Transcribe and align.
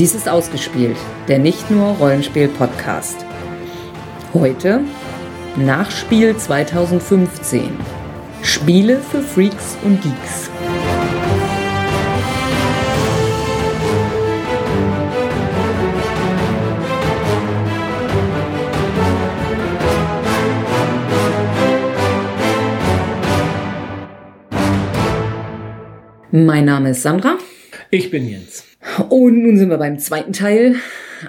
Dies 0.00 0.14
ist 0.14 0.30
ausgespielt, 0.30 0.96
der 1.28 1.38
nicht 1.38 1.70
nur 1.70 1.88
Rollenspiel-Podcast. 1.96 3.22
Heute 4.32 4.80
Nachspiel 5.56 6.34
2015. 6.34 7.68
Spiele 8.42 9.02
für 9.02 9.20
Freaks 9.20 9.76
und 9.84 10.00
Geeks. 10.00 10.48
Mein 26.30 26.64
Name 26.64 26.92
ist 26.92 27.02
Sandra. 27.02 27.36
Ich 27.90 28.10
bin 28.10 28.26
Jens. 28.26 28.69
Und 29.08 29.42
nun 29.42 29.56
sind 29.56 29.70
wir 29.70 29.78
beim 29.78 29.98
zweiten 29.98 30.32
Teil 30.32 30.76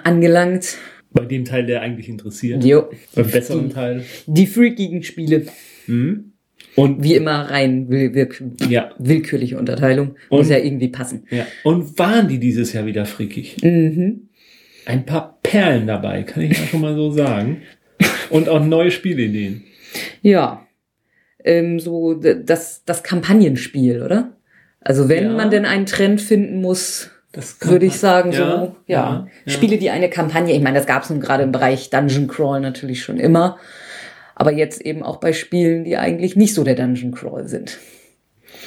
angelangt. 0.04 0.76
Bei 1.12 1.24
dem 1.24 1.44
Teil, 1.44 1.66
der 1.66 1.82
eigentlich 1.82 2.08
interessiert. 2.08 2.64
Jo. 2.64 2.88
Beim 3.14 3.28
besseren 3.30 3.70
Teil. 3.70 4.04
Die 4.26 4.46
freakigen 4.46 5.02
Spiele. 5.02 5.46
Mhm. 5.86 6.32
Und, 6.74 7.02
Wie 7.02 7.14
immer 7.16 7.50
rein 7.50 7.90
will, 7.90 8.14
will, 8.14 8.28
ja. 8.70 8.92
willkürliche 8.98 9.58
Unterteilung. 9.58 10.14
Muss 10.30 10.46
Und- 10.46 10.52
ja 10.52 10.58
irgendwie 10.58 10.88
passen. 10.88 11.24
ja. 11.30 11.46
Und 11.64 11.98
waren 11.98 12.28
die 12.28 12.38
dieses 12.38 12.72
Jahr 12.72 12.86
wieder 12.86 13.04
freakig? 13.04 13.58
Mhm. 13.62 14.28
Ein 14.86 15.04
paar 15.04 15.38
Perlen 15.42 15.86
dabei, 15.86 16.22
kann 16.22 16.44
ich 16.44 16.58
ja 16.58 16.64
schon 16.66 16.80
mal 16.80 16.94
so 16.94 17.10
sagen. 17.10 17.58
Und 18.30 18.48
auch 18.48 18.64
neue 18.64 18.90
Spielideen. 18.90 19.64
Ja. 20.22 20.66
Ähm, 21.44 21.78
so 21.78 22.14
das, 22.14 22.84
das 22.86 23.02
Kampagnenspiel, 23.02 24.02
oder? 24.02 24.36
Also 24.80 25.08
wenn 25.10 25.24
Ja. 25.24 25.32
man 25.34 25.50
denn 25.50 25.66
einen 25.66 25.86
Trend 25.86 26.20
finden 26.22 26.60
muss, 26.62 27.10
würde 27.60 27.86
ich 27.86 27.98
sagen, 27.98 28.32
Ja, 28.32 28.38
so, 28.38 28.76
ja. 28.86 29.26
ja. 29.46 29.52
Spiele, 29.52 29.78
die 29.78 29.90
eine 29.90 30.10
Kampagne, 30.10 30.54
ich 30.54 30.62
meine, 30.62 30.76
das 30.78 30.86
gab 30.86 31.02
es 31.02 31.10
nun 31.10 31.20
gerade 31.20 31.42
im 31.42 31.52
Bereich 31.52 31.88
Dungeon 31.90 32.28
Crawl 32.28 32.60
natürlich 32.60 33.02
schon 33.02 33.16
immer, 33.18 33.58
aber 34.34 34.52
jetzt 34.52 34.80
eben 34.82 35.02
auch 35.02 35.16
bei 35.16 35.32
Spielen, 35.32 35.84
die 35.84 35.96
eigentlich 35.96 36.36
nicht 36.36 36.52
so 36.54 36.64
der 36.64 36.74
Dungeon 36.74 37.12
Crawl 37.12 37.48
sind. 37.48 37.78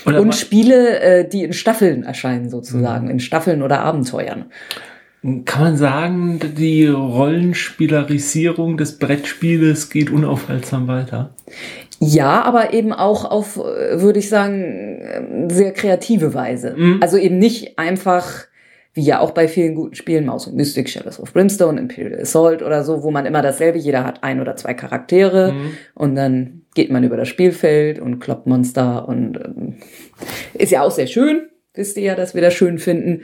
Und 0.06 0.26
ma- 0.28 0.32
Spiele, 0.34 1.00
äh, 1.00 1.28
die 1.30 1.44
in 1.44 1.54
Staffeln 1.54 2.04
erscheinen 2.04 2.46
Mhm. 2.46 2.50
sozusagen, 2.50 3.10
in 3.10 3.20
Staffeln 3.20 3.62
oder 3.62 3.80
Abenteuern. 3.82 4.46
kann 5.46 5.64
man 5.64 5.76
sagen, 5.78 6.40
die 6.56 6.86
Rollenspielerisierung 7.76 8.78
des 8.78 9.00
Brettspieles 9.00 9.90
geht 9.90 10.10
unaufhaltsam 10.12 10.88
weiter? 10.88 11.34
Ja, 12.00 12.42
aber 12.44 12.74
eben 12.74 12.94
auch 12.94 13.26
auf, 13.26 13.58
äh, 13.58 14.02
würde 14.02 14.20
ich 14.20 14.30
sagen, 14.30 15.00
ähm, 15.02 15.50
sehr 15.50 15.72
kreative 15.74 16.34
Weise. 16.34 16.76
Mhm. 16.78 17.00
Also 17.02 17.18
eben 17.18 17.38
nicht 17.40 17.80
einfach, 17.80 18.46
wie 18.96 19.04
ja 19.04 19.20
auch 19.20 19.32
bei 19.32 19.48
vielen 19.48 19.76
guten 19.76 19.94
Spielen, 19.94 20.26
Maus 20.26 20.48
und 20.48 20.56
Mystic, 20.56 20.90
Shadows 20.90 21.20
of 21.20 21.32
Brimstone, 21.34 21.80
Imperial 21.80 22.20
Assault 22.20 22.64
oder 22.64 22.84
so, 22.84 23.04
wo 23.04 23.12
man 23.12 23.26
immer 23.28 23.42
dasselbe, 23.44 23.78
jeder 23.78 24.04
hat 24.04 24.24
ein 24.24 24.42
oder 24.42 24.56
zwei 24.56 24.74
Charaktere 24.74 25.52
Mhm. 25.52 25.72
und 25.94 26.16
dann 26.16 26.62
geht 26.74 26.90
man 26.92 27.04
über 27.04 27.18
das 27.18 27.28
Spielfeld 27.28 28.00
und 28.00 28.20
kloppt 28.20 28.48
Monster 28.48 29.08
und 29.08 29.38
ähm, 29.38 29.76
ist 30.54 30.72
ja 30.72 30.82
auch 30.82 30.92
sehr 30.92 31.08
schön, 31.08 31.50
wisst 31.74 31.98
ihr 31.98 32.04
ja, 32.04 32.16
dass 32.16 32.34
wir 32.36 32.42
das 32.42 32.54
schön 32.54 32.80
finden. 32.80 33.22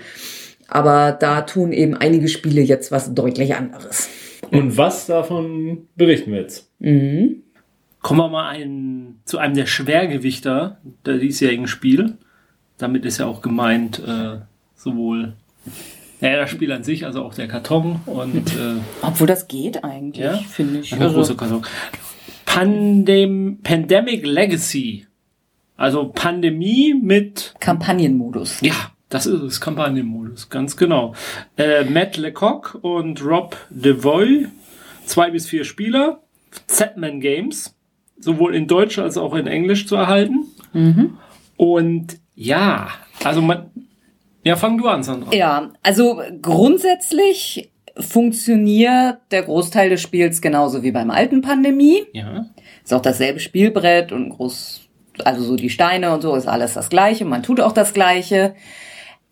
Aber 0.67 1.11
da 1.11 1.41
tun 1.41 1.73
eben 1.73 1.95
einige 1.95 2.27
Spiele 2.29 2.61
jetzt 2.61 2.91
was 2.93 3.13
deutlich 3.13 3.55
anderes. 3.55 4.09
Und 4.51 4.77
was 4.77 5.05
davon 5.05 5.87
berichten 5.95 6.31
wir 6.31 6.41
jetzt? 6.41 6.69
Mhm. 6.79 7.43
Kommen 8.01 8.19
wir 8.19 8.29
mal 8.29 8.49
ein, 8.49 9.19
zu 9.25 9.37
einem 9.37 9.53
der 9.55 9.65
Schwergewichter 9.65 10.79
der 11.05 11.17
diesjährigen 11.17 11.67
Spiel. 11.67 12.17
Damit 12.77 13.05
ist 13.05 13.19
ja 13.19 13.27
auch 13.27 13.41
gemeint, 13.41 13.99
äh, 14.05 14.37
sowohl 14.75 15.33
ja, 16.21 16.35
das 16.37 16.49
Spiel 16.49 16.71
an 16.71 16.83
sich, 16.83 17.05
also 17.05 17.23
auch 17.23 17.33
der 17.33 17.47
Karton 17.47 18.01
und 18.05 18.55
äh, 18.55 18.75
Obwohl 19.01 19.27
das 19.27 19.47
geht 19.47 19.83
eigentlich, 19.83 20.23
Ja? 20.25 20.37
finde 20.37 20.79
ich. 20.79 20.93
ein 20.93 20.99
großer 20.99 21.35
Karton. 21.35 21.63
Pandem 22.45 23.59
Pandemic 23.63 24.25
Legacy. 24.25 25.07
Also 25.77 26.11
Pandemie 26.13 26.93
mit 26.93 27.55
Kampagnenmodus. 27.59 28.61
Ja, 28.61 28.91
das 29.09 29.25
ist 29.25 29.41
es, 29.41 29.61
Kampagnenmodus, 29.61 30.49
ganz 30.49 30.77
genau. 30.77 31.15
Äh, 31.57 31.85
Matt 31.85 32.17
Lecoq 32.17 32.77
und 32.81 33.23
Rob 33.25 33.57
DeVoy, 33.71 34.47
zwei 35.05 35.31
bis 35.31 35.47
vier 35.47 35.63
Spieler, 35.63 36.21
Z-Man 36.67 37.19
Games, 37.19 37.75
sowohl 38.19 38.53
in 38.53 38.67
Deutsch 38.67 38.99
als 38.99 39.17
auch 39.17 39.33
in 39.33 39.47
Englisch 39.47 39.87
zu 39.87 39.95
erhalten. 39.95 40.45
Und 41.57 42.19
ja, 42.35 42.89
also 43.23 43.41
man, 43.41 43.70
ja, 44.43 44.55
fang 44.55 44.77
du 44.77 44.87
an, 44.87 45.03
Sandra. 45.03 45.33
Ja, 45.33 45.69
also 45.83 46.21
grundsätzlich 46.41 47.69
funktioniert 47.97 49.17
der 49.31 49.43
Großteil 49.43 49.89
des 49.89 50.01
Spiels 50.01 50.41
genauso 50.41 50.83
wie 50.83 50.91
beim 50.91 51.11
alten 51.11 51.41
Pandemie. 51.41 52.03
Ja, 52.13 52.45
Ist 52.83 52.93
auch 52.93 53.01
dasselbe 53.01 53.39
Spielbrett 53.39 54.11
und 54.11 54.29
groß, 54.29 54.81
also 55.25 55.43
so 55.43 55.55
die 55.55 55.69
Steine 55.69 56.13
und 56.13 56.21
so 56.21 56.35
ist 56.35 56.47
alles 56.47 56.73
das 56.75 56.89
Gleiche. 56.89 57.25
Man 57.25 57.43
tut 57.43 57.59
auch 57.59 57.73
das 57.73 57.93
Gleiche. 57.93 58.55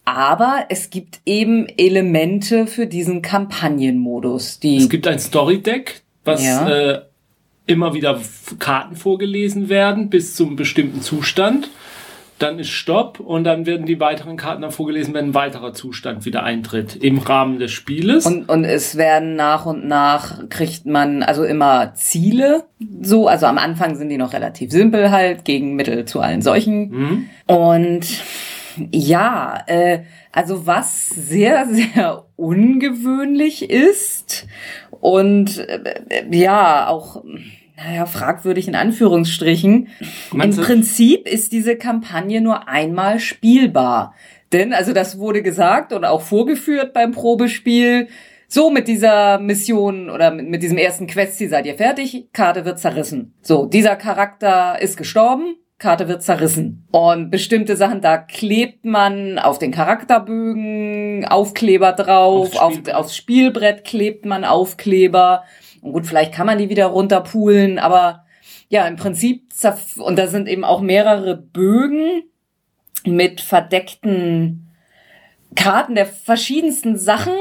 Aber 0.05 0.65
es 0.69 0.89
gibt 0.89 1.19
eben 1.25 1.67
Elemente 1.77 2.65
für 2.67 2.87
diesen 2.87 3.21
Kampagnenmodus, 3.21 4.59
die 4.59 4.77
es 4.77 4.89
gibt 4.89 5.07
ein 5.07 5.19
Story 5.19 5.61
Deck, 5.61 6.01
was 6.25 6.43
Ja. 6.43 6.67
äh, 6.69 7.01
immer 7.67 7.93
wieder 7.93 8.19
Karten 8.57 8.95
vorgelesen 8.95 9.69
werden 9.69 10.09
bis 10.09 10.35
zum 10.35 10.55
bestimmten 10.55 11.01
Zustand. 11.01 11.69
Dann 12.39 12.57
ist 12.57 12.69
Stopp 12.69 13.19
und 13.19 13.43
dann 13.43 13.65
werden 13.65 13.85
die 13.85 13.99
weiteren 13.99 14.37
Karten 14.37 14.61
dann 14.61 14.71
vorgelesen, 14.71 15.13
wenn 15.13 15.25
ein 15.25 15.33
weiterer 15.33 15.73
Zustand 15.73 16.25
wieder 16.25 16.43
eintritt 16.43 16.95
im 16.95 17.19
Rahmen 17.19 17.59
des 17.59 17.71
Spieles. 17.71 18.25
Und, 18.25 18.49
und 18.49 18.63
es 18.63 18.95
werden 18.95 19.35
nach 19.35 19.65
und 19.65 19.85
nach 19.85 20.49
kriegt 20.49 20.85
man 20.85 21.21
also 21.21 21.43
immer 21.43 21.93
Ziele. 21.95 22.63
So, 23.01 23.27
also 23.27 23.45
am 23.45 23.57
Anfang 23.57 23.95
sind 23.95 24.09
die 24.09 24.17
noch 24.17 24.33
relativ 24.33 24.71
simpel 24.71 25.11
halt, 25.11 25.45
gegen 25.45 25.75
Mittel 25.75 26.05
zu 26.05 26.21
allen 26.21 26.41
solchen. 26.41 26.89
Mhm. 26.89 27.29
Und 27.45 28.07
ja, 28.91 29.63
äh, 29.67 29.99
also 30.31 30.65
was 30.65 31.07
sehr, 31.09 31.67
sehr 31.71 32.25
ungewöhnlich 32.35 33.69
ist 33.69 34.47
und 35.01 35.59
äh, 35.59 35.79
äh, 36.09 36.37
ja, 36.37 36.87
auch, 36.87 37.23
naja, 37.85 38.05
fragwürdig 38.05 38.67
in 38.67 38.75
Anführungsstrichen. 38.75 39.87
Im 40.33 40.55
du- 40.55 40.61
Prinzip 40.63 41.27
ist 41.27 41.51
diese 41.51 41.75
Kampagne 41.75 42.41
nur 42.41 42.67
einmal 42.67 43.19
spielbar. 43.19 44.13
Denn, 44.51 44.73
also 44.73 44.93
das 44.93 45.19
wurde 45.19 45.41
gesagt 45.43 45.93
und 45.93 46.05
auch 46.05 46.21
vorgeführt 46.21 46.93
beim 46.93 47.11
Probespiel. 47.11 48.07
So, 48.47 48.71
mit 48.71 48.87
dieser 48.87 49.37
Mission 49.39 50.09
oder 50.09 50.31
mit, 50.31 50.49
mit 50.49 50.63
diesem 50.63 50.79
ersten 50.79 51.05
Questziel 51.05 51.49
seid 51.49 51.67
ihr 51.67 51.75
fertig, 51.75 52.29
Karte 52.33 52.65
wird 52.65 52.79
zerrissen. 52.79 53.33
So, 53.43 53.65
dieser 53.65 53.95
Charakter 53.95 54.81
ist 54.81 54.97
gestorben, 54.97 55.55
Karte 55.77 56.07
wird 56.07 56.23
zerrissen. 56.23 56.87
Und 56.89 57.29
bestimmte 57.29 57.75
Sachen, 57.77 58.01
da 58.01 58.17
klebt 58.17 58.85
man 58.85 59.37
auf 59.37 59.59
den 59.59 59.71
Charakterbögen 59.71 61.25
Aufkleber 61.25 61.93
drauf, 61.93 62.47
Aufs 62.49 62.57
auf, 62.57 62.73
Spielbrett. 62.73 62.95
aufs 62.95 63.15
Spielbrett 63.15 63.83
klebt 63.83 64.25
man 64.25 64.43
Aufkleber. 64.43 65.43
Und 65.81 65.93
gut, 65.93 66.05
vielleicht 66.05 66.33
kann 66.33 66.47
man 66.47 66.57
die 66.57 66.69
wieder 66.69 66.87
runterpulen, 66.87 67.79
aber 67.79 68.25
ja, 68.69 68.87
im 68.87 68.95
Prinzip, 68.95 69.49
und 69.97 70.17
da 70.17 70.27
sind 70.27 70.47
eben 70.47 70.63
auch 70.63 70.81
mehrere 70.81 71.35
Bögen 71.35 72.23
mit 73.05 73.41
verdeckten 73.41 74.69
Karten 75.55 75.95
der 75.95 76.05
verschiedensten 76.05 76.97
Sachen, 76.97 77.33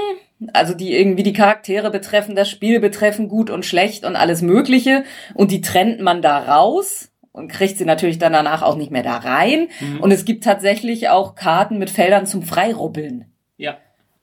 also 0.52 0.72
die 0.72 0.96
irgendwie 0.96 1.22
die 1.24 1.32
Charaktere 1.32 1.90
betreffen, 1.90 2.34
das 2.34 2.48
Spiel 2.48 2.80
betreffen, 2.80 3.28
gut 3.28 3.50
und 3.50 3.66
schlecht 3.66 4.04
und 4.04 4.16
alles 4.16 4.40
Mögliche. 4.40 5.04
Und 5.34 5.50
die 5.50 5.60
trennt 5.60 6.00
man 6.00 6.22
da 6.22 6.38
raus 6.38 7.10
und 7.32 7.48
kriegt 7.48 7.76
sie 7.76 7.84
natürlich 7.84 8.18
dann 8.18 8.32
danach 8.32 8.62
auch 8.62 8.76
nicht 8.76 8.90
mehr 8.90 9.02
da 9.02 9.16
rein. 9.16 9.68
Und 10.00 10.10
es 10.12 10.24
gibt 10.24 10.44
tatsächlich 10.44 11.08
auch 11.08 11.34
Karten 11.34 11.78
mit 11.78 11.90
Feldern 11.90 12.26
zum 12.26 12.42
Freirubbeln. 12.42 13.26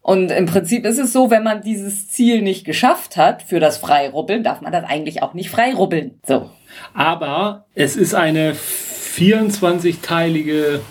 Und 0.05 0.29
im 0.29 0.45
Prinzip 0.45 0.85
ist 0.85 0.99
es 0.99 1.13
so, 1.13 1.31
wenn 1.31 1.41
man 1.41 1.63
dieses 1.63 2.09
Ziel 2.09 2.43
nicht 2.43 2.63
geschafft 2.63 3.17
hat 3.17 3.41
für 3.41 3.59
das 3.59 3.79
Freirubbeln, 3.79 4.43
darf 4.43 4.61
man 4.61 4.71
das 4.71 4.83
eigentlich 4.83 5.23
auch 5.23 5.33
nicht 5.33 5.49
freirubbeln. 5.49 6.19
So. 6.27 6.51
Aber 6.93 7.65
es 7.73 7.95
ist 7.95 8.13
eine 8.13 8.53
24-teilige, 8.53 10.81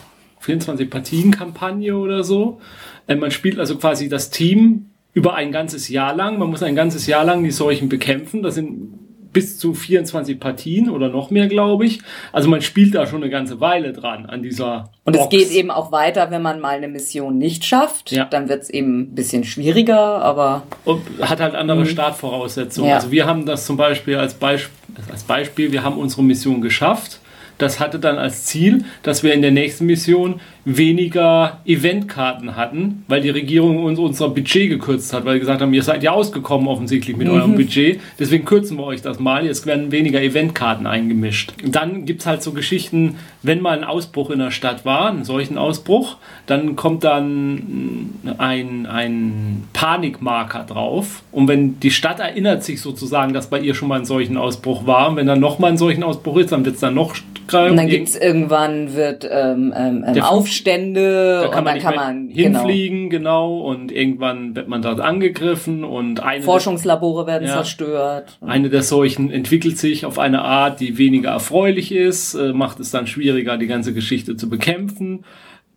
24 0.40 0.90
Partien-Kampagne 0.90 1.96
oder 1.96 2.25
so. 2.25 2.61
Äh, 3.06 3.14
Man 3.14 3.31
spielt 3.31 3.61
also 3.61 3.78
quasi 3.78 4.08
das 4.08 4.31
Team 4.31 4.90
über 5.12 5.37
ein 5.37 5.52
ganzes 5.52 5.88
Jahr 5.88 6.12
lang. 6.12 6.40
Man 6.40 6.50
muss 6.50 6.64
ein 6.64 6.75
ganzes 6.75 7.06
Jahr 7.06 7.25
lang 7.25 7.44
die 7.44 7.52
Seuchen 7.52 7.88
bekämpfen. 7.88 8.43
Das 8.43 8.56
sind 8.56 8.99
bis 9.34 9.58
zu 9.58 9.75
24 9.75 10.40
Partien 10.40 10.88
oder 10.88 11.10
noch 11.10 11.31
mehr, 11.31 11.46
glaube 11.48 11.84
ich. 11.84 12.00
Also 12.32 12.48
man 12.48 12.62
spielt 12.62 12.94
da 12.94 13.06
schon 13.06 13.22
eine 13.22 13.31
ganze 13.31 13.60
Weile 13.60 13.92
dran 13.92 14.25
an 14.25 14.42
dieser 14.42 14.90
Und 15.04 15.14
es 15.14 15.28
geht 15.28 15.50
eben 15.50 15.70
auch 15.70 15.92
weiter, 15.92 16.31
wenn 16.31 16.40
man 16.40 16.60
mal 16.60 16.76
eine 16.76 16.88
Mission 16.88 17.36
nicht 17.36 17.66
schafft. 17.66 18.12
Ja. 18.12 18.25
Dann 18.25 18.48
wird 18.48 18.62
es 18.62 18.70
eben 18.70 19.00
ein 19.00 19.14
bisschen 19.14 19.44
schwieriger, 19.44 20.22
aber 20.22 20.62
Und 20.86 21.02
hat 21.20 21.40
halt 21.40 21.54
andere 21.54 21.84
Startvoraussetzungen. 21.84 22.86
Mhm. 22.86 22.90
Ja. 22.90 22.96
Also 22.96 23.10
wir 23.10 23.26
haben 23.26 23.44
das 23.44 23.66
zum 23.66 23.76
Beispiel 23.76 24.16
als, 24.16 24.32
Beisp 24.32 24.70
als 25.10 25.25
Beispiel, 25.25 25.72
wir 25.72 25.82
haben 25.82 25.98
unsere 25.98 26.22
Mission 26.22 26.62
geschafft. 26.62 27.20
Das 27.59 27.81
hatte 27.81 27.99
dann 27.99 28.19
als 28.19 28.45
Ziel, 28.45 28.85
dass 29.03 29.23
wir 29.23 29.33
in 29.33 29.43
der 29.43 29.51
nächsten 29.51 29.87
Mission 29.87 30.41
weniger 30.65 31.61
Eventkarten 31.67 32.56
hatten, 32.56 33.05
weil 33.06 33.21
die 33.21 33.31
Regierung 33.31 33.85
uns 33.85 33.99
unser 33.99 34.31
Budget 34.31 34.71
gekürzt 34.71 35.12
hat, 35.12 35.25
weil 35.25 35.35
sie 35.35 35.41
gesagt 35.41 35.61
haben, 35.61 35.75
ihr 35.75 35.83
seid 35.83 36.03
ja 36.03 36.12
ausgekommen 36.12 36.69
offensichtlich 36.69 37.17
mit 37.17 37.29
mhm. 37.29 37.35
eurem 37.35 37.55
Budget, 37.55 38.01
deswegen 38.19 38.45
kürzen 38.47 38.79
wir 38.79 38.85
euch 38.85 39.03
das 39.03 39.21
mal, 39.21 39.45
jetzt 39.45 39.67
werden 39.67 39.93
weniger 39.93 40.23
Eventkarten 40.23 40.87
eingemischt. 40.87 41.53
Dann 41.65 42.06
gibt 42.06 42.23
es 42.23 42.27
halt 42.27 42.43
so 42.43 42.53
Geschichten, 42.53 43.17
wenn 43.43 43.61
mal 43.61 43.77
ein 43.77 43.85
Ausbruch 43.85 44.31
in 44.31 44.39
der 44.39 44.51
Stadt 44.51 44.87
war, 44.87 45.11
einen 45.11 45.25
solchen 45.25 45.59
Ausbruch, 45.59 46.17
dann 46.47 46.77
kommt 46.77 47.05
dann 47.05 48.11
ein, 48.39 48.87
ein 48.87 49.65
Panikmarker 49.75 50.65
drauf 50.65 51.23
und 51.31 51.47
wenn 51.47 51.79
die 51.81 51.91
Stadt 51.91 52.21
erinnert 52.21 52.65
sich 52.65 52.81
sozusagen, 52.81 53.35
dass 53.35 53.51
bei 53.51 53.61
ihr 53.61 53.75
schon 53.75 53.89
mal 53.89 53.99
ein 53.99 54.06
solchen 54.06 54.39
Ausbruch 54.39 54.87
war 54.87 55.11
und 55.11 55.17
wenn 55.17 55.27
dann 55.27 55.41
nochmal 55.41 55.73
ein 55.73 55.79
solchen 55.79 56.03
Ausbruch 56.03 56.39
ist, 56.39 56.53
dann 56.53 56.65
wird 56.65 56.77
es 56.77 56.81
dann 56.81 56.95
noch 56.95 57.15
und 57.52 57.76
dann 57.76 57.88
gibt 57.88 58.08
es 58.08 58.17
irgendwann 58.17 58.94
wird 58.94 59.29
ähm, 59.31 59.73
ähm, 59.76 60.05
ähm 60.06 60.23
Aufstände 60.23 61.41
da 61.43 61.49
kann 61.49 61.64
man, 61.64 61.79
kann 61.79 61.94
man 61.94 62.29
genau. 62.29 62.61
hinfliegen, 62.61 63.11
genau. 63.11 63.58
genau. 63.58 63.70
und 63.70 63.93
irgendwann 63.93 64.56
wird 64.56 64.69
man 64.69 64.82
dort 64.82 65.00
angegriffen 65.00 65.85
und 65.85 66.20
eine 66.20 66.43
Forschungslabore 66.43 67.26
werden 67.26 67.46
ja, 67.46 67.55
zerstört. 67.55 68.38
Eine 68.41 68.70
der 68.70 68.82
solchen 68.82 69.31
entwickelt 69.31 69.79
sich 69.79 70.06
auf 70.06 70.19
eine 70.19 70.43
Art, 70.43 70.81
die 70.81 70.99
weniger 70.99 71.31
erfreulich 71.31 71.93
ist, 71.93 72.35
äh, 72.35 72.52
macht 72.52 72.81
es 72.81 72.91
dann 72.91 73.06
schwieriger, 73.06 73.56
die 73.58 73.67
ganze 73.67 73.93
Geschichte 73.93 74.37
zu 74.37 74.49
bekämpfen. 74.49 75.25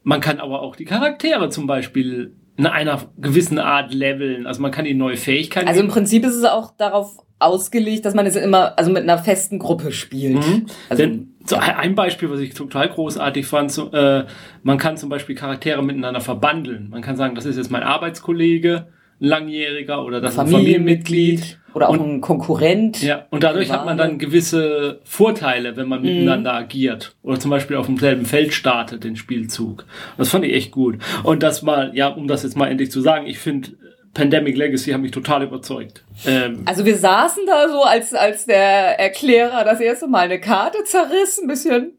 Man 0.03 0.21
kann 0.21 0.39
aber 0.39 0.61
auch 0.61 0.75
die 0.75 0.85
Charaktere 0.85 1.49
zum 1.49 1.67
Beispiel 1.67 2.33
in 2.57 2.65
einer 2.65 3.01
gewissen 3.17 3.59
Art 3.59 3.93
leveln. 3.93 4.47
Also 4.47 4.61
man 4.61 4.71
kann 4.71 4.85
ihnen 4.85 4.99
neue 4.99 5.17
Fähigkeiten. 5.17 5.67
Also 5.67 5.81
im 5.81 5.89
Prinzip 5.89 6.25
ist 6.25 6.35
es 6.35 6.43
auch 6.43 6.71
darauf 6.75 7.17
ausgelegt, 7.39 8.05
dass 8.05 8.15
man 8.15 8.25
es 8.25 8.35
immer, 8.35 8.77
also 8.77 8.91
mit 8.91 9.03
einer 9.03 9.19
festen 9.19 9.59
Gruppe 9.59 9.91
spielt. 9.91 10.35
Mhm. 10.35 10.65
Also, 10.89 11.03
Denn, 11.03 11.35
so 11.49 11.55
ein 11.57 11.95
Beispiel, 11.95 12.29
was 12.29 12.39
ich 12.39 12.53
total 12.53 12.89
großartig 12.89 13.45
fand, 13.45 13.71
so, 13.71 13.91
äh, 13.91 14.25
man 14.63 14.77
kann 14.77 14.97
zum 14.97 15.09
Beispiel 15.09 15.35
Charaktere 15.35 15.83
miteinander 15.83 16.21
verbandeln. 16.21 16.89
Man 16.89 17.01
kann 17.01 17.15
sagen, 17.15 17.35
das 17.35 17.45
ist 17.45 17.57
jetzt 17.57 17.71
mein 17.71 17.83
Arbeitskollege, 17.83 18.87
ein 19.19 19.27
langjähriger 19.27 20.03
oder 20.03 20.21
das 20.21 20.33
ist 20.33 20.39
ein 20.39 20.47
Familienmitglied. 20.47 21.59
Oder 21.73 21.89
auch 21.89 21.93
und, 21.93 22.01
ein 22.01 22.21
Konkurrent. 22.21 23.03
Ja, 23.03 23.27
und 23.29 23.43
dadurch 23.43 23.71
hat 23.71 23.85
man 23.85 23.97
dann 23.97 24.17
gewisse 24.17 24.99
Vorteile, 25.03 25.77
wenn 25.77 25.87
man 25.87 25.99
mhm. 25.99 26.07
miteinander 26.07 26.53
agiert. 26.53 27.15
Oder 27.21 27.39
zum 27.39 27.51
Beispiel 27.51 27.77
auf 27.77 27.85
demselben 27.85 28.25
Feld 28.25 28.53
startet, 28.53 29.03
den 29.03 29.15
Spielzug. 29.15 29.85
Das 30.17 30.29
fand 30.29 30.43
ich 30.43 30.53
echt 30.53 30.71
gut. 30.71 30.97
Und 31.23 31.43
das 31.43 31.61
mal, 31.61 31.91
ja, 31.93 32.07
um 32.07 32.27
das 32.27 32.43
jetzt 32.43 32.57
mal 32.57 32.67
endlich 32.67 32.89
zu 32.89 33.01
sagen, 33.01 33.27
ich 33.27 33.37
finde, 33.37 33.69
Pandemic 34.13 34.57
Legacy 34.57 34.91
hat 34.91 35.01
mich 35.01 35.11
total 35.11 35.43
überzeugt. 35.43 36.03
Ähm, 36.25 36.63
also 36.65 36.85
wir 36.85 36.97
saßen 36.97 37.45
da 37.45 37.69
so, 37.69 37.83
als, 37.83 38.13
als 38.13 38.45
der 38.45 38.99
Erklärer 38.99 39.63
das 39.63 39.79
erste 39.79 40.07
Mal 40.07 40.25
eine 40.25 40.39
Karte 40.39 40.83
zerriss, 40.83 41.39
ein 41.39 41.47
bisschen 41.47 41.97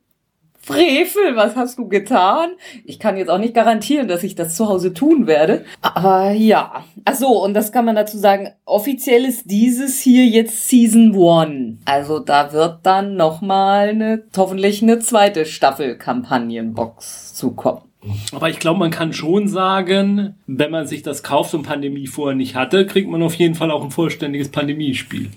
Frevel, 0.69 1.35
was 1.35 1.57
hast 1.57 1.79
du 1.79 1.89
getan? 1.89 2.51
Ich 2.85 2.99
kann 2.99 3.17
jetzt 3.17 3.31
auch 3.31 3.39
nicht 3.39 3.55
garantieren, 3.55 4.07
dass 4.07 4.23
ich 4.23 4.35
das 4.35 4.55
zu 4.55 4.69
Hause 4.69 4.93
tun 4.93 5.27
werde. 5.27 5.65
Aber 5.81 6.33
ja. 6.33 6.85
Ach 7.07 7.15
so, 7.15 7.43
und 7.43 7.55
das 7.55 7.73
kann 7.73 7.87
man 7.87 7.97
dazu 7.97 8.19
sagen. 8.19 8.51
Offiziell 8.67 9.25
ist 9.25 9.51
dieses 9.51 9.99
hier 10.01 10.27
jetzt 10.27 10.69
Season 10.69 11.15
1. 11.15 11.79
Also 11.87 12.19
da 12.19 12.53
wird 12.53 12.81
dann 12.83 13.17
nochmal 13.17 13.89
eine, 13.89 14.25
hoffentlich 14.37 14.83
eine 14.83 14.99
zweite 14.99 15.47
Staffel 15.47 15.97
Kampagnenbox 15.97 17.33
zukommen. 17.35 17.88
Aber 18.33 18.49
ich 18.49 18.59
glaube, 18.59 18.79
man 18.79 18.91
kann 18.91 19.13
schon 19.13 19.49
sagen, 19.49 20.35
wenn 20.47 20.71
man 20.71 20.87
sich 20.87 21.03
das 21.03 21.23
kauft 21.23 21.55
und 21.55 21.65
Pandemie 21.65 22.07
vorher 22.07 22.37
nicht 22.37 22.55
hatte, 22.55 22.87
kriegt 22.87 23.09
man 23.09 23.23
auf 23.23 23.35
jeden 23.35 23.55
Fall 23.55 23.71
auch 23.71 23.83
ein 23.83 23.91
vollständiges 23.91 24.51
Pandemiespiel. 24.51 25.31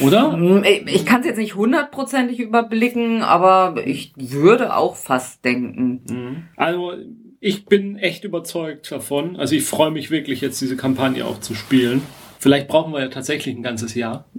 Oder? 0.00 0.36
Mm, 0.36 0.64
ich 0.64 1.04
kann 1.04 1.20
es 1.20 1.26
jetzt 1.26 1.38
nicht 1.38 1.54
hundertprozentig 1.54 2.38
überblicken, 2.38 3.22
aber 3.22 3.82
ich 3.84 4.12
würde 4.16 4.76
auch 4.76 4.96
fast 4.96 5.44
denken. 5.44 6.02
Mhm. 6.08 6.42
Also 6.56 6.94
ich 7.40 7.66
bin 7.66 7.96
echt 7.96 8.24
überzeugt 8.24 8.90
davon. 8.90 9.36
Also 9.36 9.54
ich 9.54 9.64
freue 9.64 9.90
mich 9.90 10.10
wirklich 10.10 10.40
jetzt 10.40 10.60
diese 10.60 10.76
Kampagne 10.76 11.26
auch 11.26 11.40
zu 11.40 11.54
spielen. 11.54 12.02
Vielleicht 12.38 12.68
brauchen 12.68 12.92
wir 12.92 13.00
ja 13.00 13.08
tatsächlich 13.08 13.54
ein 13.54 13.62
ganzes 13.62 13.94
Jahr. 13.94 14.24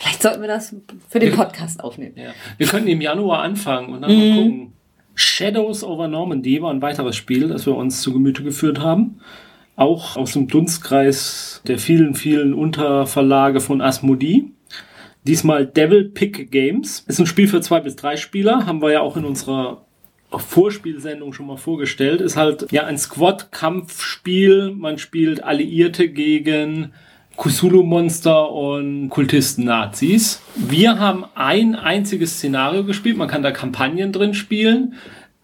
Vielleicht 0.00 0.22
sollten 0.22 0.40
wir 0.40 0.48
das 0.48 0.74
für 1.08 1.18
den 1.18 1.34
Podcast 1.34 1.82
aufnehmen. 1.82 2.14
Ja. 2.16 2.32
Wir 2.58 2.66
könnten 2.66 2.88
im 2.88 3.00
Januar 3.00 3.42
anfangen 3.42 3.94
und 3.94 4.02
dann 4.02 4.12
mhm. 4.12 4.18
mal 4.18 4.36
gucken. 4.36 4.72
Shadows 5.14 5.84
over 5.84 6.08
Normandy 6.08 6.60
war 6.60 6.70
ein 6.70 6.82
weiteres 6.82 7.16
Spiel, 7.16 7.48
das 7.48 7.66
wir 7.66 7.76
uns 7.76 8.02
zu 8.02 8.12
Gemüte 8.12 8.42
geführt 8.42 8.80
haben 8.80 9.20
auch 9.76 10.16
aus 10.16 10.32
dem 10.32 10.48
Dunstkreis 10.48 11.62
der 11.66 11.78
vielen, 11.78 12.14
vielen 12.14 12.54
Unterverlage 12.54 13.60
von 13.60 13.80
Asmodee. 13.80 14.44
Diesmal 15.26 15.66
Devil 15.66 16.10
Pick 16.10 16.50
Games. 16.50 17.04
Ist 17.08 17.18
ein 17.18 17.26
Spiel 17.26 17.48
für 17.48 17.60
zwei 17.60 17.80
bis 17.80 17.96
drei 17.96 18.16
Spieler. 18.16 18.66
Haben 18.66 18.82
wir 18.82 18.92
ja 18.92 19.00
auch 19.00 19.16
in 19.16 19.24
unserer 19.24 19.84
Vorspielsendung 20.30 21.32
schon 21.32 21.46
mal 21.46 21.56
vorgestellt. 21.56 22.20
Ist 22.20 22.36
halt 22.36 22.70
ja 22.70 22.84
ein 22.84 22.98
Squad-Kampfspiel. 22.98 24.72
Man 24.72 24.98
spielt 24.98 25.42
Alliierte 25.42 26.08
gegen 26.08 26.92
Kusulu-Monster 27.36 28.50
und 28.50 29.08
Kultisten-Nazis. 29.10 30.40
Wir 30.54 30.98
haben 30.98 31.24
ein 31.34 31.74
einziges 31.74 32.34
Szenario 32.34 32.84
gespielt. 32.84 33.16
Man 33.16 33.28
kann 33.28 33.42
da 33.42 33.50
Kampagnen 33.50 34.12
drin 34.12 34.34
spielen. 34.34 34.94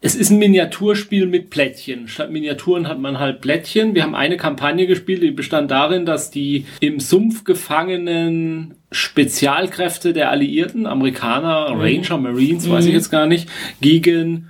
Es 0.03 0.15
ist 0.15 0.31
ein 0.31 0.39
Miniaturspiel 0.39 1.27
mit 1.27 1.51
Plättchen. 1.51 2.09
Statt 2.09 2.31
Miniaturen 2.31 2.89
hat 2.89 2.99
man 2.99 3.19
halt 3.19 3.43
Plättchen. 3.43 3.95
Wir 3.95 4.03
haben 4.03 4.15
eine 4.15 4.39
Kampagne 4.39 4.87
gespielt, 4.87 5.23
die 5.23 5.31
bestand 5.31 5.71
darin, 5.71 6.07
dass 6.07 6.31
die 6.31 6.65
im 6.81 7.01
Sumpf 7.01 7.45
gefangenen 7.45 8.77
Spezialkräfte 8.91 10.15
der 10.15 10.31
Alliierten, 10.31 10.87
Amerikaner, 10.87 11.75
mhm. 11.75 11.81
Ranger, 11.81 12.17
Marines, 12.17 12.67
mhm. 12.67 12.73
weiß 12.73 12.87
ich 12.87 12.95
jetzt 12.95 13.11
gar 13.11 13.27
nicht, 13.27 13.49
gegen 13.83 14.50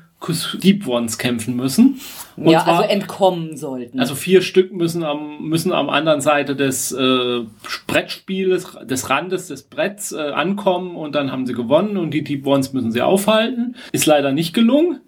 Deep 0.62 0.86
Ones 0.86 1.18
kämpfen 1.18 1.56
müssen. 1.56 2.00
Und 2.36 2.50
ja, 2.50 2.62
zwar, 2.62 2.80
also 2.80 2.90
entkommen 2.90 3.56
sollten. 3.56 3.98
Also 4.00 4.14
vier 4.14 4.42
Stück 4.42 4.72
müssen 4.72 5.02
am, 5.02 5.42
müssen 5.42 5.72
am 5.72 5.90
anderen 5.90 6.20
Seite 6.20 6.56
des 6.56 6.92
äh, 6.92 7.40
Brettspieles, 7.86 8.76
des 8.84 9.10
Randes 9.10 9.48
des 9.48 9.62
Bretts 9.62 10.12
äh, 10.12 10.18
ankommen 10.18 10.96
und 10.96 11.14
dann 11.14 11.32
haben 11.32 11.46
sie 11.46 11.54
gewonnen 11.54 11.96
und 11.96 12.12
die 12.12 12.22
Deep 12.22 12.46
Ones 12.46 12.72
müssen 12.72 12.92
sie 12.92 13.02
aufhalten. 13.02 13.76
Ist 13.92 14.06
leider 14.06 14.32
nicht 14.32 14.54
gelungen. 14.54 15.00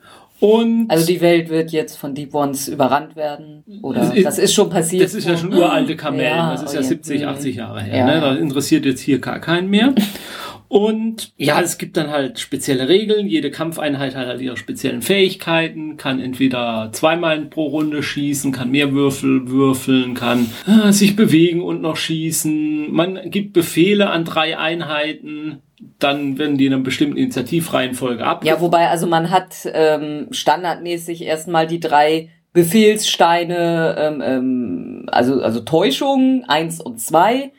Und 0.43 0.91
also 0.91 1.07
die 1.07 1.21
Welt 1.21 1.51
wird 1.51 1.71
jetzt 1.71 1.97
von 1.97 2.17
Deep 2.17 2.35
Ones 2.35 2.67
überrannt 2.67 3.15
werden? 3.15 3.63
Oder 3.81 4.13
ist, 4.13 4.27
das 4.27 4.39
ist 4.39 4.53
schon 4.53 4.71
passiert? 4.71 5.05
Das 5.05 5.15
ist 5.15 5.29
ja 5.29 5.37
schon 5.37 5.55
uralte 5.55 5.95
Kamellen. 5.95 6.37
Ja, 6.37 6.51
das 6.51 6.65
ist 6.65 6.75
ja 6.75 6.83
70, 6.83 7.29
80 7.29 7.57
Jahre 7.57 7.81
her. 7.81 7.99
Ja, 7.99 8.07
ne? 8.07 8.21
Das 8.21 8.39
interessiert 8.39 8.85
jetzt 8.85 9.01
hier 9.01 9.21
gar 9.21 9.39
keinen 9.39 9.71
mehr. 9.71 9.95
Und 10.73 11.35
ja, 11.37 11.61
es 11.61 11.77
gibt 11.77 11.99
dann 11.99 12.11
halt 12.11 12.39
spezielle 12.39 12.89
Regeln. 12.89 13.27
Jede 13.27 13.51
Kampfeinheit 13.51 14.17
hat 14.17 14.27
halt 14.27 14.41
ihre 14.41 14.57
speziellen 14.57 15.03
Fähigkeiten, 15.03 15.99
kann 15.99 16.19
entweder 16.19 16.89
zweimal 16.93 17.43
pro 17.43 17.67
Runde 17.67 18.03
schießen, 18.03 18.53
kann 18.53 18.71
mehr 18.71 18.95
Würfel 18.95 19.51
würfeln, 19.51 20.15
kann 20.15 20.51
äh, 20.67 20.91
sich 20.91 21.15
bewegen 21.15 21.61
und 21.61 21.83
noch 21.83 21.97
schießen. 21.97 22.91
Man 22.91 23.21
gibt 23.31 23.53
Befehle 23.53 24.09
an 24.09 24.25
drei 24.25 24.57
Einheiten 24.57 25.61
dann 25.99 26.39
werden 26.39 26.57
die 26.57 26.67
in 26.67 26.73
einer 26.73 26.83
bestimmten 26.83 27.19
Initiativreihenfolge 27.19 28.25
ab. 28.25 28.45
Ja, 28.45 28.61
wobei, 28.61 28.89
also 28.89 29.07
man 29.07 29.31
hat 29.31 29.69
ähm, 29.75 30.29
standardmäßig 30.31 31.23
erstmal 31.23 31.67
die 31.67 31.81
drei 31.81 32.31
Befehlssteine, 32.55 33.97
ähm, 33.99 34.23
ähm, 34.25 35.07
also, 35.11 35.43
also 35.43 35.61
Täuschung, 35.61 36.45
eins 36.47 36.81
und 36.81 36.99
zwei. 37.01 37.51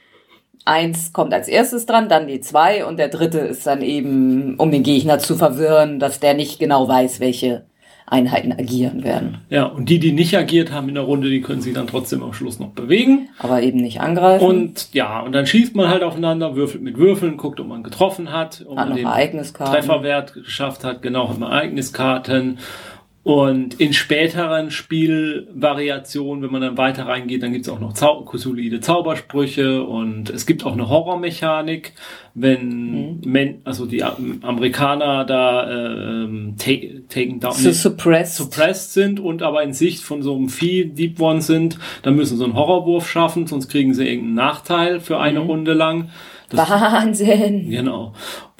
Eins 0.65 1.11
kommt 1.11 1.33
als 1.33 1.47
erstes 1.47 1.85
dran, 1.85 2.07
dann 2.07 2.27
die 2.27 2.39
zwei 2.39 2.85
und 2.85 2.97
der 2.97 3.09
dritte 3.09 3.39
ist 3.39 3.67
dann 3.67 3.81
eben, 3.81 4.55
um 4.57 4.71
den 4.71 4.83
Gegner 4.83 5.19
zu 5.19 5.35
verwirren, 5.35 5.99
dass 5.99 6.19
der 6.19 6.33
nicht 6.33 6.59
genau 6.59 6.87
weiß, 6.87 7.19
welche 7.19 7.65
Einheiten 8.05 8.51
agieren 8.51 9.03
werden. 9.03 9.39
Ja, 9.49 9.65
und 9.65 9.89
die, 9.89 9.97
die 9.99 10.11
nicht 10.11 10.37
agiert 10.37 10.71
haben 10.71 10.89
in 10.89 10.95
der 10.95 11.03
Runde, 11.03 11.29
die 11.29 11.41
können 11.41 11.61
sich 11.61 11.73
dann 11.73 11.87
trotzdem 11.87 12.21
am 12.21 12.33
Schluss 12.33 12.59
noch 12.59 12.69
bewegen. 12.69 13.29
Aber 13.39 13.61
eben 13.61 13.79
nicht 13.79 14.01
angreifen. 14.01 14.45
Und 14.45 14.93
ja, 14.93 15.21
und 15.21 15.31
dann 15.31 15.47
schießt 15.47 15.75
man 15.75 15.89
halt 15.89 16.03
aufeinander, 16.03 16.55
würfelt 16.55 16.83
mit 16.83 16.97
Würfeln, 16.97 17.37
guckt, 17.37 17.59
ob 17.59 17.67
man 17.67 17.81
getroffen 17.81 18.31
hat, 18.31 18.65
ob 18.67 18.77
hat 18.77 18.89
man 18.89 18.97
den. 18.97 19.07
Trefferwert 19.53 20.33
geschafft 20.33 20.83
hat. 20.83 21.01
Genau, 21.01 21.29
hat 21.29 21.39
man 21.39 21.51
Ereigniskarten. 21.51 22.59
Und 23.23 23.79
in 23.79 23.93
späteren 23.93 24.69
Spielvariationen, 24.69 26.43
wenn 26.43 26.51
man 26.51 26.61
dann 26.61 26.77
weiter 26.77 27.07
reingeht, 27.07 27.41
dann 27.41 27.53
gibt's 27.53 27.69
auch 27.69 27.79
noch 27.79 27.93
Zau 27.93 28.29
solide 28.33 28.81
Zaubersprüche 28.81 29.81
und 29.81 30.29
es 30.29 30.45
gibt 30.45 30.65
auch 30.65 30.73
eine 30.73 30.89
Horrormechanik, 30.89 31.93
wenn 32.33 32.91
mhm. 32.91 33.21
Men 33.23 33.61
also 33.63 33.85
die 33.85 34.03
Amerikaner 34.03 35.23
da 35.23 35.69
äh, 35.69 36.23
ähm, 36.23 36.55
taken 36.57 37.39
down, 37.39 37.53
so 37.53 37.71
suppressed. 37.71 38.35
suppressed 38.35 38.91
sind 38.91 39.21
und 39.21 39.41
aber 39.41 39.63
in 39.63 39.71
Sicht 39.71 40.03
von 40.03 40.21
so 40.21 40.35
einem 40.35 40.49
Vieh 40.49 40.93
Deep 40.93 41.21
One 41.21 41.41
sind, 41.41 41.79
dann 42.01 42.17
müssen 42.17 42.37
sie 42.37 42.43
einen 42.43 42.55
Horrorwurf 42.55 43.09
schaffen, 43.09 43.47
sonst 43.47 43.69
kriegen 43.69 43.93
sie 43.93 44.05
irgendeinen 44.05 44.35
Nachteil 44.35 44.99
für 44.99 45.19
eine 45.19 45.39
mhm. 45.39 45.45
Runde 45.45 45.73
lang. 45.73 46.09
Das, 46.49 46.69
Wahnsinn! 46.69 47.69
Genau. 47.69 48.13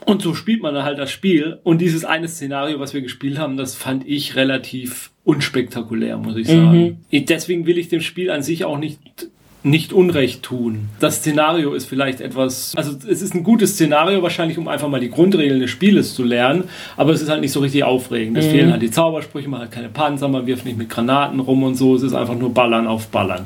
Und 0.05 0.21
so 0.21 0.33
spielt 0.33 0.61
man 0.61 0.73
dann 0.73 0.83
halt 0.83 0.99
das 0.99 1.11
Spiel. 1.11 1.59
Und 1.63 1.79
dieses 1.79 2.05
eine 2.05 2.27
Szenario, 2.27 2.79
was 2.79 2.93
wir 2.93 3.01
gespielt 3.01 3.37
haben, 3.37 3.57
das 3.57 3.75
fand 3.75 4.07
ich 4.07 4.35
relativ 4.35 5.11
unspektakulär, 5.23 6.17
muss 6.17 6.35
ich 6.35 6.47
sagen. 6.47 6.99
Mhm. 7.11 7.25
Deswegen 7.25 7.65
will 7.65 7.77
ich 7.77 7.89
dem 7.89 8.01
Spiel 8.01 8.29
an 8.29 8.43
sich 8.43 8.65
auch 8.65 8.77
nicht 8.77 8.99
nicht 9.63 9.93
Unrecht 9.93 10.43
tun. 10.43 10.89
Das 10.99 11.17
Szenario 11.17 11.73
ist 11.73 11.85
vielleicht 11.85 12.19
etwas, 12.19 12.75
also 12.75 12.97
es 13.09 13.21
ist 13.21 13.33
ein 13.33 13.43
gutes 13.43 13.71
Szenario 13.71 14.21
wahrscheinlich, 14.21 14.57
um 14.57 14.67
einfach 14.67 14.89
mal 14.89 14.99
die 14.99 15.09
Grundregeln 15.09 15.61
des 15.61 15.71
Spieles 15.71 16.13
zu 16.13 16.23
lernen, 16.23 16.65
aber 16.97 17.13
es 17.13 17.21
ist 17.21 17.29
halt 17.29 17.39
nicht 17.41 17.53
so 17.53 17.61
richtig 17.61 17.83
aufregend. 17.85 18.37
Es 18.37 18.47
mhm. 18.47 18.51
fehlen 18.51 18.71
halt 18.71 18.81
die 18.81 18.91
Zaubersprüche, 18.91 19.47
man 19.47 19.61
hat 19.61 19.71
keine 19.71 19.87
Panzer, 19.87 20.27
man 20.27 20.45
wirft 20.45 20.65
nicht 20.65 20.77
mit 20.77 20.89
Granaten 20.89 21.39
rum 21.39 21.63
und 21.63 21.75
so, 21.75 21.95
es 21.95 22.03
ist 22.03 22.13
einfach 22.13 22.35
nur 22.35 22.53
Ballern 22.53 22.87
auf 22.87 23.07
Ballern. 23.07 23.45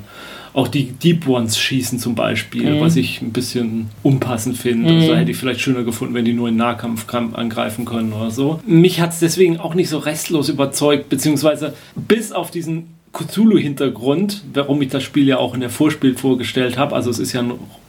Auch 0.57 0.67
die 0.67 0.85
Deep 0.85 1.27
Ones 1.27 1.59
schießen 1.59 1.99
zum 1.99 2.15
Beispiel, 2.15 2.77
mhm. 2.77 2.81
was 2.81 2.95
ich 2.95 3.21
ein 3.21 3.31
bisschen 3.31 3.91
unpassend 4.01 4.57
finde. 4.57 4.91
Mhm. 4.91 5.01
Also 5.01 5.15
hätte 5.15 5.29
ich 5.29 5.37
vielleicht 5.37 5.61
schöner 5.61 5.83
gefunden, 5.83 6.15
wenn 6.15 6.25
die 6.25 6.33
nur 6.33 6.49
in 6.49 6.55
Nahkampf 6.55 7.05
angreifen 7.13 7.85
können 7.85 8.11
oder 8.11 8.31
so. 8.31 8.59
Mich 8.65 8.99
hat 8.99 9.11
es 9.11 9.19
deswegen 9.19 9.59
auch 9.59 9.75
nicht 9.75 9.87
so 9.87 9.99
restlos 9.99 10.49
überzeugt, 10.49 11.09
beziehungsweise 11.09 11.75
bis 11.95 12.31
auf 12.31 12.49
diesen 12.49 12.87
Cthulhu-Hintergrund, 13.13 14.45
warum 14.51 14.81
ich 14.81 14.89
das 14.89 15.03
Spiel 15.03 15.27
ja 15.27 15.37
auch 15.37 15.53
in 15.53 15.59
der 15.59 15.69
Vorspiel 15.69 16.17
vorgestellt 16.17 16.75
habe. 16.75 16.95
Also 16.95 17.11
es 17.11 17.19
ist 17.19 17.33
ja 17.33 17.45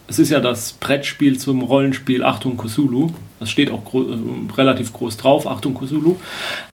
es 0.06 0.18
ist 0.18 0.28
ja 0.28 0.40
das 0.40 0.74
Brettspiel 0.74 1.38
zum 1.38 1.62
Rollenspiel 1.62 2.22
Achtung 2.22 2.58
Cthulhu. 2.58 3.12
Das 3.40 3.48
steht 3.48 3.70
auch 3.70 3.82
gro 3.82 4.02
äh, 4.02 4.16
relativ 4.58 4.92
groß 4.92 5.16
drauf, 5.16 5.46
Achtung 5.46 5.72
Cthulhu. 5.72 6.16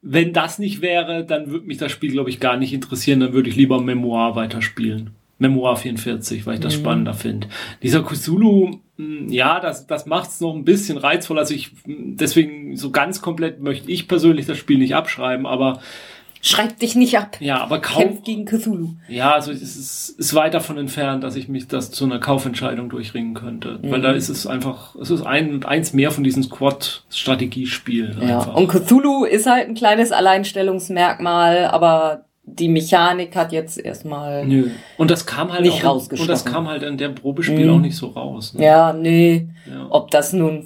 Wenn 0.02 0.34
das 0.34 0.60
nicht 0.60 0.82
wäre, 0.82 1.24
dann 1.24 1.52
würde 1.52 1.68
mich 1.68 1.78
das 1.78 1.94
Spiel, 1.94 2.12
glaube 2.12 2.30
ich, 2.30 2.42
gar 2.42 2.58
nicht 2.58 2.74
interessieren. 2.74 3.22
Dann 3.22 3.32
würde 3.32 3.50
ich 3.50 3.56
lieber 3.56 3.80
Memoir 3.82 4.36
weiterspielen. 4.36 5.12
Memoir 5.38 5.76
44, 5.76 6.46
weil 6.46 6.56
ich 6.56 6.60
das 6.62 6.76
mhm. 6.78 6.82
spannender 6.82 7.14
finde. 7.14 7.48
Dieser 7.84 8.04
Cthulhu, 8.04 8.80
hm, 8.98 9.30
ja, 9.30 9.60
das, 9.60 9.88
das 9.88 10.06
macht 10.06 10.30
es 10.30 10.40
noch 10.40 10.56
ein 10.56 10.64
bisschen 10.64 10.98
reizvoll. 10.98 11.40
Also 11.40 11.54
ich, 11.54 11.72
deswegen 11.86 12.78
so 12.78 12.92
ganz 12.92 13.22
komplett 13.22 13.62
möchte 13.62 13.92
ich 13.92 14.08
persönlich 14.08 14.46
das 14.46 14.58
Spiel 14.58 14.78
nicht 14.78 14.96
abschreiben, 14.96 15.46
aber 15.46 15.82
Schreib 16.48 16.78
dich 16.78 16.94
nicht 16.94 17.18
ab. 17.18 17.38
Ja, 17.40 17.60
aber 17.60 17.82
kaum. 17.82 18.04
Kämpf 18.04 18.24
gegen 18.24 18.46
Cthulhu. 18.46 18.90
Ja, 19.08 19.34
also 19.34 19.52
es 19.52 19.64
ist, 19.64 20.10
ist 20.20 20.36
weit 20.36 20.54
davon 20.54 20.78
entfernt, 20.78 21.24
dass 21.24 21.36
ich 21.36 21.48
mich 21.48 21.68
das 21.68 21.90
zu 21.90 22.06
einer 22.06 22.20
Kaufentscheidung 22.20 22.88
durchringen 22.88 23.34
könnte. 23.34 23.80
Mhm. 23.82 23.90
Weil 23.90 24.02
da 24.02 24.12
ist 24.12 24.30
es 24.30 24.46
einfach, 24.46 24.96
es 24.96 25.10
ist 25.10 25.26
ein, 25.26 25.66
eins 25.66 25.94
mehr 25.94 26.12
von 26.12 26.24
diesen 26.24 26.44
Squad-Strategiespielen. 26.44 28.28
Ja. 28.28 28.42
Und 28.42 28.68
Cthulhu 28.68 29.26
ist 29.26 29.48
halt 29.48 29.68
ein 29.68 29.74
kleines 29.74 30.12
Alleinstellungsmerkmal, 30.12 31.66
aber 31.66 32.26
die 32.48 32.70
Mechanik 32.70 33.36
hat 33.36 33.52
jetzt 33.52 33.78
erstmal 33.78 34.46
Nö. 34.46 34.70
und 34.98 35.10
das 35.10 35.26
kam 35.26 35.52
halt 35.52 35.64
nicht 35.64 35.84
auch, 35.84 36.10
und 36.10 36.30
das 36.30 36.46
kam 36.46 36.68
halt 36.68 36.84
in 36.84 36.98
der 36.98 37.10
Probespiel 37.10 37.66
mhm. 37.66 37.74
auch 37.74 37.80
nicht 37.80 37.96
so 37.96 38.08
raus. 38.08 38.54
Ne? 38.54 38.64
Ja, 38.64 38.94
nee. 38.94 39.48
Ja. 39.70 39.88
Ob 39.90 40.12
das 40.12 40.32
nun 40.32 40.66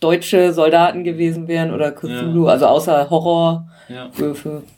deutsche 0.00 0.52
Soldaten 0.52 1.04
gewesen 1.04 1.46
wären 1.46 1.72
oder 1.72 1.92
Cthulhu, 1.92 2.46
ja. 2.46 2.52
also 2.52 2.66
außer 2.66 3.10
Horrorwürfe. 3.10 4.62
Ja. 4.64 4.72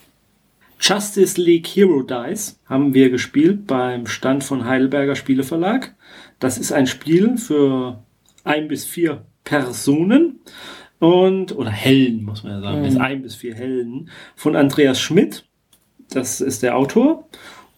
Justice 0.80 1.40
League 1.40 1.68
Hero 1.68 2.02
Dice 2.02 2.58
haben 2.66 2.92
wir 2.92 3.10
gespielt 3.10 3.68
beim 3.68 4.06
Stand 4.06 4.42
von 4.42 4.64
Heidelberger 4.64 5.14
Spieleverlag. 5.14 5.94
Das 6.40 6.58
ist 6.58 6.72
ein 6.72 6.88
Spiel 6.88 7.38
für 7.38 8.02
ein 8.42 8.66
bis 8.66 8.84
vier 8.84 9.24
Personen 9.44 10.40
und 10.98 11.56
oder 11.56 11.70
Helden 11.70 12.24
muss 12.24 12.42
man 12.42 12.54
ja 12.54 12.60
sagen, 12.60 12.80
mhm. 12.80 12.84
ist 12.86 12.96
ein 12.98 13.22
bis 13.22 13.36
vier 13.36 13.54
Helden 13.54 14.10
von 14.34 14.56
Andreas 14.56 15.00
Schmidt. 15.00 15.44
Das 16.14 16.40
ist 16.40 16.62
der 16.62 16.76
Autor. 16.76 17.24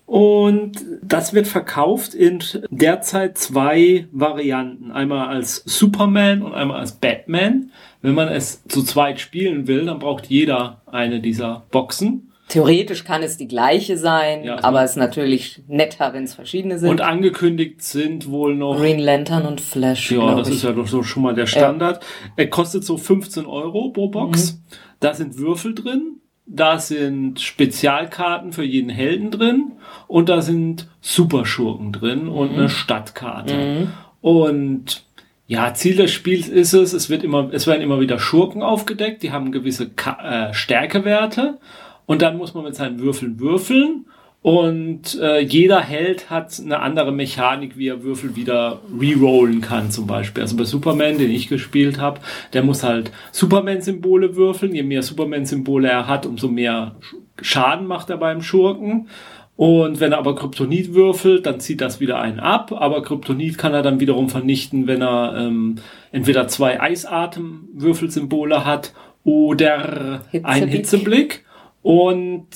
Und 0.07 0.85
das 1.03 1.33
wird 1.33 1.47
verkauft 1.47 2.13
in 2.15 2.41
derzeit 2.71 3.39
zwei 3.39 4.07
Varianten. 4.13 4.91
Einmal 4.93 5.29
als 5.29 5.63
Superman 5.65 6.43
und 6.43 6.55
einmal 6.55 6.81
als 6.81 6.93
Batman. 6.93 7.71
Wenn 8.03 8.15
man 8.15 8.29
es 8.29 8.63
zu 8.69 8.83
zweit 8.83 9.19
spielen 9.19 9.67
will, 9.67 9.87
dann 9.87 9.99
braucht 9.99 10.27
jeder 10.27 10.83
eine 10.87 11.21
dieser 11.21 11.65
Boxen. 11.71 12.31
Theoretisch 12.49 13.05
kann 13.05 13.23
es 13.23 13.39
die 13.39 13.49
gleiche 13.49 13.97
sein, 13.97 14.45
ja, 14.45 14.63
aber 14.63 14.85
es 14.85 14.93
ist 14.93 14.97
natürlich 14.97 15.63
netter, 15.67 16.13
wenn 16.13 16.25
es 16.25 16.35
verschiedene 16.35 16.79
sind. 16.79 16.91
Und 16.91 17.01
angekündigt 17.01 17.83
sind 17.83 18.29
wohl 18.29 18.55
noch 18.55 18.77
Green 18.77 18.99
Lantern 18.99 19.47
und 19.47 19.63
Flash. 19.63 20.13
Ja, 20.13 20.35
das 20.35 20.49
ich. 20.49 20.57
ist 20.57 20.65
ja 20.65 20.73
doch 20.73 20.87
so 20.87 21.03
schon 21.03 21.23
mal 21.23 21.35
der 21.35 21.47
Standard. 21.47 22.03
Ja. 22.03 22.09
Er 22.37 22.51
kostet 22.51 22.85
so 22.85 22.99
15 22.99 23.47
Euro 23.47 23.89
pro 23.89 24.09
Box. 24.09 24.53
Mhm. 24.53 24.59
Da 25.01 25.15
sind 25.15 25.39
Würfel 25.39 25.75
drin, 25.75 26.21
da 26.47 26.79
sind 26.79 27.41
Spezialkarten 27.41 28.53
für 28.53 28.65
jeden 28.65 28.91
Helden 28.91 29.31
drin 29.31 29.73
und 30.07 30.29
da 30.29 30.43
sind 30.43 30.89
Superschurken 31.01 31.93
drin 31.93 32.25
mhm. 32.25 32.33
und 32.33 32.53
eine 32.53 32.69
Stadtkarte. 32.69 33.55
Mhm. 33.55 33.93
Und 34.21 35.05
ja, 35.47 35.75
Ziel 35.75 35.97
des 35.97 36.11
Spiels 36.11 36.49
ist 36.49 36.73
es, 36.73 36.93
es 36.93 37.11
wird 37.11 37.23
immer, 37.23 37.51
es 37.53 37.67
werden 37.67 37.83
immer 37.83 38.01
wieder 38.01 38.19
Schurken 38.19 38.63
aufgedeckt, 38.63 39.23
die 39.23 39.33
haben 39.33 39.53
gewisse 39.53 39.91
Ka 39.91 40.49
äh, 40.49 40.55
Stärkewerte 40.55 41.59
und 42.07 42.23
dann 42.23 42.39
muss 42.39 42.55
man 42.55 42.65
mit 42.65 42.75
seinen 42.75 42.99
Würfeln 42.99 43.41
würfeln. 43.41 44.07
Und 44.45 45.19
äh, 45.23 45.41
jeder 45.41 45.81
Held 45.81 46.29
hat 46.29 46.61
eine 46.63 46.81
andere 46.81 47.13
Mechanik, 47.13 47.79
wie 47.79 47.89
er 47.89 48.03
Würfel 48.03 48.37
wieder 48.37 48.83
rerollen 49.01 49.63
kann, 49.63 49.91
zum 49.91 50.07
Beispiel. 50.07 50.43
Also 50.43 50.55
bei 50.55 50.65
Superman, 50.65 51.17
den 51.17 51.31
ich 51.31 51.49
gespielt 51.49 51.99
habe, 51.99 52.21
der 52.53 52.63
muss 52.63 52.83
halt 52.83 53.11
Superman-Symbole 53.33 54.37
würfeln. 54.37 54.75
Je 54.75 54.83
mehr 54.83 55.03
Superman-Symbole 55.03 55.89
er 55.89 56.09
hat, 56.09 56.27
umso 56.27 56.49
mehr 56.49 56.97
Schaden 57.41 57.87
macht 57.87 58.11
er 58.11 58.19
beim 58.19 58.43
Schurken. 58.43 59.09
Und 59.57 60.01
wenn 60.01 60.13
er 60.13 60.19
aber 60.19 60.35
Kryptonit 60.35 60.93
würfelt, 60.93 61.47
dann 61.47 61.59
zieht 61.59 61.81
das 61.81 62.01
wieder 62.01 62.21
einen 62.21 62.39
ab. 62.39 62.71
Aber 62.71 63.03
Kryptonit 63.03 63.57
kann 63.57 63.73
er 63.73 63.81
dann 63.81 63.99
wiederum 63.99 64.29
vernichten, 64.29 64.87
wenn 64.87 65.01
er 65.01 65.39
ähm, 65.39 65.77
entweder 66.13 66.49
zwei 66.49 66.83
Eisatem-Würfelsymbole 66.83 68.67
hat 68.67 68.93
oder 69.25 70.21
Hitzeblick. 70.31 70.45
einen 70.45 70.69
Hitzeblick. 70.69 71.45
Und 71.81 72.49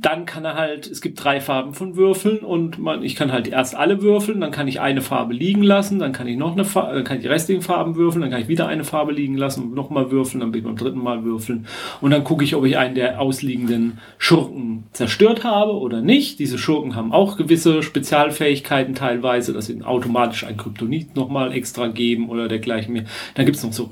dann 0.00 0.26
kann 0.26 0.44
er 0.44 0.54
halt, 0.54 0.86
es 0.88 1.00
gibt 1.00 1.22
drei 1.22 1.40
Farben 1.40 1.72
von 1.72 1.94
Würfeln 1.96 2.38
und 2.38 2.78
man, 2.78 3.02
ich 3.02 3.14
kann 3.14 3.30
halt 3.30 3.46
erst 3.46 3.76
alle 3.76 4.02
würfeln, 4.02 4.40
dann 4.40 4.50
kann 4.50 4.66
ich 4.66 4.80
eine 4.80 5.02
Farbe 5.02 5.34
liegen 5.34 5.62
lassen, 5.62 5.98
dann 5.98 6.12
kann 6.12 6.26
ich 6.26 6.36
noch 6.36 6.52
eine 6.52 6.64
Farbe, 6.64 6.94
dann 6.94 7.04
kann 7.04 7.18
ich 7.18 7.22
die 7.22 7.28
restlichen 7.28 7.62
Farben 7.62 7.94
würfeln, 7.94 8.22
dann 8.22 8.30
kann 8.30 8.40
ich 8.40 8.48
wieder 8.48 8.66
eine 8.66 8.82
Farbe 8.82 9.12
liegen 9.12 9.36
lassen 9.36 9.62
und 9.62 9.74
nochmal 9.74 10.10
würfeln, 10.10 10.40
dann 10.40 10.50
bin 10.50 10.60
ich 10.60 10.66
beim 10.66 10.76
dritten 10.76 11.02
Mal 11.02 11.24
würfeln 11.24 11.66
und 12.00 12.10
dann 12.10 12.24
gucke 12.24 12.42
ich, 12.42 12.56
ob 12.56 12.64
ich 12.64 12.76
einen 12.76 12.96
der 12.96 13.20
ausliegenden 13.20 13.98
Schurken 14.18 14.84
zerstört 14.92 15.44
habe 15.44 15.72
oder 15.72 16.00
nicht. 16.00 16.38
Diese 16.40 16.58
Schurken 16.58 16.96
haben 16.96 17.12
auch 17.12 17.36
gewisse 17.36 17.82
Spezialfähigkeiten 17.82 18.94
teilweise, 18.94 19.52
dass 19.52 19.66
sie 19.66 19.82
automatisch 19.82 20.44
ein 20.44 20.56
Kryptonit 20.56 21.14
nochmal 21.14 21.52
extra 21.52 21.86
geben 21.86 22.28
oder 22.30 22.48
dergleichen 22.48 22.92
mehr. 22.92 23.04
Dann 23.34 23.46
gibt's 23.46 23.62
noch 23.62 23.72
so 23.72 23.90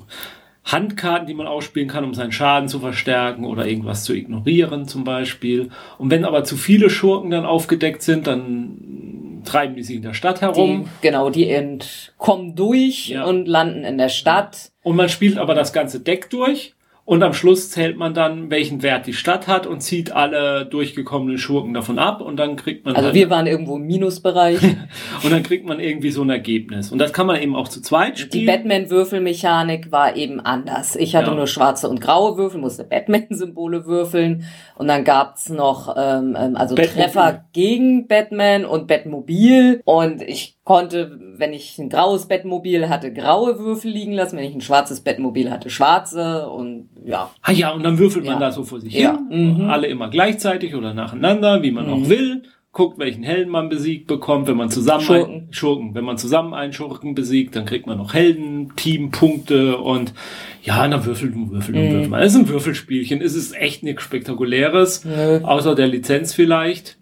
Handkarten, 0.65 1.27
die 1.27 1.35
man 1.35 1.47
ausspielen 1.47 1.89
kann, 1.89 2.05
um 2.05 2.15
seinen 2.15 2.33
Schaden 2.33 2.69
zu 2.69 2.79
verstärken 2.79 3.45
oder 3.45 3.67
irgendwas 3.67 4.05
zu 4.05 4.15
ignorieren 4.15 4.87
zum 4.87 5.05
Beispiel. 5.05 5.71
Und 5.99 6.11
wenn 6.11 6.25
aber 6.25 6.45
zu 6.45 6.57
viele 6.57 6.89
Schurken 6.89 7.31
dann 7.31 7.45
aufgedeckt 7.45 8.03
sind, 8.03 8.27
dann 8.27 9.43
treiben 9.45 9.75
die 9.75 9.83
sich 9.83 9.97
in 9.97 10.03
der 10.03 10.15
Stadt 10.15 10.41
herum. 10.41 10.85
Die, 10.85 11.09
genau, 11.09 11.31
die 11.31 11.49
entkommen 11.49 12.55
durch 12.55 13.09
ja. 13.09 13.25
und 13.25 13.47
landen 13.47 13.85
in 13.85 13.99
der 13.99 14.09
Stadt. 14.09 14.71
Und 14.83 14.97
man 14.97 15.09
spielt 15.09 15.37
aber 15.37 15.55
das 15.55 15.73
ganze 15.73 16.01
Deck 16.01 16.31
durch 16.31 16.75
und 17.05 17.23
am 17.25 17.35
Schluss 17.35 17.71
zählt 17.71 17.97
man 17.97 18.15
dann, 18.15 18.51
welchen 18.51 18.83
Wert 18.83 19.09
die 19.09 19.13
Stadt 19.13 19.49
hat 19.49 19.67
und 19.67 19.81
zieht 19.81 20.13
alle 20.13 20.67
durchgekommenen 20.67 21.37
Schurken 21.37 21.75
davon 21.75 21.99
ab 21.99 22.21
und 22.21 22.37
dann 22.37 22.55
kriegt 22.55 22.85
man. 22.85 22.95
Also 22.95 23.07
halt 23.07 23.15
wir 23.17 23.29
waren 23.29 23.49
irgendwo 23.49 23.77
im 23.77 23.87
Minusbereich. 23.87 24.63
und 25.25 25.33
dann 25.33 25.43
kriegt 25.43 25.67
man 25.67 25.81
irgendwie 25.81 26.13
so 26.13 26.23
ein 26.23 26.31
Ergebnis. 26.31 26.93
Und 26.93 26.99
das 26.99 27.13
kann 27.13 27.27
man 27.27 27.41
eben 27.43 27.57
auch 27.57 27.67
zu 27.67 27.83
zweit 27.83 28.21
spielen. 28.21 28.47
Die 28.47 28.47
Batman-Würfelmechanik 28.47 29.91
war 29.91 30.15
eben 30.15 30.39
anders. 30.39 30.95
Ich 30.95 31.17
hatte 31.17 31.31
ja. 31.31 31.35
nur 31.35 31.49
schwarze 31.49 31.89
und 31.89 32.01
graue 32.01 32.37
Würfel, 32.37 32.61
musste 32.61 32.85
Batman-Symbole 32.85 33.85
würfeln. 33.85 34.45
Und 34.77 34.87
dann 34.87 35.03
gab's 35.03 35.49
noch 35.49 35.97
ähm, 35.99 36.37
ähm 36.39 36.57
also 36.57 36.77
Batmobil. 36.77 37.03
Treffer 37.03 37.45
gegen 37.53 38.07
Batman 38.07 38.65
und 38.65 38.87
Batmobil. 38.87 39.81
Und 39.85 40.23
ich 40.23 40.57
konnte, 40.65 41.19
wenn 41.37 41.53
ich 41.53 41.79
ein 41.79 41.89
graues 41.89 42.27
Bettmobil 42.27 42.89
hatte, 42.89 43.13
graue 43.13 43.59
Würfel 43.59 43.91
liegen 43.91 44.13
lassen, 44.13 44.37
wenn 44.37 44.45
ich 44.45 44.55
ein 44.55 44.61
schwarzes 44.61 45.01
Bettmobil 45.01 45.51
hatte, 45.51 45.71
schwarze 45.71 46.49
und 46.49 46.89
ja. 47.05 47.31
Ah 47.43 47.53
ja, 47.53 47.71
und 47.71 47.83
dann 47.83 47.99
würfelt 47.99 48.25
man 48.25 48.35
ja. 48.35 48.41
da 48.41 48.53
so 48.53 48.65
vor 48.65 48.81
sich 48.81 48.95
ja. 48.95 49.19
hin. 49.29 49.59
Mhm. 49.59 49.71
Alle 49.71 49.87
immer 49.89 50.09
gleichzeitig 50.09 50.75
oder 50.75 50.95
nacheinander, 50.95 51.63
wie 51.63 51.71
man 51.71 51.87
mhm. 51.87 51.93
auch 51.93 52.09
will. 52.09 52.43
Guckt, 52.73 52.99
welchen 52.99 53.23
Helden 53.23 53.51
man 53.51 53.69
besiegt 53.69 54.07
bekommt. 54.07 54.49
Wenn 54.49 54.57
man 54.57 54.71
zusammen 54.71 55.05
Schurken. 55.05 55.35
Ein, 55.35 55.49
Schurken. 55.51 55.95
Wenn 55.95 56.05
man 56.05 56.17
zusammen 56.17 56.55
einen 56.55 56.73
Schurken 56.73 57.15
besiegt, 57.15 57.55
dann 57.55 57.67
kriegt 57.67 57.87
man 57.87 57.99
noch 57.99 58.15
Helden, 58.15 58.73
Teampunkte 58.77 59.77
und 59.77 60.15
ja, 60.63 60.89
dann 60.89 61.05
würfelt 61.05 61.35
und 61.35 61.51
würfelt 61.51 61.77
und 61.77 61.85
mhm. 61.85 61.93
würfelt 61.93 62.11
man. 62.11 62.23
Es 62.23 62.33
ist 62.33 62.41
ein 62.41 62.49
Würfelspielchen. 62.49 63.21
Es 63.21 63.35
ist 63.35 63.55
echt 63.55 63.83
nichts 63.83 64.03
Spektakuläres. 64.03 65.05
Außer 65.43 65.75
der 65.75 65.89
Lizenz 65.89 66.33
vielleicht. 66.33 66.97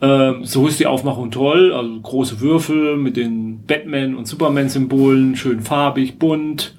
Ähm, 0.00 0.44
so 0.44 0.68
ist 0.68 0.78
die 0.78 0.86
Aufmachung 0.86 1.32
toll. 1.32 1.72
Also 1.72 2.00
große 2.00 2.40
Würfel 2.40 2.96
mit 2.96 3.16
den 3.16 3.64
Batman- 3.66 4.14
und 4.14 4.28
Superman-Symbolen, 4.28 5.34
schön 5.34 5.60
farbig, 5.62 6.18
bunt. 6.18 6.77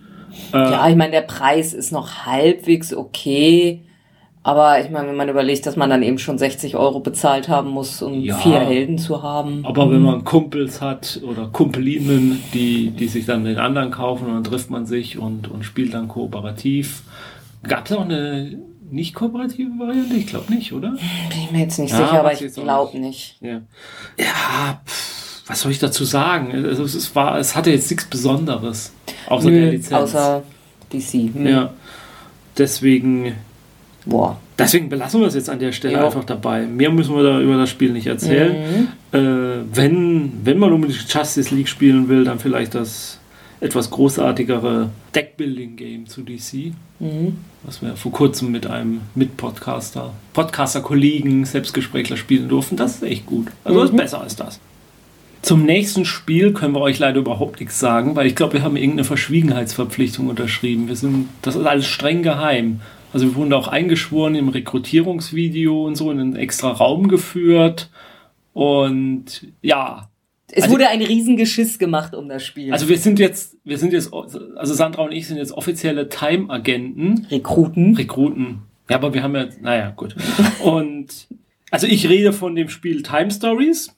Äh, 0.53 0.57
ja, 0.57 0.89
ich 0.89 0.95
meine, 0.95 1.11
der 1.11 1.21
Preis 1.21 1.73
ist 1.73 1.91
noch 1.91 2.25
halbwegs 2.25 2.93
okay. 2.93 3.81
Aber 4.41 4.79
ich 4.83 4.89
meine, 4.89 5.09
wenn 5.09 5.15
man 5.15 5.29
überlegt, 5.29 5.65
dass 5.65 5.75
man 5.75 5.89
dann 5.89 6.01
eben 6.01 6.17
schon 6.17 6.37
60 6.37 6.77
Euro 6.77 7.01
bezahlt 7.01 7.49
haben 7.49 7.69
muss, 7.69 8.01
um 8.01 8.13
ja, 8.21 8.35
vier 8.37 8.59
Helden 8.59 8.97
zu 8.97 9.21
haben. 9.21 9.65
Aber 9.65 9.91
wenn 9.91 10.01
man 10.01 10.23
Kumpels 10.23 10.81
hat 10.81 11.19
oder 11.23 11.47
Kumpelinnen, 11.47 12.41
die, 12.53 12.91
die 12.91 13.07
sich 13.09 13.25
dann 13.25 13.43
den 13.43 13.57
anderen 13.57 13.91
kaufen 13.91 14.27
und 14.27 14.33
dann 14.33 14.43
trifft 14.43 14.69
man 14.69 14.85
sich 14.85 15.17
und, 15.17 15.49
und 15.49 15.65
spielt 15.65 15.93
dann 15.93 16.07
kooperativ. 16.07 17.03
Gab 17.67 17.85
es 17.85 17.91
auch 17.91 18.05
eine 18.05 18.57
nicht 18.89 19.13
kooperative 19.13 19.71
Variante? 19.77 20.15
Ich 20.15 20.27
glaube 20.27 20.53
nicht, 20.53 20.71
oder? 20.71 20.91
Bin 20.91 21.43
ich 21.43 21.51
mir 21.51 21.59
jetzt 21.59 21.77
nicht 21.77 21.91
ja, 21.91 21.97
sicher, 21.97 22.19
aber 22.19 22.33
ich 22.33 22.53
glaube 22.53 22.97
nicht. 22.97 23.37
Ja, 23.41 23.61
ja 24.17 24.81
pff, 24.85 25.43
was 25.47 25.61
soll 25.61 25.71
ich 25.71 25.79
dazu 25.79 26.05
sagen? 26.05 26.53
Also 26.65 26.83
es, 26.83 27.15
war, 27.15 27.37
es 27.39 27.55
hatte 27.55 27.71
jetzt 27.71 27.89
nichts 27.89 28.05
Besonderes. 28.05 28.93
Außer 29.29 29.49
Nö, 29.49 29.61
der 29.61 29.71
Lizenz. 29.71 29.93
Außer 29.93 30.43
DC. 30.91 31.33
Hm. 31.33 31.47
ja. 31.47 31.73
Deswegen, 32.57 33.33
Boah. 34.05 34.37
deswegen 34.57 34.89
belassen 34.89 35.21
wir 35.21 35.27
es 35.27 35.35
jetzt 35.35 35.49
an 35.49 35.59
der 35.59 35.71
Stelle 35.71 35.93
Ja. 35.93 36.05
einfach 36.05 36.23
dabei. 36.25 36.65
Mehr 36.65 36.91
müssen 36.91 37.15
wir 37.15 37.23
da 37.23 37.39
über 37.39 37.57
das 37.57 37.69
Spiel 37.69 37.91
nicht 37.93 38.07
erzählen. 38.07 38.87
Mhm. 39.13 39.17
Äh, 39.17 39.63
wenn, 39.73 40.31
wenn 40.43 40.57
man 40.57 40.73
unbedingt 40.73 41.05
Justice 41.13 41.53
League 41.55 41.69
spielen 41.69 42.09
will, 42.09 42.23
dann 42.25 42.39
vielleicht 42.39 42.75
das 42.75 43.19
etwas 43.61 43.89
großartigere 43.91 44.89
Deckbuilding-Game 45.15 46.07
zu 46.07 46.21
DC. 46.21 46.73
Mhm. 46.99 47.37
Was 47.63 47.81
wir 47.81 47.95
vor 47.95 48.11
kurzem 48.11 48.51
mit 48.51 48.67
einem 48.67 49.01
Mit-Podcaster, 49.15 50.13
Podcaster-Kollegen, 50.33 51.45
Selbstgesprächler 51.45 52.15
spielen 52.17 52.47
durften. 52.49 52.77
Das 52.77 52.95
ist 52.95 53.03
echt 53.03 53.25
gut. 53.25 53.47
Also 53.63 53.83
ist 53.83 53.93
Mhm. 53.93 53.97
besser 53.97 54.21
als 54.21 54.35
das. 54.35 54.59
Zum 55.41 55.63
nächsten 55.65 56.05
Spiel 56.05 56.53
können 56.53 56.73
wir 56.75 56.81
euch 56.81 56.99
leider 56.99 57.19
überhaupt 57.19 57.59
nichts 57.59 57.79
sagen, 57.79 58.15
weil 58.15 58.27
ich 58.27 58.35
glaube, 58.35 58.53
wir 58.53 58.63
haben 58.63 58.75
irgendeine 58.75 59.05
Verschwiegenheitsverpflichtung 59.05 60.27
unterschrieben. 60.27 60.87
Wir 60.87 60.95
sind, 60.95 61.29
das 61.41 61.55
ist 61.55 61.65
alles 61.65 61.87
streng 61.87 62.23
geheim. 62.23 62.81
Also 63.13 63.25
wir 63.27 63.35
wurden 63.35 63.49
da 63.49 63.57
auch 63.57 63.67
eingeschworen 63.69 64.35
im 64.35 64.49
Rekrutierungsvideo 64.49 65.85
und 65.87 65.95
so 65.95 66.11
in 66.11 66.19
einen 66.19 66.35
extra 66.35 66.69
Raum 66.71 67.07
geführt. 67.07 67.89
Und 68.53 69.47
ja, 69.61 70.09
Es 70.51 70.63
Also- 70.63 70.73
wurde 70.75 70.89
ein 70.89 71.01
Riesengeschiss 71.01 71.77
gemacht 71.79 72.15
um 72.15 72.27
das 72.27 72.43
Spiel. 72.43 72.73
also 72.73 72.89
wir 72.89 72.97
sind 72.97 73.19
jetzt, 73.19 73.55
wir 73.63 73.77
sind 73.77 73.93
jetzt, 73.93 74.11
also 74.13 74.73
Sandra 74.73 75.03
und 75.03 75.11
ich 75.11 75.27
sind 75.27 75.37
jetzt 75.37 75.51
offizielle 75.51 76.09
Time-Agenten. 76.09 77.27
Rekruten. 77.29 77.95
Rekruten. 77.95 78.59
Ja, 78.89 78.95
aber 78.97 79.13
wir 79.13 79.21
haben 79.21 79.35
ja, 79.35 79.45
naja, 79.61 79.93
gut. 79.95 80.15
Und 80.63 81.27
also 81.69 81.85
ich 81.85 82.09
rede 82.09 82.33
von 82.33 82.55
dem 82.55 82.67
Spiel 82.69 83.03
Time 83.03 83.29
Stories, 83.29 83.95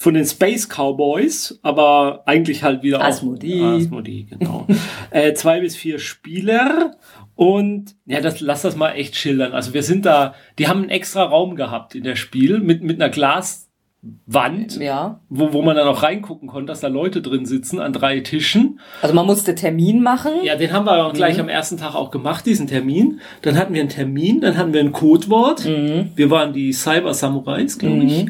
von 0.00 0.14
den 0.14 0.24
Space 0.24 0.68
Cowboys, 0.68 1.58
aber 1.62 2.22
eigentlich 2.24 2.62
halt 2.62 2.82
wieder 2.84 3.04
Asmodee. 3.04 3.60
auch 3.60 3.76
Asmodee, 3.76 4.26
genau. 4.30 4.66
äh, 5.10 5.34
zwei 5.34 5.60
bis 5.60 5.74
vier 5.76 5.98
Spieler 5.98 6.92
und 7.34 7.96
ja, 8.06 8.20
das 8.20 8.40
lass 8.40 8.62
das 8.62 8.76
mal 8.76 8.92
echt 8.92 9.16
schildern. 9.16 9.52
Also 9.52 9.74
wir 9.74 9.82
sind 9.82 10.06
da, 10.06 10.34
die 10.58 10.68
haben 10.68 10.82
einen 10.82 10.90
extra 10.90 11.24
Raum 11.24 11.56
gehabt 11.56 11.94
in 11.96 12.04
der 12.04 12.14
Spiel 12.16 12.60
mit 12.60 12.82
mit 12.84 13.00
einer 13.02 13.10
Glaswand, 13.10 14.78
Ja. 14.80 15.20
wo, 15.28 15.52
wo 15.52 15.62
man 15.62 15.76
dann 15.76 15.88
auch 15.88 16.02
reingucken 16.02 16.48
konnte, 16.48 16.66
dass 16.70 16.80
da 16.80 16.88
Leute 16.88 17.20
drin 17.20 17.44
sitzen 17.46 17.80
an 17.80 17.92
drei 17.92 18.20
Tischen. 18.20 18.78
Also 19.02 19.14
man 19.14 19.26
musste 19.26 19.54
Termin 19.54 20.02
machen. 20.02 20.32
Ja, 20.44 20.56
den 20.56 20.72
haben 20.72 20.86
wir 20.86 21.04
auch 21.06 21.12
gleich 21.12 21.34
Mhm. 21.36 21.42
am 21.42 21.48
ersten 21.48 21.76
Tag 21.76 21.94
auch 21.94 22.10
gemacht, 22.10 22.46
diesen 22.46 22.66
Termin. 22.68 23.20
Dann 23.42 23.56
hatten 23.56 23.74
wir 23.74 23.80
einen 23.80 23.90
Termin, 23.90 24.40
dann 24.40 24.56
hatten 24.56 24.72
wir 24.72 24.80
ein 24.80 24.92
Codewort. 24.92 25.64
Mhm. 25.64 26.10
Wir 26.14 26.30
waren 26.30 26.52
die 26.52 26.72
Cyber 26.72 27.14
Samurais, 27.14 27.78
glaube 27.78 28.04
ich. 28.04 28.26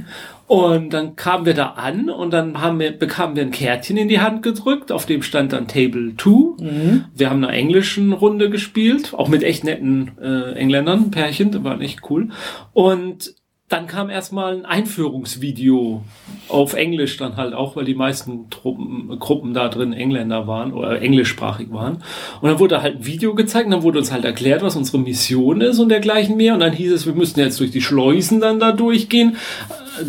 Und 0.49 0.95
dann 0.95 1.14
kamen 1.14 1.45
wir 1.45 1.52
da 1.52 1.73
an 1.73 2.09
und 2.09 2.33
dann 2.33 2.61
haben 2.62 2.81
wir, 2.81 2.90
bekamen 2.93 3.37
wir 3.37 3.43
ein 3.43 3.50
Kärtchen 3.50 3.99
in 3.99 4.09
die 4.09 4.21
Hand 4.21 4.43
gedrückt, 4.43 4.90
auf 4.90 5.05
dem 5.05 5.23
stand 5.23 5.52
dann 5.52 5.69
Table 5.69 6.14
2. 6.17 6.31
Mhm. 6.64 7.05
Wir 7.14 7.28
haben 7.28 7.45
eine 7.45 7.52
englischen 7.52 8.14
Runde 8.14 8.49
gespielt, 8.49 9.12
auch 9.12 9.28
mit 9.28 9.43
echt 9.43 9.64
netten 9.64 10.12
äh, 10.19 10.52
Engländern, 10.52 11.11
Pärchen, 11.11 11.50
das 11.50 11.62
war 11.64 11.78
echt 11.83 12.00
cool. 12.09 12.31
Und 12.73 13.35
dann 13.69 13.87
kam 13.87 14.09
erstmal 14.09 14.57
ein 14.57 14.64
Einführungsvideo 14.64 16.02
auf 16.49 16.73
Englisch 16.73 17.19
dann 17.19 17.37
halt 17.37 17.52
auch, 17.52 17.76
weil 17.76 17.85
die 17.85 17.95
meisten 17.95 18.49
Truppen, 18.49 19.19
Gruppen 19.19 19.52
da 19.52 19.69
drin 19.69 19.93
Engländer 19.93 20.47
waren 20.47 20.73
oder 20.73 21.02
englischsprachig 21.02 21.71
waren. 21.71 22.02
Und 22.40 22.49
dann 22.49 22.59
wurde 22.59 22.81
halt 22.81 22.97
ein 22.97 23.07
Video 23.07 23.35
gezeigt 23.35 23.67
und 23.67 23.73
dann 23.73 23.83
wurde 23.83 23.99
uns 23.99 24.11
halt 24.11 24.25
erklärt, 24.25 24.62
was 24.62 24.76
unsere 24.76 24.99
Mission 24.99 25.61
ist 25.61 25.78
und 25.78 25.90
dergleichen 25.90 26.38
mehr. 26.38 26.55
Und 26.55 26.61
dann 26.61 26.73
hieß 26.73 26.93
es, 26.93 27.05
wir 27.05 27.12
müssten 27.12 27.40
jetzt 27.40 27.61
durch 27.61 27.71
die 27.71 27.83
Schleusen 27.83 28.40
dann 28.40 28.59
da 28.59 28.73
durchgehen. 28.73 29.37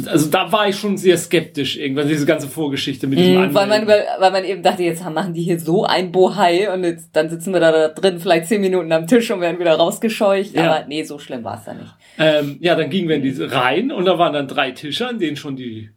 Also 0.08 0.30
da 0.30 0.52
war 0.52 0.68
ich 0.68 0.76
schon 0.76 0.98
sehr 0.98 1.18
skeptisch 1.18 1.78
irgendwann, 1.78 2.08
diese 2.08 2.26
ganze 2.26 2.48
Vorgeschichte 2.48 3.08
mit 3.08 3.20
diesem 3.20 3.50
Mhm, 3.50 3.54
weil, 3.54 3.68
man, 3.68 3.88
weil 3.88 4.32
man 4.32 4.44
eben 4.44 4.64
dachte, 4.64 4.84
jetzt 4.84 5.04
machen 5.10 5.34
die 5.34 5.42
hier 5.42 5.60
so 5.60 5.86
ein 5.86 6.12
Bohai 6.12 6.72
und 6.74 6.84
jetzt, 6.84 7.10
dann 7.14 7.30
sitzen 7.30 7.54
wir 7.54 7.60
da, 7.60 7.88
drin 7.90 8.20
vielleicht 8.20 8.48
zehn 8.48 8.62
Minuten 8.62 8.92
am 8.92 9.08
Tisch 9.08 9.32
und 9.32 9.42
werden 9.42 9.60
wieder 9.60 9.76
rausgescheucht. 9.76 10.54
Ja. 10.54 10.72
Aber 10.72 10.88
nee, 10.88 11.04
so 11.04 11.20
schlimm 11.20 11.44
war 11.44 11.58
es 11.58 11.66
da 11.66 11.74
nicht. 11.74 11.96
Ähm, 12.18 12.58
ja, 12.60 12.76
dann 12.76 12.90
gingen 12.90 13.10
wir 13.10 13.16
in 13.16 13.24
diese 13.24 13.52
rein 13.52 13.92
und 13.92 14.06
da 14.06 14.18
waren 14.18 14.34
dann 14.34 14.48
drei 14.48 14.72
Tische, 14.72 15.08
an 15.08 15.20
denen 15.20 15.38
schon 15.38 15.56
die 15.56 15.90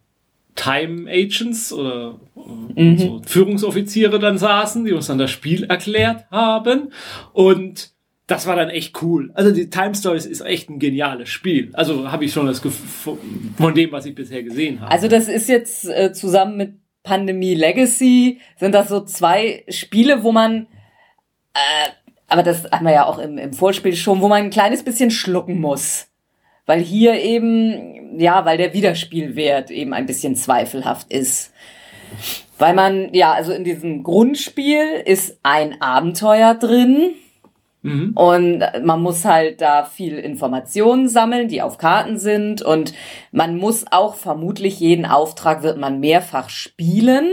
Time 0.55 1.11
Agents 1.11 1.73
oder 1.73 2.21
äh, 2.77 2.97
so 2.97 3.23
Führungsoffiziere 3.25 4.19
dann 4.19 4.39
saßen, 4.39 4.85
die 4.85 4.93
uns 4.93 5.07
dann 5.07 5.19
das 5.19 5.31
Spiel 5.31 5.65
erklärt 5.65 6.27
haben. 6.31 6.93
Und 7.33 7.93
das 8.27 8.47
war 8.47 8.57
dann 8.57 8.71
echt 8.71 9.03
cool. 9.03 9.31
Also 9.35 9.51
die 9.51 9.69
Time 9.69 9.95
Stories 9.95 10.27
ist 10.27 10.41
echt 10.41 10.71
ein 10.71 10.79
geniales 10.79 11.29
Spiel. 11.29 11.71
Also 11.75 12.11
habe 12.11 12.25
ich 12.25 12.33
schon 12.33 12.47
das 12.47 12.63
Gefühl 12.63 13.19
von 13.57 13.75
dem, 13.75 13.93
was 13.93 14.07
ich 14.07 14.15
bisher 14.15 14.43
gesehen 14.43 14.81
habe. 14.81 14.91
Also 14.91 15.09
das 15.09 15.29
ist 15.29 15.49
jetzt 15.49 15.89
äh, 15.89 16.13
zusammen 16.13 16.57
mit 16.57 16.75
Pandemie 17.03 17.55
Legacy 17.55 18.41
sind 18.59 18.75
das 18.75 18.89
so 18.89 19.01
zwei 19.01 19.65
Spiele, 19.69 20.23
wo 20.23 20.33
man, 20.33 20.69
äh, 21.55 21.91
aber 22.29 22.43
das 22.43 22.71
haben 22.71 22.87
wir 22.87 22.93
ja 22.93 23.07
auch 23.07 23.19
im, 23.19 23.39
im 23.39 23.53
Vorspiel 23.53 23.97
schon, 23.97 24.21
wo 24.21 24.29
man 24.29 24.45
ein 24.45 24.51
kleines 24.51 24.85
bisschen 24.85 25.11
schlucken 25.11 25.61
muss. 25.61 26.09
Weil 26.65 26.81
hier 26.81 27.21
eben, 27.21 28.21
ja, 28.21 28.45
weil 28.45 28.57
der 28.57 28.73
Wiederspielwert 28.73 29.73
eben 29.73 29.93
ein 29.93 30.07
bisschen 30.07 30.37
zweifelhaft 30.37 31.13
ist. 31.13 31.53
Weil 32.59 32.75
man, 32.75 33.13
ja, 33.13 33.33
also 33.33 33.53
in 33.53 33.65
diesem 33.65 34.05
Grundspiel 34.05 35.03
ist 35.05 35.41
ein 35.43 35.81
Abenteuer 35.83 36.55
drin. 36.55 37.15
Mhm. 37.83 38.13
Und 38.15 38.63
man 38.85 39.03
muss 39.03 39.25
halt 39.25 39.61
da 39.61 39.85
viel 39.85 40.19
Informationen 40.19 41.09
sammeln, 41.09 41.49
die 41.49 41.63
auf 41.63 41.79
Karten 41.79 42.19
sind. 42.19 42.63
Und 42.63 42.95
man 43.33 43.57
muss 43.57 43.85
auch 43.91 44.15
vermutlich 44.15 44.81
jeden 44.81 45.05
Auftrag 45.05 45.63
wird 45.63 45.79
man 45.79 46.01
mehrfach 46.01 46.49
spielen. 46.49 47.31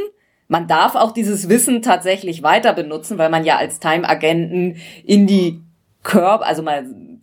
Man 0.48 0.68
darf 0.68 0.96
auch 0.96 1.12
dieses 1.12 1.48
Wissen 1.48 1.84
tatsächlich 1.84 2.42
weiter 2.42 2.74
benutzen, 2.74 3.20
weil 3.20 3.30
man 3.30 3.46
ja 3.46 3.58
als 3.58 3.80
Time-Agenten 3.80 4.78
in 5.06 5.28
die 5.28 5.62
Körper, 6.02 6.46
also 6.48 6.64
man, 6.64 7.22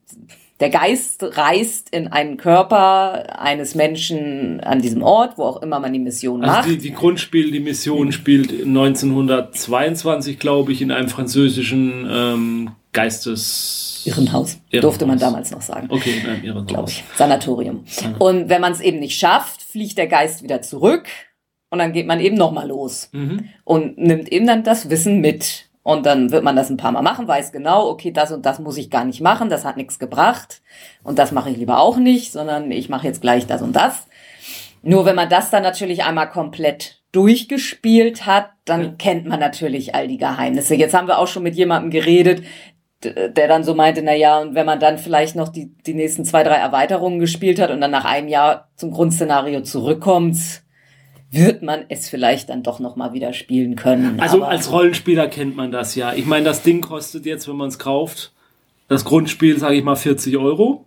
der 0.60 0.70
Geist 0.70 1.24
reist 1.36 1.90
in 1.90 2.06
einen 2.06 2.36
Körper 2.36 3.40
eines 3.40 3.74
Menschen 3.74 4.60
an 4.60 4.80
diesem 4.80 5.02
Ort, 5.02 5.38
wo 5.38 5.42
auch 5.42 5.60
immer 5.60 5.80
man 5.80 5.92
die 5.92 5.98
Mission 5.98 6.38
macht. 6.40 6.58
Also 6.58 6.70
die, 6.70 6.78
die 6.78 6.92
Grundspiel, 6.92 7.50
die 7.50 7.58
Mission 7.58 8.12
spielt 8.12 8.52
1922, 8.52 10.38
glaube 10.38 10.70
ich, 10.70 10.80
in 10.80 10.92
einem 10.92 11.08
französischen 11.08 12.08
ähm, 12.08 12.70
Geistes... 12.96 14.02
Irrenhaus, 14.06 14.58
Irrenhaus. 14.70 14.80
durfte 14.82 15.06
man 15.06 15.18
damals 15.18 15.50
noch 15.50 15.62
sagen. 15.62 15.88
Okay, 15.90 16.18
in 16.22 16.26
einem 16.28 16.44
Irrenhaus. 16.44 16.66
glaube 16.66 16.90
ich. 16.90 17.04
Sanatorium. 17.16 17.84
Und 18.18 18.48
wenn 18.48 18.60
man 18.60 18.72
es 18.72 18.80
eben 18.80 19.00
nicht 19.00 19.18
schafft, 19.18 19.62
fliegt 19.62 19.98
der 19.98 20.06
Geist 20.06 20.42
wieder 20.42 20.62
zurück 20.62 21.06
und 21.70 21.78
dann 21.80 21.92
geht 21.92 22.06
man 22.06 22.20
eben 22.20 22.36
nochmal 22.36 22.68
los 22.68 23.08
Mhm. 23.12 23.48
und 23.64 23.98
nimmt 23.98 24.28
eben 24.30 24.46
dann 24.46 24.62
das 24.64 24.88
Wissen 24.90 25.20
mit. 25.20 25.64
Und 25.82 26.04
dann 26.04 26.32
wird 26.32 26.42
man 26.42 26.56
das 26.56 26.68
ein 26.68 26.76
paar 26.76 26.90
Mal 26.90 27.02
machen, 27.02 27.28
weiß 27.28 27.52
genau, 27.52 27.88
okay, 27.88 28.10
das 28.10 28.32
und 28.32 28.44
das 28.44 28.58
muss 28.58 28.76
ich 28.76 28.90
gar 28.90 29.04
nicht 29.04 29.20
machen, 29.20 29.50
das 29.50 29.64
hat 29.64 29.76
nichts 29.76 30.00
gebracht 30.00 30.60
und 31.04 31.16
das 31.18 31.30
mache 31.30 31.50
ich 31.50 31.56
lieber 31.56 31.78
auch 31.78 31.96
nicht, 31.96 32.32
sondern 32.32 32.72
ich 32.72 32.88
mache 32.88 33.06
jetzt 33.06 33.20
gleich 33.20 33.46
das 33.46 33.62
und 33.62 33.74
das. 33.76 34.06
Nur 34.82 35.04
wenn 35.04 35.14
man 35.14 35.28
das 35.28 35.50
dann 35.50 35.62
natürlich 35.62 36.02
einmal 36.04 36.28
komplett 36.28 37.02
durchgespielt 37.12 38.26
hat, 38.26 38.50
dann 38.64 38.82
Ja. 38.82 38.94
kennt 38.98 39.26
man 39.26 39.38
natürlich 39.40 39.94
all 39.94 40.08
die 40.08 40.18
Geheimnisse. 40.18 40.74
Jetzt 40.74 40.92
haben 40.94 41.06
wir 41.08 41.18
auch 41.18 41.28
schon 41.28 41.42
mit 41.44 41.54
jemandem 41.54 41.90
geredet, 41.90 42.42
der 43.12 43.48
dann 43.48 43.64
so 43.64 43.74
meinte, 43.74 44.02
na 44.02 44.14
ja, 44.14 44.38
und 44.40 44.54
wenn 44.54 44.66
man 44.66 44.80
dann 44.80 44.98
vielleicht 44.98 45.36
noch 45.36 45.48
die, 45.48 45.72
die 45.86 45.94
nächsten 45.94 46.24
zwei, 46.24 46.42
drei 46.42 46.56
Erweiterungen 46.56 47.18
gespielt 47.18 47.60
hat 47.60 47.70
und 47.70 47.80
dann 47.80 47.90
nach 47.90 48.04
einem 48.04 48.28
Jahr 48.28 48.68
zum 48.76 48.90
Grundszenario 48.90 49.62
zurückkommt, 49.62 50.36
wird 51.30 51.62
man 51.62 51.84
es 51.88 52.08
vielleicht 52.08 52.48
dann 52.50 52.62
doch 52.62 52.78
noch 52.78 52.96
mal 52.96 53.12
wieder 53.12 53.32
spielen 53.32 53.76
können. 53.76 54.20
Also 54.20 54.36
Aber- 54.38 54.48
als 54.48 54.70
Rollenspieler 54.70 55.28
kennt 55.28 55.56
man 55.56 55.72
das 55.72 55.94
ja. 55.94 56.12
Ich 56.14 56.26
meine, 56.26 56.44
das 56.44 56.62
Ding 56.62 56.80
kostet 56.80 57.26
jetzt, 57.26 57.48
wenn 57.48 57.56
man 57.56 57.68
es 57.68 57.78
kauft, 57.78 58.32
das 58.88 59.04
Grundspiel, 59.04 59.58
sage 59.58 59.74
ich 59.76 59.84
mal, 59.84 59.96
40 59.96 60.36
Euro. 60.36 60.84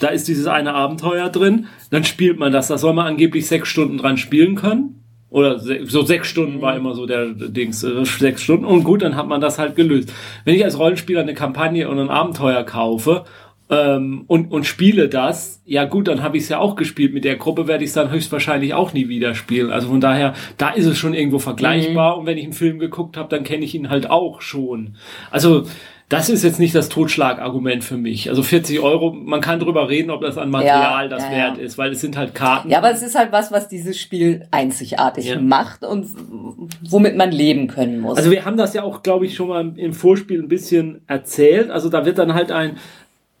Da 0.00 0.08
ist 0.08 0.26
dieses 0.26 0.46
eine 0.46 0.74
Abenteuer 0.74 1.28
drin. 1.28 1.66
Dann 1.90 2.04
spielt 2.04 2.38
man 2.38 2.50
das. 2.52 2.68
Da 2.68 2.78
soll 2.78 2.94
man 2.94 3.06
angeblich 3.06 3.46
sechs 3.46 3.68
Stunden 3.68 3.98
dran 3.98 4.16
spielen 4.16 4.56
können. 4.56 5.01
Oder 5.32 5.58
so 5.58 6.02
sechs 6.02 6.28
Stunden 6.28 6.60
war 6.60 6.76
immer 6.76 6.94
so 6.94 7.06
der 7.06 7.26
Dings, 7.28 7.82
äh, 7.82 8.04
sechs 8.04 8.42
Stunden. 8.42 8.66
Und 8.66 8.84
gut, 8.84 9.00
dann 9.00 9.16
hat 9.16 9.26
man 9.26 9.40
das 9.40 9.58
halt 9.58 9.76
gelöst. 9.76 10.12
Wenn 10.44 10.54
ich 10.54 10.64
als 10.64 10.78
Rollenspieler 10.78 11.22
eine 11.22 11.34
Kampagne 11.34 11.88
und 11.88 11.98
ein 11.98 12.10
Abenteuer 12.10 12.64
kaufe 12.64 13.24
ähm, 13.70 14.24
und, 14.26 14.52
und 14.52 14.66
spiele 14.66 15.08
das, 15.08 15.62
ja 15.64 15.86
gut, 15.86 16.08
dann 16.08 16.22
habe 16.22 16.36
ich 16.36 16.42
es 16.42 16.48
ja 16.50 16.58
auch 16.58 16.76
gespielt. 16.76 17.14
Mit 17.14 17.24
der 17.24 17.36
Gruppe 17.36 17.66
werde 17.66 17.82
ich 17.82 17.88
es 17.88 17.94
dann 17.94 18.10
höchstwahrscheinlich 18.10 18.74
auch 18.74 18.92
nie 18.92 19.08
wieder 19.08 19.34
spielen. 19.34 19.70
Also 19.70 19.88
von 19.88 20.02
daher, 20.02 20.34
da 20.58 20.68
ist 20.68 20.84
es 20.84 20.98
schon 20.98 21.14
irgendwo 21.14 21.38
vergleichbar. 21.38 22.18
Und 22.18 22.26
wenn 22.26 22.36
ich 22.36 22.44
einen 22.44 22.52
Film 22.52 22.78
geguckt 22.78 23.16
habe, 23.16 23.30
dann 23.30 23.42
kenne 23.42 23.64
ich 23.64 23.74
ihn 23.74 23.88
halt 23.88 24.10
auch 24.10 24.42
schon. 24.42 24.96
Also 25.30 25.64
das 26.12 26.28
ist 26.28 26.42
jetzt 26.44 26.58
nicht 26.58 26.74
das 26.74 26.90
Totschlagargument 26.90 27.82
für 27.82 27.96
mich. 27.96 28.28
Also 28.28 28.42
40 28.42 28.80
Euro, 28.80 29.12
man 29.12 29.40
kann 29.40 29.60
drüber 29.60 29.88
reden, 29.88 30.10
ob 30.10 30.20
das 30.20 30.36
an 30.36 30.50
Material 30.50 31.04
Ja, 31.04 31.08
das 31.08 31.22
ja, 31.24 31.30
wert 31.30 31.56
ja. 31.56 31.62
ist, 31.62 31.78
weil 31.78 31.92
es 31.92 32.02
sind 32.02 32.18
halt 32.18 32.34
Karten. 32.34 32.68
Ja, 32.68 32.78
aber 32.78 32.90
es 32.90 33.00
ist 33.00 33.14
halt 33.14 33.32
was, 33.32 33.50
was 33.50 33.68
dieses 33.68 33.98
Spiel 33.98 34.46
einzigartig 34.50 35.40
macht 35.40 35.84
und 35.84 36.06
womit 36.82 37.16
man 37.16 37.32
leben 37.32 37.66
können 37.66 38.00
muss. 38.00 38.18
Also 38.18 38.30
wir 38.30 38.44
haben 38.44 38.58
das 38.58 38.74
ja 38.74 38.82
auch, 38.82 39.02
glaube 39.02 39.24
ich, 39.24 39.34
schon 39.34 39.48
mal 39.48 39.72
im 39.76 39.94
Vorspiel 39.94 40.42
ein 40.42 40.48
bisschen 40.48 41.00
erzählt. 41.06 41.70
Also 41.70 41.88
da 41.88 42.04
wird 42.04 42.18
dann 42.18 42.34
halt 42.34 42.52
ein, 42.52 42.76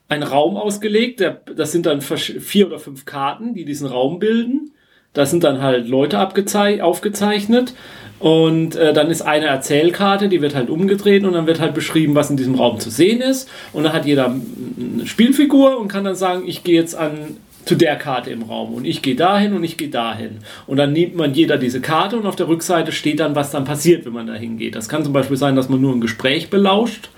ein 0.08 0.22
Raum 0.22 0.56
ausgelegt. 0.56 1.22
Das 1.54 1.72
sind 1.72 1.84
dann 1.84 2.00
vier 2.00 2.66
oder 2.68 2.78
fünf 2.78 3.04
Karten, 3.04 3.52
die 3.52 3.66
diesen 3.66 3.86
Raum 3.86 4.18
bilden. 4.18 4.72
Da 5.12 5.26
sind 5.26 5.44
dann 5.44 5.60
halt 5.62 5.88
Leute 5.88 6.18
aufgezeichnet. 6.20 7.74
Und 8.18 8.76
äh, 8.76 8.92
dann 8.92 9.10
ist 9.10 9.22
eine 9.22 9.46
Erzählkarte, 9.46 10.28
die 10.28 10.40
wird 10.40 10.54
halt 10.54 10.70
umgedreht 10.70 11.24
und 11.24 11.32
dann 11.32 11.48
wird 11.48 11.58
halt 11.58 11.74
beschrieben, 11.74 12.14
was 12.14 12.30
in 12.30 12.36
diesem 12.36 12.54
Raum 12.54 12.78
zu 12.78 12.88
sehen 12.88 13.20
ist. 13.20 13.48
Und 13.72 13.82
dann 13.82 13.92
hat 13.92 14.06
jeder 14.06 14.26
eine 14.26 15.06
Spielfigur 15.06 15.78
und 15.80 15.88
kann 15.88 16.04
dann 16.04 16.14
sagen, 16.14 16.44
ich 16.46 16.62
gehe 16.62 16.76
jetzt 16.76 16.94
an 16.94 17.36
zu 17.64 17.74
der 17.76 17.96
Karte 17.96 18.30
im 18.30 18.42
Raum 18.42 18.74
und 18.74 18.84
ich 18.84 19.02
gehe 19.02 19.14
dahin 19.14 19.54
und 19.54 19.64
ich 19.64 19.76
gehe 19.76 19.88
dahin. 19.88 20.38
Und 20.66 20.76
dann 20.76 20.92
nimmt 20.92 21.16
man 21.16 21.34
jeder 21.34 21.58
diese 21.58 21.80
Karte 21.80 22.16
und 22.16 22.26
auf 22.26 22.36
der 22.36 22.48
Rückseite 22.48 22.92
steht 22.92 23.20
dann, 23.20 23.34
was 23.34 23.50
dann 23.50 23.64
passiert, 23.64 24.04
wenn 24.04 24.12
man 24.12 24.26
dahin 24.26 24.58
geht. 24.58 24.74
Das 24.74 24.88
kann 24.88 25.04
zum 25.04 25.12
Beispiel 25.12 25.36
sein, 25.36 25.54
dass 25.54 25.68
man 25.68 25.80
nur 25.80 25.92
ein 25.92 26.00
Gespräch 26.00 26.50
belauscht. 26.50 27.10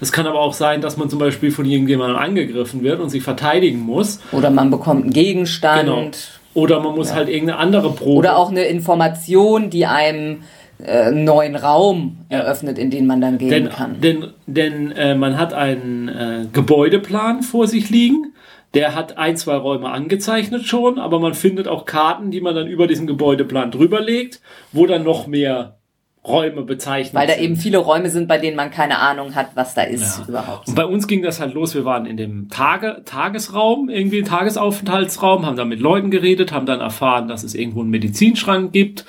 Es 0.00 0.10
kann 0.10 0.26
aber 0.26 0.40
auch 0.40 0.54
sein, 0.54 0.80
dass 0.80 0.96
man 0.96 1.08
zum 1.08 1.18
Beispiel 1.18 1.52
von 1.52 1.66
irgendjemandem 1.66 2.16
angegriffen 2.16 2.82
wird 2.82 3.00
und 3.00 3.10
sich 3.10 3.22
verteidigen 3.22 3.80
muss. 3.80 4.20
Oder 4.32 4.50
man 4.50 4.70
bekommt 4.70 5.04
einen 5.04 5.12
Gegenstand. 5.12 5.84
Genau. 5.84 6.10
Oder 6.54 6.80
man 6.80 6.94
muss 6.94 7.14
halt 7.14 7.28
irgendeine 7.28 7.58
andere 7.58 7.90
Probe. 7.92 8.18
Oder 8.18 8.36
auch 8.36 8.50
eine 8.50 8.64
Information, 8.64 9.70
die 9.70 9.86
einem 9.86 10.42
äh, 10.78 11.02
einen 11.04 11.24
neuen 11.24 11.56
Raum 11.56 12.18
eröffnet, 12.28 12.78
in 12.78 12.90
den 12.90 13.06
man 13.06 13.20
dann 13.20 13.38
gehen 13.38 13.50
denn, 13.50 13.68
kann. 13.68 14.00
Denn, 14.00 14.26
denn 14.46 14.92
äh, 14.92 15.14
man 15.14 15.38
hat 15.38 15.54
einen 15.54 16.08
äh, 16.08 16.46
Gebäudeplan 16.52 17.42
vor 17.42 17.66
sich 17.66 17.90
liegen. 17.90 18.34
Der 18.74 18.94
hat 18.94 19.18
ein, 19.18 19.36
zwei 19.36 19.56
Räume 19.56 19.90
angezeichnet 19.90 20.66
schon, 20.66 20.98
aber 20.98 21.20
man 21.20 21.34
findet 21.34 21.68
auch 21.68 21.84
Karten, 21.84 22.30
die 22.30 22.40
man 22.40 22.54
dann 22.54 22.68
über 22.68 22.86
diesen 22.86 23.06
Gebäudeplan 23.06 23.70
drüber 23.70 24.00
legt, 24.00 24.40
wo 24.72 24.86
dann 24.86 25.04
noch 25.04 25.26
mehr 25.26 25.76
Räume 26.24 26.62
bezeichnet 26.62 27.14
Weil 27.14 27.26
da 27.26 27.34
sind. 27.34 27.42
eben 27.42 27.56
viele 27.56 27.78
Räume 27.78 28.08
sind, 28.08 28.28
bei 28.28 28.38
denen 28.38 28.56
man 28.56 28.70
keine 28.70 29.00
Ahnung 29.00 29.34
hat, 29.34 29.48
was 29.56 29.74
da 29.74 29.82
ist 29.82 30.20
Ja. 30.20 30.24
überhaupt. 30.28 30.68
Und 30.68 30.76
bei 30.76 30.84
uns 30.86 31.08
ging 31.08 31.20
das 31.22 31.40
halt 31.40 31.52
los. 31.54 31.74
Wir 31.74 31.84
waren 31.84 32.06
in 32.06 32.16
dem 32.16 32.48
Tage, 32.48 33.02
Tagesraum, 33.04 33.88
irgendwie 33.88 34.22
Tagesaufenthaltsraum, 34.22 35.44
haben 35.46 35.56
da 35.56 35.64
mit 35.64 35.80
Leuten 35.80 36.10
geredet, 36.12 36.52
haben 36.52 36.66
dann 36.66 36.80
erfahren, 36.80 37.26
dass 37.26 37.42
es 37.42 37.54
irgendwo 37.56 37.80
einen 37.80 37.90
Medizinschrank 37.90 38.72
gibt, 38.72 39.04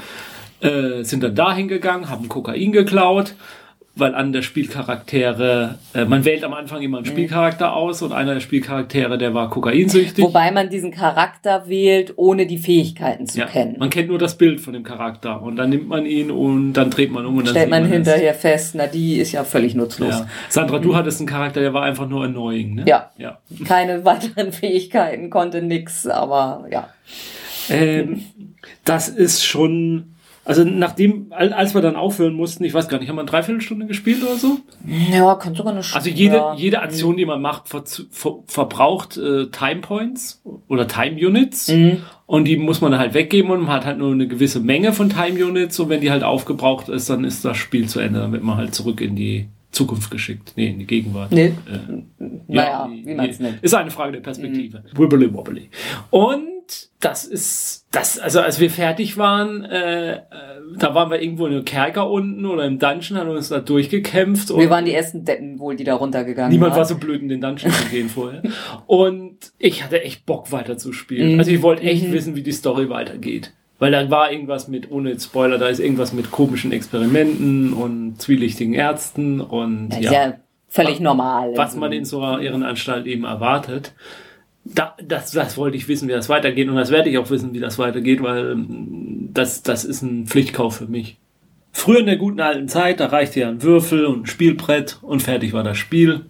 äh, 0.62 1.04
sind 1.04 1.24
dann 1.24 1.36
dahin 1.36 1.68
gegangen, 1.68 2.10
haben 2.10 2.30
Kokain 2.30 2.72
geklaut, 2.72 3.36
weil 3.96 4.16
an 4.16 4.34
der 4.34 4.42
Spielcharaktere, 4.42 5.78
äh, 5.94 6.06
man 6.06 6.26
wählt 6.26 6.44
am 6.44 6.54
Anfang 6.54 6.82
immer 6.82 6.98
einen 6.98 7.06
Spielcharakter 7.06 7.76
aus 7.76 8.02
und 8.02 8.12
einer 8.12 8.34
der 8.34 8.40
Spielcharaktere, 8.40 9.20
der 9.20 9.36
war 9.36 9.52
kokainsüchtig. 9.52 10.24
Wobei 10.24 10.50
man 10.50 10.70
diesen 10.70 10.90
Charakter 10.90 11.70
wählt, 11.70 12.14
ohne 12.16 12.48
die 12.48 12.58
Fähigkeiten 12.58 13.28
zu 13.28 13.40
ja, 13.40 13.46
kennen. 13.46 13.76
man 13.78 13.92
kennt 13.92 14.10
nur 14.10 14.18
das 14.18 14.36
Bild 14.36 14.62
von 14.62 14.74
dem 14.74 14.84
Charakter 14.84 15.44
und 15.44 15.58
dann 15.58 15.70
nimmt 15.70 15.88
man 15.88 16.08
ihn 16.08 16.32
und 16.32 16.74
dann 16.74 16.90
dreht 16.90 17.12
man 17.12 17.28
um 17.28 17.38
und 17.38 17.46
dann 17.46 17.54
Stellt 17.54 17.70
man 17.70 17.86
es. 17.86 17.92
hinterher 17.92 18.34
fest, 18.34 18.74
na 18.76 18.88
die 18.88 19.18
ist 19.18 19.32
ja 19.32 19.44
völlig 19.44 19.76
nutzlos. 19.76 20.10
Ja. 20.10 20.28
Sandra, 20.50 20.80
du 20.80 20.96
hattest 20.96 21.20
einen 21.20 21.28
Charakter, 21.28 21.62
der 21.62 21.76
war 21.76 21.84
einfach 21.84 22.10
nur 22.10 22.24
annoying, 22.24 22.74
ne? 22.74 22.86
Ja. 22.88 23.12
ja. 23.18 23.38
Keine 23.68 24.04
weiteren 24.06 24.52
Fähigkeiten, 24.52 25.30
konnte 25.30 25.62
nix, 25.62 26.08
aber 26.08 26.66
ja. 26.72 26.90
Ähm, 27.70 28.24
das 28.86 29.08
ist 29.08 29.46
schon. 29.46 30.13
Also 30.46 30.64
nachdem, 30.66 31.28
al- 31.30 31.54
als 31.54 31.74
wir 31.74 31.82
dann 31.82 31.96
aufhören 31.96 32.34
mussten, 32.34 32.64
ich 32.66 32.74
weiß 32.74 32.90
gar 32.90 33.00
nicht, 33.00 33.08
haben 33.08 33.16
wir 33.16 33.22
eine 33.22 33.30
Dreiviertelstunde 33.30 33.86
gespielt 33.86 34.22
oder 34.24 34.36
so? 34.36 34.58
Ja, 35.12 35.36
kann 35.36 35.56
sogar 35.56 35.72
eine 35.74 35.82
Also 35.94 36.10
jede, 36.10 36.36
ja. 36.36 36.54
jede 36.56 36.82
Aktion, 36.82 37.16
die 37.16 37.26
man 37.26 37.42
macht, 37.42 37.70
ver 37.70 37.84
ver 38.12 38.36
verbraucht 38.48 39.16
äh, 39.18 39.48
Time 39.48 39.82
Points 39.82 40.42
oder 40.68 40.88
Time 40.88 41.16
Units. 41.16 41.70
Mhm. 41.70 42.00
Und 42.26 42.46
die 42.46 42.58
muss 42.58 42.82
man 42.82 42.98
halt 42.98 43.14
weggeben 43.14 43.52
und 43.52 43.62
man 43.62 43.72
hat 43.72 43.86
halt 43.86 43.98
nur 44.00 44.12
eine 44.12 44.28
gewisse 44.28 44.60
Menge 44.60 44.92
von 44.92 45.10
Time 45.10 45.44
Units. 45.46 45.80
Und 45.80 45.90
wenn 45.90 46.02
die 46.02 46.12
halt 46.12 46.24
aufgebraucht 46.24 46.90
ist, 46.90 47.10
dann 47.10 47.24
ist 47.24 47.46
das 47.46 47.56
Spiel 47.58 47.88
zu 47.88 48.00
Ende. 48.00 48.20
Dann 48.20 48.32
wird 48.34 48.44
man 48.44 48.58
halt 48.58 48.76
zurück 48.76 49.00
in 49.02 49.16
die 49.16 49.48
Zukunft 49.72 50.12
geschickt. 50.12 50.54
Nee, 50.56 50.68
in 50.72 50.80
die 50.80 50.86
Gegenwart. 50.86 51.32
Nee. 51.32 51.54
Äh, 51.68 52.34
Naja, 52.48 52.88
die- 52.92 53.06
wie 53.06 53.14
man 53.16 53.30
es 53.30 53.40
nennt. 53.40 53.64
Ist 53.64 53.74
eine 53.74 53.92
Frage 53.92 54.12
der 54.14 54.20
Perspektive. 54.20 54.84
Wibbly 54.94 55.34
wobbly. 55.34 55.70
Und 56.12 56.44
das 57.04 57.26
ist, 57.26 57.86
das, 57.92 58.18
also 58.18 58.40
als 58.40 58.60
wir 58.60 58.70
fertig 58.70 59.18
waren, 59.18 59.66
äh, 59.66 60.14
äh, 60.14 60.20
da 60.78 60.96
waren 60.96 61.12
wir 61.12 61.22
irgendwo 61.22 61.46
in 61.46 61.54
einem 61.54 61.66
Kerker 61.66 62.10
unten 62.10 62.46
oder 62.46 62.66
im 62.66 62.80
Dungeon, 62.80 63.20
haben 63.20 63.30
uns 63.30 63.50
da 63.50 63.60
durchgekämpft. 63.60 64.50
Wir 64.50 64.56
und 64.56 64.70
waren 64.70 64.86
die 64.86 64.94
ersten 64.94 65.26
Deppen 65.26 65.60
wohl, 65.60 65.76
die 65.76 65.84
da 65.84 65.96
runtergegangen 65.96 66.52
Niemand 66.52 66.72
waren. 66.72 66.80
war 66.80 66.86
so 66.86 66.96
blöd, 66.98 67.22
in 67.22 67.30
den 67.30 67.42
Dungeon 67.42 67.72
zu 67.72 67.86
gehen 67.90 68.10
vorher. 68.10 68.42
Und 68.88 69.38
ich 69.60 69.84
hatte 69.84 70.02
echt 70.04 70.26
Bock 70.26 70.52
weiter 70.52 70.78
zu 70.78 70.94
spielen. 70.94 71.34
Mhm. 71.34 71.40
Also 71.40 71.52
ich 71.52 71.62
wollte 71.62 71.84
echt 71.84 72.12
wissen, 72.12 72.36
wie 72.36 72.44
die 72.44 72.52
Story 72.52 72.90
weitergeht. 72.90 73.54
Weil 73.80 73.92
da 73.92 74.10
war 74.10 74.32
irgendwas 74.32 74.70
mit, 74.70 74.90
ohne 74.92 75.20
Spoiler, 75.20 75.58
da 75.58 75.68
ist 75.68 75.80
irgendwas 75.80 76.14
mit 76.14 76.32
komischen 76.32 76.72
Experimenten 76.72 77.74
und 77.74 78.22
zwielichtigen 78.22 78.74
Ärzten 78.74 79.42
und 79.42 79.90
Ja, 79.96 80.00
ja, 80.00 80.06
ist 80.06 80.14
ja 80.14 80.34
völlig 80.70 81.00
normal. 81.02 81.52
was 81.56 81.76
man 81.76 81.92
in 81.92 82.06
so 82.06 82.22
einer 82.22 82.42
Irrenanstalt 82.42 83.06
eben 83.08 83.26
erwartet. 83.26 83.94
Da, 84.66 84.96
das, 85.04 85.32
das 85.32 85.58
wollte 85.58 85.76
ich 85.76 85.88
wissen, 85.88 86.08
wie 86.08 86.14
das 86.14 86.30
weitergeht 86.30 86.70
und 86.70 86.76
das 86.76 86.90
werde 86.90 87.10
ich 87.10 87.18
auch 87.18 87.30
wissen, 87.30 87.54
wie 87.54 87.60
das 87.60 87.78
weitergeht, 87.80 88.24
weil 88.24 88.52
ähm, 88.52 89.30
das, 89.34 89.62
das 89.62 89.84
ist 89.84 90.02
ein 90.02 90.26
Pflichtkauf 90.26 90.78
für 90.78 90.88
mich. 90.88 91.18
Früher 91.74 92.00
in 92.00 92.06
der 92.06 92.18
guten 92.18 92.40
alten 92.40 92.68
Zeit, 92.70 93.00
da 93.00 93.08
reichte 93.08 93.42
ja 93.42 93.50
ein 93.50 93.64
Würfel 93.64 94.06
und 94.06 94.24
ein 94.24 94.26
Spielbrett 94.28 95.00
und 95.02 95.22
fertig 95.22 95.54
war 95.54 95.64
das 95.64 95.78
Spiel. 95.78 96.26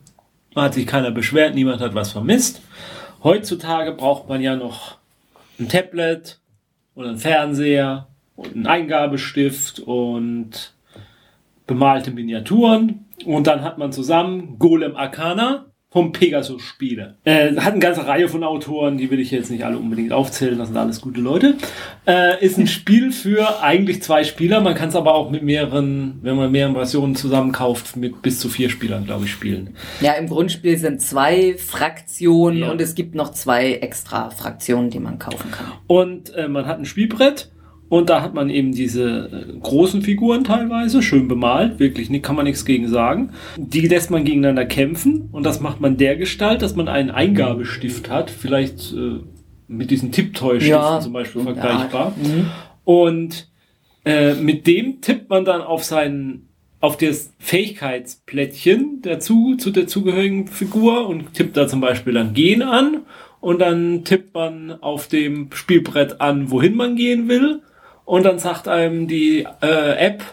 Da 0.56 0.64
hat 0.64 0.74
sich 0.74 0.88
keiner 0.88 1.12
beschwert, 1.12 1.54
niemand 1.54 1.82
hat 1.82 1.94
was 1.94 2.12
vermisst. 2.12 2.62
Heutzutage 3.24 3.92
braucht 3.92 4.30
man 4.30 4.42
ja 4.42 4.56
noch 4.56 4.98
ein 5.60 5.70
Tablet 5.70 6.40
oder 6.96 7.10
einen 7.10 7.18
Fernseher 7.18 8.08
und 8.36 8.56
einen 8.56 8.68
Eingabestift 8.68 9.80
und 9.80 10.74
bemalte 11.68 12.12
Miniaturen. 12.12 13.06
Und 13.26 13.48
dann 13.48 13.64
hat 13.64 13.78
man 13.78 13.92
zusammen 13.92 14.58
Golem 14.60 14.96
Arcana 14.96 15.66
vom 15.94 16.12
Pegasus 16.12 16.64
Spiele. 16.64 17.18
Äh, 17.24 17.56
hat 17.58 17.74
eine 17.74 17.80
ganze 17.80 18.08
Reihe 18.08 18.28
von 18.28 18.44
Autoren, 18.44 18.98
die 18.98 19.12
will 19.12 19.20
ich 19.20 19.30
jetzt 19.30 19.52
nicht 19.52 19.64
alle 19.64 19.78
unbedingt 19.78 20.12
aufzählen, 20.12 20.58
das 20.58 20.70
sind 20.70 20.78
alles 20.78 21.00
gute 21.02 21.22
Leute. 21.22 21.54
Äh, 22.08 22.44
ist 22.44 22.58
ein 22.58 22.66
Spiel 22.80 23.12
für 23.12 23.62
eigentlich 23.62 24.02
zwei 24.02 24.24
Spieler, 24.24 24.60
man 24.60 24.74
kann 24.74 24.90
es 24.90 24.96
aber 24.96 25.14
auch 25.14 25.30
mit 25.30 25.44
mehreren, 25.44 26.20
wenn 26.24 26.36
man 26.36 26.52
mehrere 26.52 26.74
Versionen 26.74 27.16
zusammenkauft, 27.16 27.96
mit 27.96 28.24
bis 28.24 28.40
zu 28.40 28.50
vier 28.50 28.70
Spielern, 28.72 29.06
glaube 29.06 29.26
ich, 29.26 29.32
spielen. 29.32 29.76
Ja, 30.02 30.14
im 30.14 30.28
Grundspiel 30.28 30.78
sind 30.80 31.00
zwei 31.02 31.56
Fraktionen 31.60 32.60
Ja. 32.62 32.72
und 32.72 32.82
es 32.82 32.96
gibt 32.96 33.14
noch 33.14 33.32
zwei 33.32 33.74
extra 33.74 34.32
Fraktionen, 34.32 34.90
die 34.90 35.00
man 35.00 35.20
kaufen 35.20 35.52
kann. 35.52 35.74
Und 35.86 36.34
äh, 36.34 36.48
man 36.48 36.66
hat 36.66 36.80
ein 36.80 36.86
Spielbrett 36.86 37.52
und 37.94 38.10
da 38.10 38.24
hat 38.24 38.34
man 38.34 38.50
eben 38.50 38.72
diese 38.72 39.30
äh, 39.32 39.60
großen 39.60 40.02
Figuren 40.02 40.44
teilweise, 40.44 41.04
schön 41.04 41.28
bemalt, 41.28 41.78
wirklich, 41.78 42.10
kann 42.24 42.36
man 42.36 42.46
nichts 42.46 42.66
gegen 42.66 42.88
sagen. 42.88 43.34
Die 43.56 43.88
lässt 43.88 44.10
man 44.10 44.24
gegeneinander 44.24 44.66
kämpfen 44.66 45.30
und 45.32 45.46
das 45.46 45.60
macht 45.60 45.80
man 45.80 45.96
der 45.96 46.16
Gestalt, 46.16 46.64
dass 46.64 46.76
man 46.76 46.88
einen 46.88 47.12
Eingabestift 47.12 48.10
hat, 48.10 48.32
vielleicht 48.32 48.94
äh, 48.94 49.20
mit 49.68 49.92
diesen 49.92 50.12
Tipptoy-Stiften 50.12 50.72
Ja, 50.72 51.00
zum 51.02 51.14
Beispiel 51.14 51.46
ja. 51.46 51.54
vergleichbar. 51.54 52.16
Mhm. 52.18 52.48
Und 52.84 53.52
äh, 54.06 54.34
mit 54.34 54.66
dem 54.66 55.02
tippt 55.02 55.30
man 55.30 55.46
dann 55.46 55.62
auf 55.62 55.84
seinen 55.84 56.50
auf 56.80 56.98
das 56.98 57.32
Fähigkeitsplättchen 57.38 59.04
dazu, 59.04 59.56
zu 59.56 59.70
der 59.70 59.86
zugehörigen 59.86 60.48
Figur 60.48 61.08
und 61.08 61.36
tippt 61.36 61.56
da 61.58 61.68
zum 61.68 61.80
Beispiel 61.80 62.14
dann 62.14 62.34
Gehen 62.34 62.64
an 62.64 63.04
und 63.40 63.62
dann 63.62 64.04
tippt 64.04 64.34
man 64.34 64.72
auf 64.82 65.08
dem 65.08 65.52
Spielbrett 65.54 66.22
an, 66.22 66.50
wohin 66.50 66.76
man 66.76 66.96
gehen 66.96 67.30
will 67.30 67.62
und 68.06 68.24
dann 68.24 68.40
sagt 68.40 68.68
einem 68.68 69.08
die 69.08 69.48
äh, 69.62 69.98
App, 69.98 70.24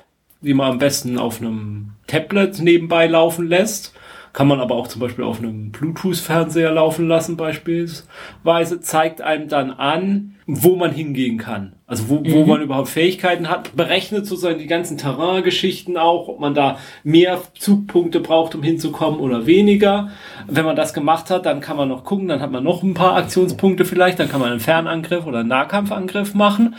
die 0.40 0.54
man 0.54 0.72
am 0.72 0.78
besten 0.78 1.18
auf 1.18 1.40
einem 1.40 1.92
Tablet 2.06 2.60
nebenbei 2.60 3.06
laufen 3.06 3.46
lässt, 3.46 3.94
kann 4.32 4.46
man 4.46 4.60
aber 4.60 4.76
auch 4.76 4.86
zum 4.86 5.00
Beispiel 5.00 5.24
auf 5.24 5.40
einem 5.40 5.72
Bluetooth-Fernseher 5.72 6.70
laufen 6.70 7.08
lassen 7.08 7.36
beispielsweise, 7.36 8.80
zeigt 8.80 9.20
einem 9.22 9.48
dann 9.48 9.72
an, 9.72 10.36
wo 10.46 10.76
man 10.76 10.92
hingehen 10.92 11.38
kann. 11.38 11.74
Also 11.86 12.08
wo, 12.08 12.22
wo 12.24 12.44
man 12.44 12.62
überhaupt 12.62 12.88
Fähigkeiten 12.88 13.48
hat, 13.48 13.74
berechnet 13.74 14.26
sozusagen 14.26 14.60
die 14.60 14.68
ganzen 14.68 14.96
Terrain-Geschichten 14.96 15.96
auch, 15.96 16.28
ob 16.28 16.38
man 16.38 16.54
da 16.54 16.78
mehr 17.02 17.40
Zugpunkte 17.58 18.20
braucht, 18.20 18.54
um 18.54 18.62
hinzukommen 18.62 19.18
oder 19.18 19.46
weniger. 19.46 20.10
Wenn 20.46 20.64
man 20.64 20.76
das 20.76 20.94
gemacht 20.94 21.30
hat, 21.30 21.46
dann 21.46 21.60
kann 21.60 21.76
man 21.76 21.88
noch 21.88 22.04
gucken, 22.04 22.28
dann 22.28 22.40
hat 22.40 22.52
man 22.52 22.62
noch 22.62 22.84
ein 22.84 22.94
paar 22.94 23.16
Aktionspunkte 23.16 23.84
vielleicht, 23.84 24.20
dann 24.20 24.28
kann 24.28 24.40
man 24.40 24.52
einen 24.52 24.60
Fernangriff 24.60 25.26
oder 25.26 25.40
einen 25.40 25.48
Nahkampfangriff 25.48 26.34
machen. 26.34 26.76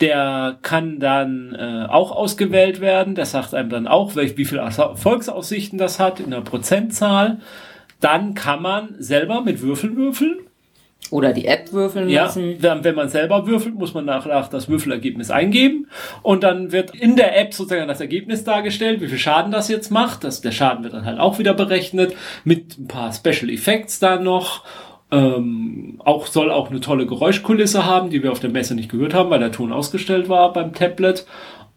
Der 0.00 0.58
kann 0.62 0.98
dann 0.98 1.54
äh, 1.54 1.86
auch 1.88 2.10
ausgewählt 2.10 2.80
werden. 2.80 3.14
Der 3.14 3.26
sagt 3.26 3.54
einem 3.54 3.70
dann 3.70 3.86
auch, 3.86 4.16
welch, 4.16 4.36
wie 4.36 4.44
viele 4.44 4.62
Erfolgsaussichten 4.62 5.78
das 5.78 6.00
hat 6.00 6.20
in 6.20 6.30
der 6.30 6.40
Prozentzahl. 6.40 7.38
Dann 8.00 8.34
kann 8.34 8.60
man 8.60 8.96
selber 8.98 9.40
mit 9.40 9.62
Würfeln 9.62 9.96
würfeln. 9.96 10.38
Oder 11.10 11.32
die 11.32 11.46
App 11.46 11.72
würfeln 11.72 12.08
Ja, 12.08 12.24
lassen. 12.24 12.56
wenn, 12.60 12.94
man 12.94 13.08
selber 13.08 13.46
würfelt, 13.46 13.74
muss 13.74 13.94
man 13.94 14.06
nachher 14.06 14.48
das 14.50 14.68
Würfelergebnis 14.68 15.30
eingeben. 15.30 15.86
Und 16.22 16.42
dann 16.42 16.72
wird 16.72 16.94
in 16.94 17.14
der 17.16 17.38
App 17.38 17.52
sozusagen 17.54 17.86
das 17.86 18.00
Ergebnis 18.00 18.42
dargestellt, 18.42 19.00
wie 19.00 19.08
viel 19.08 19.18
Schaden 19.18 19.52
das 19.52 19.68
jetzt 19.68 19.90
macht. 19.90 20.24
Das, 20.24 20.40
der 20.40 20.50
Schaden 20.50 20.82
wird 20.82 20.94
dann 20.94 21.04
halt 21.04 21.20
auch 21.20 21.38
wieder 21.38 21.54
berechnet, 21.54 22.14
mit 22.44 22.78
ein 22.78 22.88
paar 22.88 23.12
Special 23.12 23.50
Effects 23.50 24.00
da 24.00 24.18
noch. 24.18 24.64
Ähm, 25.14 26.00
auch 26.04 26.26
soll 26.26 26.50
auch 26.50 26.70
eine 26.70 26.80
tolle 26.80 27.06
Geräuschkulisse 27.06 27.86
haben, 27.86 28.10
die 28.10 28.22
wir 28.22 28.32
auf 28.32 28.40
der 28.40 28.50
Messe 28.50 28.74
nicht 28.74 28.90
gehört 28.90 29.14
haben, 29.14 29.30
weil 29.30 29.38
der 29.38 29.52
Ton 29.52 29.72
ausgestellt 29.72 30.28
war 30.28 30.52
beim 30.52 30.72
Tablet. 30.74 31.24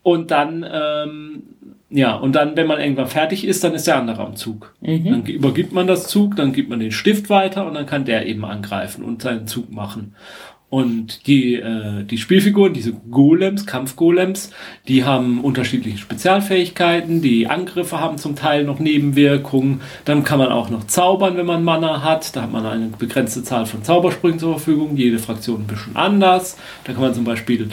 Und 0.02 0.32
dann, 0.32 0.66
ähm, 0.70 1.44
ja, 1.90 2.16
und 2.16 2.34
dann, 2.34 2.56
wenn 2.56 2.66
man 2.66 2.80
irgendwann 2.80 3.08
fertig 3.08 3.46
ist, 3.46 3.64
dann 3.64 3.76
ist 3.76 3.86
der 3.86 3.98
andere 3.98 4.26
am 4.26 4.36
Zug. 4.36 4.74
Dann 5.12 5.26
übergibt 5.26 5.72
man 5.72 5.86
das 5.86 6.08
Zug, 6.08 6.36
dann 6.36 6.52
gibt 6.52 6.70
man 6.70 6.80
den 6.80 6.92
Stift 6.92 7.30
weiter 7.30 7.68
und 7.68 7.76
dann 7.76 7.86
kann 7.86 8.06
der 8.06 8.26
eben 8.26 8.44
angreifen 8.44 9.04
und 9.04 9.22
seinen 9.22 9.48
Zug 9.48 9.72
machen. 9.72 10.16
Und 10.70 11.28
die, 11.28 11.56
äh, 11.56 12.04
die 12.04 12.18
Spielfiguren, 12.18 12.74
diese 12.74 12.92
Golems, 13.10 13.66
Kampfgolems, 13.66 14.52
die 14.90 15.06
haben 15.06 15.40
unterschiedliche 15.40 15.98
Spezialfähigkeiten, 15.98 17.22
die 17.22 17.48
Angriffe 17.48 18.02
haben 18.02 18.18
zum 18.18 18.36
Teil 18.36 18.66
noch 18.66 18.80
Nebenwirkungen. 18.80 19.80
Dann 20.04 20.26
kann 20.26 20.40
man 20.40 20.52
auch 20.52 20.70
noch 20.70 20.86
zaubern, 20.88 21.38
wenn 21.38 21.46
man 21.46 21.64
Mana 21.64 22.04
hat. 22.04 22.36
Da 22.36 22.42
hat 22.42 22.52
man 22.52 22.66
eine 22.66 22.88
begrenzte 22.88 23.44
Zahl 23.44 23.66
von 23.66 23.84
Zaubersprüngen 23.84 24.40
zur 24.40 24.56
Verfügung, 24.56 24.98
jede 24.98 25.20
Fraktion 25.20 25.62
ein 25.62 25.68
bisschen 25.68 25.96
anders. 25.96 26.58
Da 26.84 26.92
kann 26.92 27.02
man 27.02 27.14
zum 27.14 27.24
Beispiel 27.24 27.70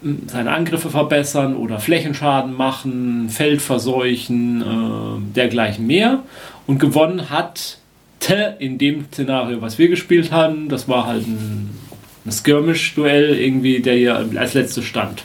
hm, 0.00 0.22
seine 0.28 0.52
Angriffe 0.52 0.88
verbessern 0.88 1.54
oder 1.54 1.78
Flächenschaden 1.78 2.54
machen, 2.54 3.28
Feld 3.28 3.60
verseuchen, 3.60 4.62
äh, 4.62 5.36
dergleichen 5.36 5.86
mehr. 5.86 6.22
Und 6.66 6.78
gewonnen 6.78 7.28
hat 7.28 7.76
Te 8.18 8.56
in 8.60 8.78
dem 8.78 9.04
Szenario, 9.12 9.60
was 9.60 9.78
wir 9.78 9.88
gespielt 9.88 10.32
haben. 10.32 10.70
Das 10.70 10.88
war 10.88 11.06
halt 11.06 11.26
ein 11.26 11.79
ein 12.24 12.32
Skirmish-Duell 12.32 13.38
irgendwie, 13.38 13.80
der 13.80 13.94
hier 13.94 14.16
als 14.36 14.54
letztes 14.54 14.84
stand. 14.84 15.24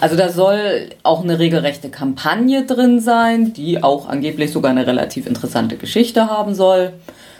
Also 0.00 0.16
da 0.16 0.30
soll 0.30 0.90
auch 1.02 1.22
eine 1.22 1.38
regelrechte 1.38 1.90
Kampagne 1.90 2.64
drin 2.64 3.00
sein, 3.00 3.52
die 3.52 3.82
auch 3.82 4.08
angeblich 4.08 4.50
sogar 4.50 4.70
eine 4.70 4.86
relativ 4.86 5.26
interessante 5.26 5.76
Geschichte 5.76 6.28
haben 6.28 6.54
soll. 6.54 6.94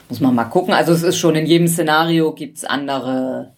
Muss 0.08 0.20
man 0.20 0.34
mal 0.34 0.44
gucken. 0.44 0.74
Also 0.74 0.92
es 0.92 1.02
ist 1.02 1.18
schon 1.18 1.34
in 1.34 1.46
jedem 1.46 1.66
Szenario 1.66 2.32
gibt's 2.32 2.64
andere 2.64 3.56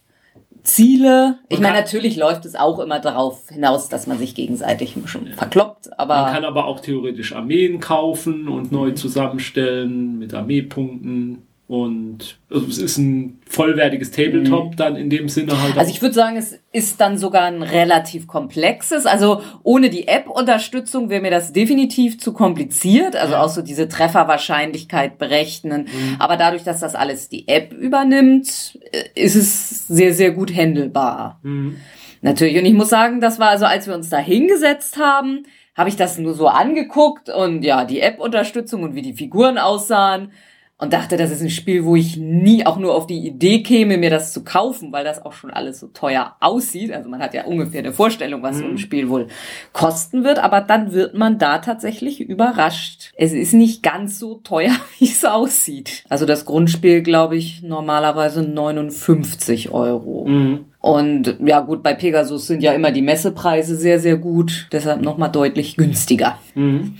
Ziele. 0.63 1.39
Ich 1.49 1.59
meine, 1.59 1.77
natürlich 1.77 2.15
läuft 2.15 2.45
es 2.45 2.55
auch 2.55 2.79
immer 2.79 2.99
darauf 2.99 3.49
hinaus, 3.49 3.89
dass 3.89 4.07
man 4.07 4.17
sich 4.17 4.35
gegenseitig 4.35 4.95
bisschen 4.95 5.33
verkloppt, 5.33 5.97
aber. 5.97 6.15
Man 6.23 6.33
kann 6.33 6.45
aber 6.45 6.65
auch 6.65 6.79
theoretisch 6.79 7.33
Armeen 7.33 7.79
kaufen 7.79 8.47
und 8.47 8.71
neu 8.71 8.91
zusammenstellen 8.91 10.19
mit 10.19 10.33
Armeepunkten. 10.33 11.43
Und 11.69 12.39
also 12.49 12.65
es 12.65 12.79
ist 12.79 12.97
ein 12.97 13.37
vollwertiges 13.45 14.09
Tabletop 14.09 14.71
mhm. 14.71 14.75
dann 14.75 14.95
in 14.95 15.11
dem 15.11 15.29
Sinne 15.29 15.61
halt. 15.61 15.77
Also 15.77 15.91
ich 15.91 16.01
würde 16.01 16.15
sagen, 16.15 16.35
es 16.35 16.57
ist 16.71 16.99
dann 16.99 17.19
sogar 17.19 17.43
ein 17.43 17.61
relativ 17.61 18.25
komplexes. 18.25 19.05
Also 19.05 19.43
ohne 19.61 19.91
die 19.91 20.07
App-Unterstützung 20.07 21.11
wäre 21.11 21.21
mir 21.21 21.29
das 21.29 21.53
definitiv 21.53 22.19
zu 22.19 22.33
kompliziert. 22.33 23.15
Also 23.15 23.35
auch 23.35 23.49
so 23.49 23.61
diese 23.61 23.87
Trefferwahrscheinlichkeit 23.87 25.19
berechnen. 25.19 25.83
Mhm. 25.83 26.15
Aber 26.17 26.37
dadurch, 26.37 26.63
dass 26.63 26.79
das 26.79 26.95
alles 26.95 27.29
die 27.29 27.47
App 27.47 27.71
übernimmt, 27.71 28.79
äh, 28.91 29.03
ist 29.13 29.35
es 29.35 29.87
sehr, 29.87 30.15
sehr 30.15 30.31
gut 30.31 30.51
handelbar. 30.51 31.39
Mhm. 31.43 31.75
Natürlich. 32.23 32.57
Und 32.57 32.65
ich 32.65 32.73
muss 32.73 32.89
sagen, 32.89 33.21
das 33.21 33.37
war 33.37 33.49
also, 33.49 33.65
als 33.65 33.85
wir 33.85 33.93
uns 33.93 34.09
da 34.09 34.17
hingesetzt 34.17 34.97
haben, 34.97 35.43
habe 35.75 35.89
ich 35.89 35.95
das 35.95 36.17
nur 36.17 36.33
so 36.33 36.47
angeguckt 36.47 37.29
und 37.29 37.61
ja, 37.61 37.85
die 37.85 37.99
App-Unterstützung 37.99 38.81
und 38.81 38.95
wie 38.95 39.03
die 39.03 39.13
Figuren 39.13 39.59
aussahen 39.59 40.31
und 40.79 40.93
dachte, 40.93 41.17
das 41.17 41.29
ist 41.29 41.41
ein 41.41 41.49
Spiel, 41.49 41.83
wo 41.83 41.97
ich 41.97 42.15
nie 42.15 42.65
auch 42.65 42.77
nur 42.77 42.95
auf 42.95 43.05
die 43.05 43.19
Idee 43.19 43.63
käme, 43.63 43.97
mir 43.97 44.09
das 44.09 44.31
zu 44.31 44.45
kaufen, 44.45 44.93
weil 44.93 45.03
das 45.03 45.23
auch 45.25 45.33
schon 45.33 45.51
alles 45.51 45.77
so 45.81 45.87
teuer 45.87 46.37
aussieht. 46.39 46.93
Also 46.93 47.09
man 47.09 47.21
hat 47.21 47.33
ja 47.33 47.43
ungefähr 47.43 47.79
eine 47.79 47.91
Vorstellung, 47.91 48.41
was 48.43 48.59
so 48.59 48.63
ein 48.63 48.71
mhm. 48.71 48.77
Spiel 48.77 49.09
wohl 49.09 49.27
kosten 49.73 50.23
wird, 50.23 50.39
aber 50.39 50.61
dann 50.61 50.93
wird 50.93 51.15
man 51.15 51.37
da 51.37 51.57
tatsächlich 51.57 52.21
überrascht. 52.21 53.11
Es 53.17 53.33
ist 53.33 53.53
nicht 53.53 53.83
ganz 53.83 54.19
so 54.19 54.35
teuer, 54.35 54.71
wie 54.99 55.05
es 55.05 55.25
aussieht. 55.25 56.05
Also 56.07 56.25
das 56.25 56.45
Grundspiel, 56.45 57.01
glaube 57.01 57.35
ich, 57.35 57.61
normalerweise 57.61 58.41
59 58.41 59.71
Euro. 59.71 60.25
Mhm. 60.29 60.65
Und 60.81 61.39
ja 61.45 61.59
gut, 61.59 61.83
bei 61.83 61.93
Pegasus 61.93 62.47
sind 62.47 62.63
ja 62.63 62.71
immer 62.71 62.91
die 62.91 63.01
Messepreise 63.01 63.75
sehr, 63.75 63.99
sehr 63.99 64.15
gut, 64.15 64.67
deshalb 64.71 65.01
nochmal 65.01 65.29
deutlich 65.29 65.75
günstiger. 65.75 66.39
Mhm. 66.55 66.95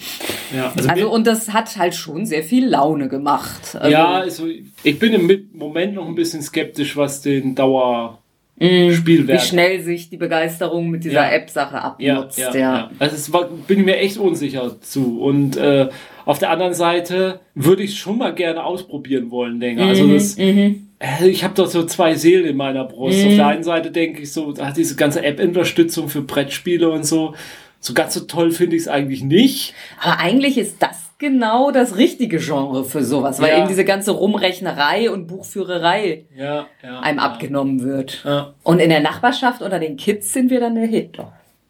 Ja, 0.54 0.74
also, 0.76 0.90
also 0.90 1.12
und 1.12 1.26
das 1.26 1.54
hat 1.54 1.78
halt 1.78 1.96
schon 1.96 2.26
sehr 2.26 2.44
viel 2.44 2.68
Laune 2.68 3.08
gemacht. 3.08 3.78
Also, 3.80 3.90
ja, 3.90 4.12
also 4.12 4.48
ich 4.48 5.00
bin 5.00 5.14
im 5.14 5.48
Moment 5.54 5.94
noch 5.94 6.08
ein 6.08 6.16
bisschen 6.16 6.42
skeptisch, 6.42 6.98
was 6.98 7.22
den 7.22 7.56
Dauer 7.56 8.19
mhm. 8.60 8.94
Spielwert. 8.94 9.42
Wie 9.42 9.46
schnell 9.46 9.82
sich 9.82 10.10
die 10.10 10.18
Begeisterung 10.18 10.90
mit 10.90 11.04
dieser 11.04 11.28
ja. 11.28 11.32
App-Sache 11.32 11.82
abnutzt. 11.82 12.38
Ja, 12.38 12.54
ja, 12.54 12.60
ja. 12.60 12.92
Also 13.00 13.16
es 13.16 13.32
war, 13.32 13.46
bin 13.46 13.80
ich 13.80 13.86
mir 13.86 13.98
echt 13.98 14.18
unsicher 14.18 14.80
zu. 14.82 15.22
Und 15.22 15.58
äh, 15.58 15.90
auf 16.26 16.40
der 16.40 16.52
anderen 16.52 16.74
Seite 16.74 17.40
würde 17.56 17.84
ich 17.84 17.92
es 17.92 17.98
schon 17.98 18.18
mal 18.18 18.34
gerne 18.34 18.64
ausprobieren 18.64 19.32
wollen, 19.32 19.60
denke. 19.60 19.84
Also 19.84 20.04
mhm. 20.04 20.14
Also 20.14 20.26
das, 20.26 20.38
mhm. 20.38 20.88
Äh, 21.00 21.28
ich 21.28 21.44
habe 21.44 21.54
doch 21.56 21.68
so 21.68 21.86
zwei 21.86 22.16
Seelen 22.16 22.46
in 22.46 22.58
meiner 22.58 22.84
Brust. 22.84 23.20
Mhm. 23.20 23.30
Auf 23.30 23.36
der 23.36 23.48
einen 23.48 23.64
Seite 23.64 23.92
denke 23.92 24.22
ich 24.22 24.32
so, 24.32 24.52
da 24.52 24.72
diese 24.72 24.96
ganze 24.96 25.24
App-Unterstützung 25.24 26.10
für 26.10 26.22
Brettspiele 26.22 26.90
und 26.90 27.06
so. 27.06 27.36
So 27.82 27.94
ganz 27.94 28.14
so 28.14 28.22
toll 28.22 28.52
finde 28.52 28.76
ich 28.76 28.84
es 28.84 28.88
eigentlich 28.90 29.24
nicht. 29.24 29.74
Aber 30.02 30.20
eigentlich 30.20 30.58
ist 30.58 30.82
das 30.82 31.09
genau 31.20 31.70
das 31.70 31.98
richtige 31.98 32.40
Genre 32.40 32.84
für 32.86 33.04
sowas, 33.04 33.40
weil 33.40 33.50
ja. 33.50 33.60
eben 33.60 33.68
diese 33.68 33.86
ganze 33.86 34.12
Rumrechnerei 34.12 35.12
und 35.12 35.28
Buchführerei 35.28 36.26
ja, 36.36 36.66
ja, 36.82 37.00
einem 37.02 37.20
abgenommen 37.20 37.84
wird. 37.84 38.26
Und 38.64 38.80
in 38.80 38.90
der 38.90 39.02
Nachbarschaft 39.02 39.62
unter 39.62 39.80
den 39.80 39.98
Kids 39.98 40.34
sind 40.34 40.50
wir 40.50 40.60
dann 40.60 40.76
der 40.76 40.88
Hit. 40.88 41.20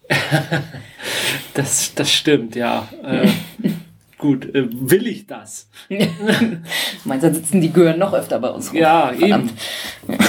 das, 1.53 1.93
das 1.93 2.11
stimmt, 2.11 2.55
ja. 2.55 2.87
Äh, 3.03 3.27
gut, 4.17 4.53
äh, 4.55 4.67
will 4.71 5.07
ich 5.07 5.27
das? 5.27 5.69
Meinst 7.03 7.25
du, 7.25 7.33
sitzen 7.33 7.61
die 7.61 7.73
Gören 7.73 7.99
noch 7.99 8.13
öfter 8.13 8.39
bei 8.39 8.49
uns 8.49 8.71
rum? 8.71 8.77
Ja, 8.77 9.13
Verdammt. 9.13 9.51
eben. 10.07 10.19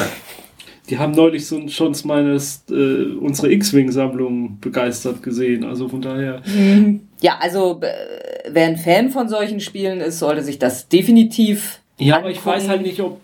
Die 0.88 0.98
haben 0.98 1.12
neulich 1.12 1.46
so 1.46 1.68
schon 1.68 1.94
meines, 2.04 2.64
äh, 2.68 3.14
unsere 3.20 3.52
X-Wing-Sammlung 3.52 4.59
begeistert 4.61 5.22
gesehen. 5.22 5.64
Also 5.64 5.88
von 5.88 6.02
daher. 6.02 6.42
Mhm. 6.44 7.09
Ja, 7.20 7.38
also 7.40 7.80
äh, 7.83 8.19
wer 8.48 8.66
ein 8.66 8.76
Fan 8.76 9.11
von 9.11 9.29
solchen 9.29 9.61
Spielen 9.61 10.00
ist, 10.00 10.18
sollte 10.18 10.42
sich 10.42 10.59
das 10.59 10.88
definitiv. 10.88 11.81
Ja, 11.98 12.16
angucken. 12.16 12.24
aber 12.24 12.38
ich 12.38 12.46
weiß 12.46 12.68
halt 12.68 12.83
nicht, 12.83 13.00
ob, 13.00 13.20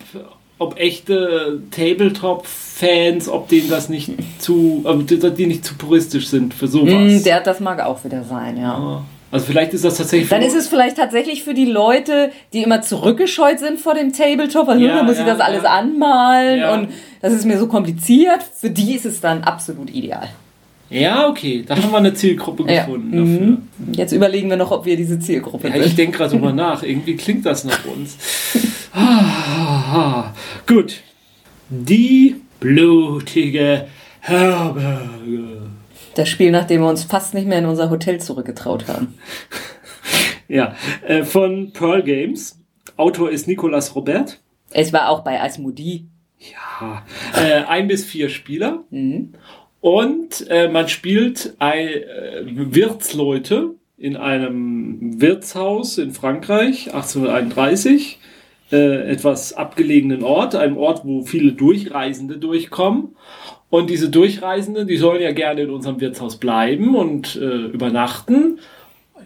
ob 0.59 0.79
echte 0.79 1.61
Tabletop-Fans, 1.71 3.29
ob 3.29 3.49
denen 3.49 3.69
das 3.69 3.89
nicht 3.89 4.11
zu, 4.39 4.85
äh, 4.85 5.31
die 5.31 5.47
nicht 5.47 5.65
zu 5.65 5.75
puristisch 5.75 6.27
sind 6.27 6.53
für 6.53 6.67
sowas. 6.67 6.93
Mm, 6.93 7.23
der, 7.23 7.41
das 7.41 7.59
mag 7.59 7.79
auch 7.83 8.03
wieder 8.03 8.23
sein, 8.23 8.57
ja. 8.57 8.63
ja. 8.63 9.05
Also 9.29 9.45
vielleicht 9.45 9.73
ist 9.73 9.83
das 9.83 9.97
tatsächlich. 9.97 10.29
Dann 10.29 10.41
ist 10.41 10.55
es 10.55 10.67
vielleicht 10.67 10.97
tatsächlich 10.97 11.43
für 11.43 11.53
die 11.53 11.65
Leute, 11.65 12.31
die 12.53 12.63
immer 12.63 12.81
zurückgescheut 12.81 13.59
sind 13.59 13.79
vor 13.79 13.93
dem 13.93 14.13
Tabletop, 14.13 14.67
weil 14.67 14.81
ja, 14.81 15.03
muss 15.03 15.17
ja, 15.17 15.23
ich 15.23 15.27
das 15.27 15.41
alles 15.41 15.65
anmalen 15.65 16.63
und 16.63 16.89
das 17.21 17.33
ist 17.33 17.45
mir 17.45 17.57
so 17.57 17.67
kompliziert. 17.67 18.41
Für 18.41 18.69
die 18.69 18.95
ist 18.95 19.05
es 19.05 19.19
dann 19.19 19.43
absolut 19.43 19.89
ideal. 19.89 20.29
Ja, 20.89 21.27
okay, 21.27 21.63
da 21.67 21.75
haben 21.75 21.91
wir 21.91 21.97
eine 21.97 22.13
Zielgruppe 22.13 22.63
gefunden 22.63 23.13
ja. 23.13 23.19
dafür. 23.19 23.47
Mhm. 23.47 23.93
Jetzt 23.93 24.11
überlegen 24.13 24.49
wir 24.49 24.57
noch, 24.57 24.71
ob 24.71 24.85
wir 24.85 24.95
diese 24.95 25.19
Zielgruppe 25.19 25.67
ja, 25.67 25.73
sind. 25.73 25.85
Ich 25.85 25.95
denke 25.95 26.17
gerade 26.17 26.31
drüber 26.31 26.53
nach. 26.53 26.83
Irgendwie 26.83 27.15
klingt 27.15 27.45
das 27.45 27.65
nach 27.65 27.85
uns. 27.85 28.17
ah, 28.93 30.33
gut. 30.65 31.01
Die 31.69 32.37
blutige 32.59 33.87
Herberge. 34.21 35.67
Das 36.15 36.29
Spiel, 36.29 36.51
nachdem 36.51 36.81
wir 36.81 36.89
uns 36.89 37.03
fast 37.03 37.33
nicht 37.33 37.47
mehr 37.47 37.59
in 37.59 37.65
unser 37.65 37.89
Hotel 37.89 38.19
zurückgetraut 38.19 38.87
haben. 38.87 39.15
ja, 40.47 40.75
äh, 41.05 41.23
von 41.23 41.73
Pearl 41.73 42.03
Games. 42.03 42.59
Autor 42.95 43.29
ist 43.29 43.47
Nicolas 43.47 43.93
Robert. 43.95 44.39
Es 44.71 44.93
war 44.93 45.09
auch 45.09 45.23
bei 45.23 45.41
Asmodee. 45.41 46.05
Ja, 46.39 47.03
äh, 47.35 47.63
ein 47.65 47.87
bis 47.87 48.05
vier 48.05 48.29
Spieler. 48.29 48.83
Mhm. 48.89 49.33
Und 49.81 50.47
äh, 50.49 50.67
man 50.69 50.87
spielt 50.89 51.55
ein, 51.59 51.87
äh, 51.87 52.43
Wirtsleute 52.45 53.75
in 53.97 54.15
einem 54.15 55.21
Wirtshaus 55.21 55.97
in 55.97 56.11
Frankreich 56.11 56.93
1831, 56.93 58.19
äh, 58.71 59.09
etwas 59.09 59.53
abgelegenen 59.53 60.23
Ort, 60.23 60.55
einem 60.55 60.77
Ort, 60.77 61.01
wo 61.03 61.23
viele 61.23 61.53
Durchreisende 61.53 62.37
durchkommen. 62.37 63.15
Und 63.69 63.89
diese 63.89 64.09
Durchreisenden, 64.09 64.87
die 64.87 64.97
sollen 64.97 65.21
ja 65.21 65.31
gerne 65.31 65.61
in 65.61 65.69
unserem 65.69 65.99
Wirtshaus 65.99 66.37
bleiben 66.37 66.95
und 66.95 67.35
äh, 67.35 67.65
übernachten. 67.67 68.59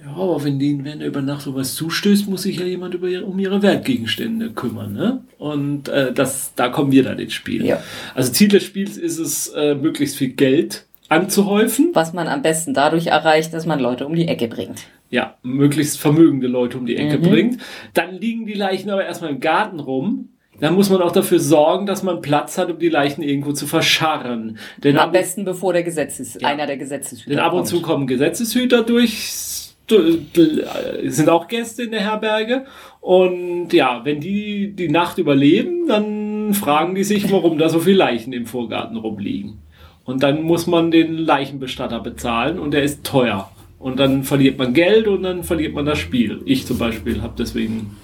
Ja, 0.03 0.15
aber 0.15 0.43
wenn 0.43 0.57
denen 0.57 0.83
während 0.83 1.01
der 1.01 1.09
Übernachtung 1.09 1.55
was 1.55 1.75
zustößt, 1.75 2.27
muss 2.27 2.43
sich 2.43 2.59
ja 2.59 2.65
jemand 2.65 2.95
über 2.95 3.07
ihre, 3.07 3.25
um 3.25 3.37
ihre 3.37 3.61
Wertgegenstände 3.61 4.51
kümmern. 4.51 4.93
Ne? 4.93 5.23
Und 5.37 5.89
äh, 5.89 6.11
das, 6.11 6.53
da 6.55 6.69
kommen 6.69 6.91
wir 6.91 7.03
dann 7.03 7.19
ins 7.19 7.33
Spiel. 7.33 7.65
Ja. 7.65 7.81
Also 8.15 8.31
Ziel 8.31 8.47
des 8.47 8.63
Spiels 8.63 8.97
ist 8.97 9.19
es, 9.19 9.49
äh, 9.49 9.75
möglichst 9.75 10.17
viel 10.17 10.29
Geld 10.29 10.85
anzuhäufen. 11.09 11.91
Was 11.93 12.13
man 12.13 12.27
am 12.27 12.41
besten 12.41 12.73
dadurch 12.73 13.07
erreicht, 13.07 13.53
dass 13.53 13.65
man 13.65 13.79
Leute 13.79 14.07
um 14.07 14.15
die 14.15 14.27
Ecke 14.27 14.47
bringt. 14.47 14.87
Ja, 15.09 15.35
möglichst 15.43 15.99
vermögende 15.99 16.47
Leute 16.47 16.77
um 16.77 16.85
die 16.85 16.95
Ecke 16.95 17.19
mhm. 17.19 17.23
bringt. 17.23 17.61
Dann 17.93 18.15
liegen 18.15 18.45
die 18.45 18.53
Leichen 18.53 18.89
aber 18.89 19.05
erstmal 19.05 19.31
im 19.31 19.39
Garten 19.39 19.79
rum 19.79 20.29
dann 20.61 20.75
muss 20.75 20.91
man 20.91 21.01
auch 21.01 21.11
dafür 21.11 21.39
sorgen, 21.39 21.87
dass 21.87 22.03
man 22.03 22.21
Platz 22.21 22.57
hat, 22.59 22.69
um 22.69 22.77
die 22.77 22.89
Leichen 22.89 23.23
irgendwo 23.23 23.51
zu 23.51 23.65
verscharren. 23.65 24.59
Denn 24.83 24.97
Am 24.97 25.11
besten 25.11 25.43
bevor 25.43 25.73
der 25.73 25.81
Gesetzes, 25.81 26.37
ja. 26.39 26.47
einer 26.47 26.67
der 26.67 26.77
Gesetzeshüter 26.77 27.31
Denn 27.31 27.39
ab 27.39 27.53
und 27.53 27.65
zu 27.65 27.81
kommen 27.81 28.05
Gesetzeshüter 28.05 28.83
durch, 28.83 29.70
sind 29.97 31.30
auch 31.30 31.47
Gäste 31.47 31.84
in 31.84 31.91
der 31.91 32.01
Herberge. 32.01 32.65
Und 32.99 33.73
ja, 33.73 34.01
wenn 34.04 34.19
die 34.19 34.73
die 34.75 34.89
Nacht 34.89 35.17
überleben, 35.17 35.88
dann 35.88 36.54
fragen 36.54 36.95
die 36.95 37.04
sich, 37.04 37.32
warum 37.32 37.58
da 37.58 37.69
so 37.69 37.80
viele 37.80 37.97
Leichen 37.97 38.34
im 38.34 38.45
Vorgarten 38.45 38.97
rumliegen. 38.97 39.60
Und 40.04 40.23
dann 40.23 40.41
muss 40.43 40.67
man 40.67 40.91
den 40.91 41.17
Leichenbestatter 41.17 41.99
bezahlen 41.99 42.60
und 42.60 42.71
der 42.71 42.84
ist 42.84 43.04
teuer. 43.04 43.49
Und 43.80 43.99
dann 43.99 44.23
verliert 44.23 44.58
man 44.58 44.73
Geld 44.73 45.08
und 45.08 45.23
dann 45.23 45.43
verliert 45.43 45.73
man 45.73 45.86
das 45.86 45.97
Spiel. 45.99 46.41
Ich 46.45 46.65
zum 46.67 46.77
Beispiel 46.77 47.21
habe 47.21 47.34
deswegen 47.38 47.95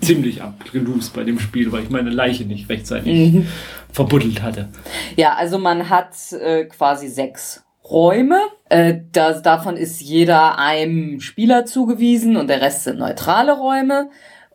ziemlich 0.00 0.42
abgelost 0.42 1.14
bei 1.14 1.24
dem 1.24 1.38
Spiel, 1.38 1.70
weil 1.72 1.82
ich 1.82 1.90
meine 1.90 2.10
Leiche 2.10 2.44
nicht 2.44 2.68
rechtzeitig 2.68 3.32
Mhm. 3.32 3.46
verbuddelt 3.92 4.42
hatte. 4.42 4.68
Ja, 5.16 5.34
also 5.34 5.58
man 5.58 5.88
hat 5.90 6.14
äh, 6.32 6.64
quasi 6.64 7.08
sechs 7.08 7.64
Räume. 7.90 8.38
Äh, 8.68 9.00
das, 9.12 9.42
davon 9.42 9.76
ist 9.76 10.00
jeder 10.00 10.58
einem 10.58 11.20
Spieler 11.20 11.64
zugewiesen 11.66 12.36
und 12.36 12.48
der 12.48 12.60
Rest 12.60 12.84
sind 12.84 12.98
neutrale 12.98 13.58
Räume. 13.58 14.10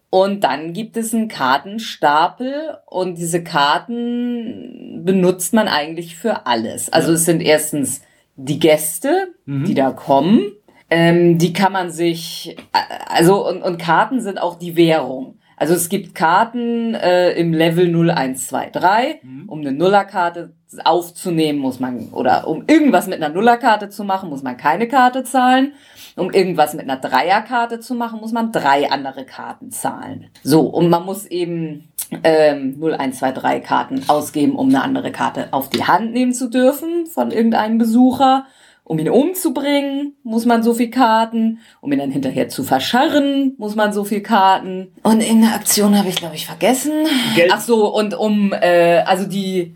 Und 0.09 0.45
dann 0.45 0.71
gibt 0.71 0.95
es 0.95 1.13
einen 1.13 1.27
Kartenstapel 1.27 2.77
und 2.85 3.17
diese 3.17 3.43
Karten 3.43 5.01
benutzt 5.03 5.53
man 5.53 5.67
eigentlich 5.67 6.15
für 6.15 6.45
alles. 6.45 6.91
Also 6.93 7.13
es 7.13 7.25
sind 7.25 7.41
erstens 7.41 8.01
die 8.37 8.59
Gäste, 8.59 9.33
die 9.45 9.73
da 9.73 9.91
kommen. 9.91 10.53
Ähm, 10.89 11.37
die 11.37 11.51
kann 11.51 11.73
man 11.73 11.89
sich, 11.89 12.55
äh, 12.71 12.79
also 13.07 13.47
und, 13.47 13.61
und 13.61 13.77
Karten 13.77 14.21
sind 14.21 14.37
auch 14.37 14.57
die 14.57 14.75
Währung. 14.75 15.39
Also 15.65 15.77
es 15.77 15.89
gibt 15.89 16.13
Karten 16.13 16.93
äh, 16.93 17.31
im 17.31 17.51
Level 17.51 17.87
0, 17.87 18.11
1, 18.11 18.49
2, 18.49 18.69
3. 18.69 19.21
Um 19.47 19.61
eine 19.61 19.71
Nullerkarte 19.71 20.53
aufzunehmen, 20.83 21.57
muss 21.57 21.79
man, 21.79 22.09
oder 22.09 22.47
um 22.47 22.65
irgendwas 22.67 23.07
mit 23.07 23.15
einer 23.15 23.33
Nullerkarte 23.33 23.89
zu 23.89 24.03
machen, 24.03 24.29
muss 24.29 24.43
man 24.43 24.57
keine 24.57 24.87
Karte 24.87 25.23
zahlen. 25.23 25.73
Um 26.15 26.29
irgendwas 26.29 26.75
mit 26.75 26.83
einer 26.83 26.97
Dreierkarte 26.97 27.79
zu 27.79 27.95
machen, 27.95 28.19
muss 28.19 28.31
man 28.31 28.51
drei 28.51 28.91
andere 28.91 29.25
Karten 29.25 29.71
zahlen. 29.71 30.27
So, 30.43 30.61
und 30.61 30.87
man 30.91 31.03
muss 31.03 31.25
eben 31.25 31.89
ähm, 32.23 32.75
0, 32.77 32.93
1, 32.93 33.17
2, 33.17 33.31
3 33.31 33.59
Karten 33.61 34.03
ausgeben, 34.07 34.57
um 34.57 34.69
eine 34.69 34.83
andere 34.83 35.11
Karte 35.11 35.47
auf 35.49 35.69
die 35.69 35.85
Hand 35.85 36.13
nehmen 36.13 36.33
zu 36.33 36.47
dürfen 36.47 37.07
von 37.07 37.31
irgendeinem 37.31 37.79
Besucher. 37.79 38.45
Um 38.87 38.99
ihn 38.99 39.09
umzubringen, 39.09 40.13
muss 40.23 40.45
man 40.45 40.61
so 40.61 40.75
viel 40.75 40.91
Karten. 40.91 41.57
Um 41.81 41.91
ihn 41.91 41.97
dann 41.97 42.11
hinterher 42.11 42.49
zu 42.49 42.63
verscharren, 42.63 43.55
muss 43.57 43.75
man 43.75 43.91
so 43.91 44.03
viel 44.03 44.21
Karten. 44.21 44.91
Und 45.01 45.21
irgendeine 45.21 45.55
Aktion 45.55 45.97
habe 45.97 46.07
ich, 46.09 46.15
glaube 46.17 46.35
ich, 46.35 46.45
vergessen. 46.45 46.93
Geld- 47.35 47.51
Ach 47.51 47.61
so, 47.61 47.91
und 47.93 48.13
um, 48.13 48.53
äh, 48.53 48.99
also 49.07 49.25
die, 49.27 49.73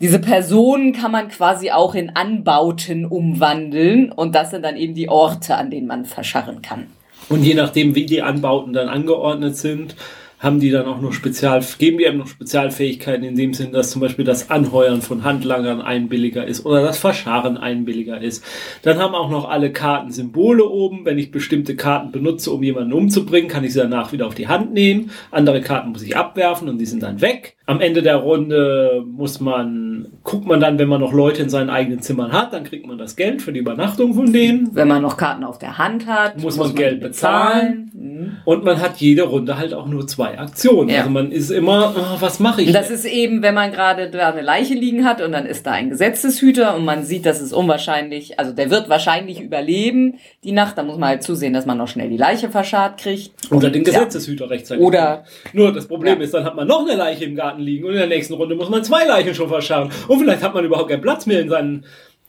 diese 0.00 0.20
Personen 0.20 0.92
kann 0.92 1.10
man 1.10 1.26
quasi 1.28 1.72
auch 1.72 1.96
in 1.96 2.14
Anbauten 2.14 3.04
umwandeln. 3.04 4.12
Und 4.12 4.36
das 4.36 4.52
sind 4.52 4.64
dann 4.64 4.76
eben 4.76 4.94
die 4.94 5.08
Orte, 5.08 5.56
an 5.56 5.70
denen 5.70 5.88
man 5.88 6.04
verscharren 6.04 6.62
kann. 6.62 6.86
Und 7.28 7.42
je 7.42 7.54
nachdem, 7.54 7.96
wie 7.96 8.06
die 8.06 8.22
Anbauten 8.22 8.72
dann 8.72 8.88
angeordnet 8.88 9.56
sind, 9.56 9.96
haben 10.38 10.60
die 10.60 10.70
dann 10.70 10.86
auch 10.86 11.00
noch 11.00 11.12
Spezial, 11.12 11.64
geben 11.78 11.98
die 11.98 12.06
einem 12.06 12.18
noch 12.18 12.26
Spezialfähigkeiten 12.26 13.24
in 13.24 13.36
dem 13.36 13.54
Sinn, 13.54 13.72
dass 13.72 13.90
zum 13.90 14.00
Beispiel 14.00 14.24
das 14.24 14.50
Anheuern 14.50 15.00
von 15.00 15.24
Handlangern 15.24 15.80
ein 15.80 16.08
billiger 16.08 16.46
ist 16.46 16.66
oder 16.66 16.82
das 16.82 16.98
Verscharren 16.98 17.56
ein 17.56 17.84
billiger 17.84 18.20
ist. 18.20 18.44
Dann 18.82 18.98
haben 18.98 19.14
auch 19.14 19.30
noch 19.30 19.48
alle 19.48 19.72
Karten 19.72 20.10
Symbole 20.10 20.68
oben. 20.68 21.04
Wenn 21.04 21.18
ich 21.18 21.30
bestimmte 21.30 21.74
Karten 21.74 22.12
benutze, 22.12 22.50
um 22.50 22.62
jemanden 22.62 22.92
umzubringen, 22.92 23.48
kann 23.48 23.64
ich 23.64 23.72
sie 23.72 23.80
danach 23.80 24.12
wieder 24.12 24.26
auf 24.26 24.34
die 24.34 24.48
Hand 24.48 24.72
nehmen. 24.72 25.10
Andere 25.30 25.62
Karten 25.62 25.90
muss 25.90 26.02
ich 26.02 26.16
abwerfen 26.16 26.68
und 26.68 26.78
die 26.78 26.86
sind 26.86 27.02
dann 27.02 27.20
weg. 27.20 27.55
Am 27.68 27.80
Ende 27.80 28.00
der 28.00 28.16
Runde 28.16 29.02
muss 29.04 29.40
man, 29.40 30.06
guckt 30.22 30.46
man 30.46 30.60
dann, 30.60 30.78
wenn 30.78 30.86
man 30.88 31.00
noch 31.00 31.12
Leute 31.12 31.42
in 31.42 31.48
seinen 31.48 31.68
eigenen 31.68 32.00
Zimmern 32.00 32.30
hat, 32.32 32.52
dann 32.52 32.62
kriegt 32.62 32.86
man 32.86 32.96
das 32.96 33.16
Geld 33.16 33.42
für 33.42 33.52
die 33.52 33.58
Übernachtung 33.58 34.14
von 34.14 34.32
denen. 34.32 34.72
Wenn 34.72 34.86
man 34.86 35.02
noch 35.02 35.16
Karten 35.16 35.42
auf 35.42 35.58
der 35.58 35.76
Hand 35.76 36.06
hat, 36.06 36.40
Muss 36.40 36.56
man 36.56 36.76
Geld 36.76 36.98
die 37.02 37.08
bezahlen. 37.08 37.90
Mhm. 37.92 38.36
Und 38.44 38.62
man 38.64 38.80
hat 38.80 38.98
jede 38.98 39.24
Runde 39.24 39.58
halt 39.58 39.74
auch 39.74 39.88
nur 39.88 40.06
zwei 40.06 40.38
Aktionen. 40.38 40.90
Ja. 40.90 40.98
Also 40.98 41.10
man 41.10 41.32
ist 41.32 41.50
immer, 41.50 41.92
oh, 41.96 42.20
was 42.20 42.38
mache 42.38 42.62
ich? 42.62 42.70
Das 42.70 42.88
ist 42.90 43.04
eben, 43.04 43.42
wenn 43.42 43.54
man 43.54 43.72
gerade 43.72 44.10
da 44.10 44.30
eine 44.30 44.42
Leiche 44.42 44.74
liegen 44.74 45.04
hat 45.04 45.20
und 45.20 45.32
dann 45.32 45.44
ist 45.44 45.66
da 45.66 45.72
ein 45.72 45.90
Gesetzeshüter 45.90 46.76
und 46.76 46.84
man 46.84 47.02
sieht, 47.02 47.26
das 47.26 47.40
ist 47.42 47.52
unwahrscheinlich, 47.52 48.38
also 48.38 48.52
der 48.52 48.70
wird 48.70 48.88
wahrscheinlich 48.88 49.40
überleben 49.40 50.18
die 50.44 50.52
Nacht, 50.52 50.78
da 50.78 50.84
muss 50.84 50.98
man 50.98 51.08
halt 51.08 51.24
zusehen, 51.24 51.52
dass 51.52 51.66
man 51.66 51.78
noch 51.78 51.88
schnell 51.88 52.10
die 52.10 52.16
Leiche 52.16 52.48
verscharrt 52.48 53.00
kriegt. 53.00 53.32
Oder 53.50 53.70
den 53.70 53.82
Ja. 53.84 53.90
Gesetzeshüter 53.92 54.48
rechtzeitig. 54.50 54.84
Oder- 54.84 55.24
Nur 55.52 55.72
das 55.72 55.88
Problem 55.88 56.18
Ja. 56.18 56.24
ist, 56.24 56.32
dann 56.32 56.44
hat 56.44 56.54
man 56.54 56.68
noch 56.68 56.86
eine 56.86 56.96
Leiche 56.96 57.24
im 57.24 57.34
Garten 57.34 57.55
liegen 57.60 57.84
und 57.84 57.92
in 57.92 57.98
der 57.98 58.06
nächsten 58.06 58.34
Runde 58.34 58.54
muss 58.54 58.68
man 58.68 58.84
zwei 58.84 59.04
Leichen 59.04 59.34
schon 59.34 59.48
verscharren. 59.48 59.90
Und 60.08 60.20
vielleicht 60.20 60.42
hat 60.42 60.54
man 60.54 60.64
überhaupt 60.64 60.90
keinen 60.90 61.02
Platz 61.02 61.26
mehr 61.26 61.40
in 61.40 61.48
seinen 61.48 61.84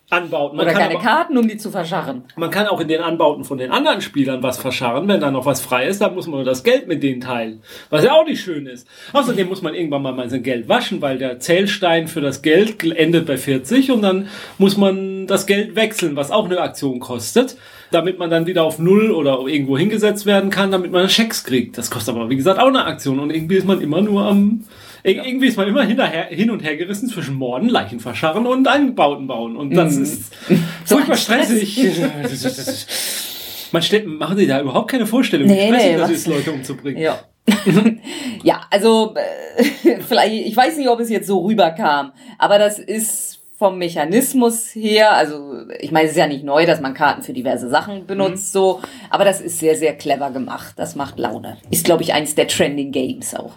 Anbauten. 0.10 0.56
Man 0.56 0.66
Oder 0.66 0.74
keine 0.74 0.96
aber- 0.96 1.04
Karten, 1.04 1.38
um 1.38 1.50
die 1.50 1.58
zu 1.58 1.70
verscharren. 1.70 2.24
Man 2.38 2.50
kann 2.50 2.68
auch 2.68 2.80
in 2.80 2.88
den 2.88 3.02
Anbauten 3.02 3.44
von 3.44 3.58
den 3.58 3.72
anderen 3.72 4.00
Spielern 4.00 4.42
was 4.42 4.58
verscharren. 4.58 5.06
Wenn 5.10 5.20
da 5.20 5.32
noch 5.32 5.46
was 5.46 5.60
frei 5.60 5.86
ist, 5.86 6.00
dann 6.00 6.16
muss 6.16 6.28
man 6.28 6.36
nur 6.38 6.46
das 6.46 6.64
Geld 6.64 6.88
mit 6.88 7.04
denen 7.04 7.20
teilen. 7.20 7.62
Was 7.90 8.06
ja 8.06 8.14
auch 8.14 8.26
nicht 8.26 8.40
schön 8.42 8.68
ist. 8.68 8.88
Außerdem 9.12 9.50
muss 9.50 9.62
man 9.62 9.74
irgendwann 9.76 10.02
mal 10.02 10.14
mal 10.14 10.30
sein 10.30 10.44
Geld 10.44 10.70
waschen, 10.70 11.02
weil 11.02 11.18
der 11.18 11.40
Zählstein 11.42 12.08
für 12.08 12.22
das 12.22 12.42
Geld 12.42 12.82
endet 12.86 13.26
bei 13.26 13.36
40 13.36 13.92
und 13.92 14.02
dann 14.02 14.30
muss 14.58 14.78
man 14.78 15.28
das 15.28 15.46
Geld 15.46 15.76
wechseln, 15.76 16.16
was 16.16 16.32
auch 16.32 16.46
eine 16.46 16.62
Aktion 16.62 17.00
kostet, 17.02 17.58
damit 17.92 18.18
man 18.18 18.30
dann 18.30 18.48
wieder 18.48 18.64
auf 18.64 18.80
Null 18.80 19.12
oder 19.12 19.40
irgendwo 19.46 19.78
hingesetzt 19.78 20.26
werden 20.26 20.52
kann, 20.52 20.72
damit 20.72 20.90
man 20.94 21.10
Schecks 21.10 21.44
kriegt. 21.44 21.78
Das 21.78 21.92
kostet 21.92 22.16
aber, 22.16 22.30
wie 22.30 22.38
gesagt, 22.38 22.62
auch 22.62 22.68
eine 22.68 22.86
Aktion 22.86 23.20
und 23.20 23.30
irgendwie 23.30 23.58
ist 23.58 23.68
man 23.68 23.82
immer 23.82 24.02
nur 24.02 24.24
am 24.24 24.64
Ir- 25.08 25.26
Irgendwie 25.26 25.48
ist 25.48 25.58
man 25.58 25.68
immer 25.68 25.84
hinterher, 25.84 26.26
hin 26.26 26.52
und 26.52 26.60
her 26.64 26.76
gerissen 26.76 27.08
zwischen 27.10 27.36
Morden, 27.36 27.70
Leichen 27.70 28.00
verscharren 28.00 28.46
und 28.46 28.68
Anbauten 28.68 29.26
bauen. 29.28 29.56
Und 29.56 29.74
das 29.76 29.96
ist 29.96 30.34
furchtbar 30.86 31.14
ein 31.16 31.18
Stress. 31.18 31.48
stressig. 31.48 32.88
Man 33.72 33.82
stellt, 33.82 34.08
machen 34.08 34.38
Sie 34.38 34.48
da 34.48 34.62
überhaupt 34.62 34.90
keine 34.92 35.06
Vorstellung, 35.06 35.48
Nee, 35.48 35.64
wie 35.66 35.68
stressig 35.68 35.92
nee, 35.92 35.98
das 35.98 36.10
ist, 36.12 36.28
Leute 36.28 36.52
umzubringen. 36.54 37.02
Ja. 37.02 37.20
ja, 38.44 38.62
also 38.72 39.14
äh, 39.16 40.00
vielleicht, 40.08 40.46
ich 40.46 40.56
weiß 40.56 40.78
nicht, 40.78 40.88
ob 40.90 41.00
es 41.02 41.10
jetzt 41.10 41.28
so 41.28 41.40
rüberkam, 41.46 42.12
aber 42.38 42.60
das 42.60 42.80
ist 42.80 43.40
vom 43.58 43.78
Mechanismus 43.78 44.74
her, 44.76 45.14
also 45.14 45.64
ich 45.80 45.92
meine, 45.92 46.06
es 46.06 46.12
ist 46.12 46.18
ja 46.18 46.28
nicht 46.28 46.44
neu, 46.44 46.66
dass 46.66 46.80
man 46.80 46.94
Karten 46.94 47.24
für 47.24 47.34
diverse 47.34 47.70
Sachen 47.70 48.06
benutzt, 48.06 48.54
so, 48.54 48.82
aber 49.10 49.26
das 49.26 49.42
ist 49.42 49.60
sehr, 49.60 49.76
sehr 49.76 49.96
clever 49.96 50.30
gemacht. 50.32 50.74
Das 50.78 50.96
macht 50.96 51.18
Laune. 51.20 51.58
Ist, 51.72 51.84
glaube 51.86 52.04
ich, 52.04 52.14
eins 52.14 52.36
der 52.36 52.48
Trending 52.48 52.92
Games 52.92 53.34
auch. 53.36 53.54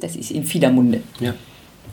Das 0.00 0.16
ist 0.16 0.30
in 0.30 0.44
vieler 0.44 0.70
Munde. 0.70 1.00
Ja. 1.20 1.34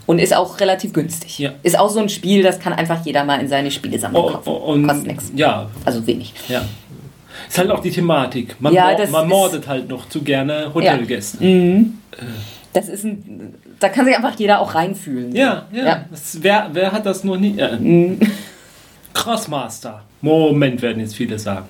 Und 0.06 0.20
ist 0.20 0.34
auch 0.34 0.60
relativ 0.60 0.92
günstig. 0.92 1.38
Ja. 1.40 1.52
Ist 1.64 1.78
auch 1.78 1.90
so 1.90 1.98
ein 1.98 2.08
Spiel, 2.08 2.42
das 2.42 2.60
kann 2.60 2.72
einfach 2.72 3.04
jeder 3.04 3.24
mal 3.24 3.40
in 3.40 3.48
seine 3.48 3.70
Spielesammlung 3.72 4.24
Oh, 4.24 4.28
kaufen. 4.30 4.48
oh, 4.48 4.72
und, 4.72 4.86
Kostet 4.86 5.06
nix. 5.08 5.32
ja, 5.34 5.68
Also 5.84 6.06
wenig. 6.06 6.32
ja. 6.48 6.62
Ist 7.48 7.58
halt 7.58 7.70
auch 7.70 7.80
die 7.80 7.90
Thematik. 7.90 8.56
Man, 8.60 8.72
Ja, 8.72 8.92
mor- 8.96 9.06
man 9.08 9.28
mordet 9.28 9.66
halt 9.68 9.88
noch 9.88 10.08
zu 10.08 10.22
gerne 10.22 10.72
Hotelgäste. 10.72 11.38
Das 12.72 12.88
ist 12.88 13.04
ein, 13.04 13.54
da 13.80 13.88
kann 13.88 14.04
sich 14.06 14.16
einfach 14.16 14.38
jeder 14.38 14.60
auch 14.60 14.74
reinfühlen. 14.74 15.34
Ja, 15.34 15.66
ja. 15.72 15.84
Ja. 15.86 16.04
Das, 16.10 16.38
wer, 16.42 16.70
wer 16.72 16.92
hat 16.92 17.04
das 17.04 17.24
noch 17.24 17.36
nie? 17.36 17.58
Äh, 17.58 18.16
Crossmaster. 19.12 20.02
Moment, 20.20 20.82
werden 20.82 21.00
jetzt 21.00 21.14
viele 21.16 21.38
sagen. 21.38 21.66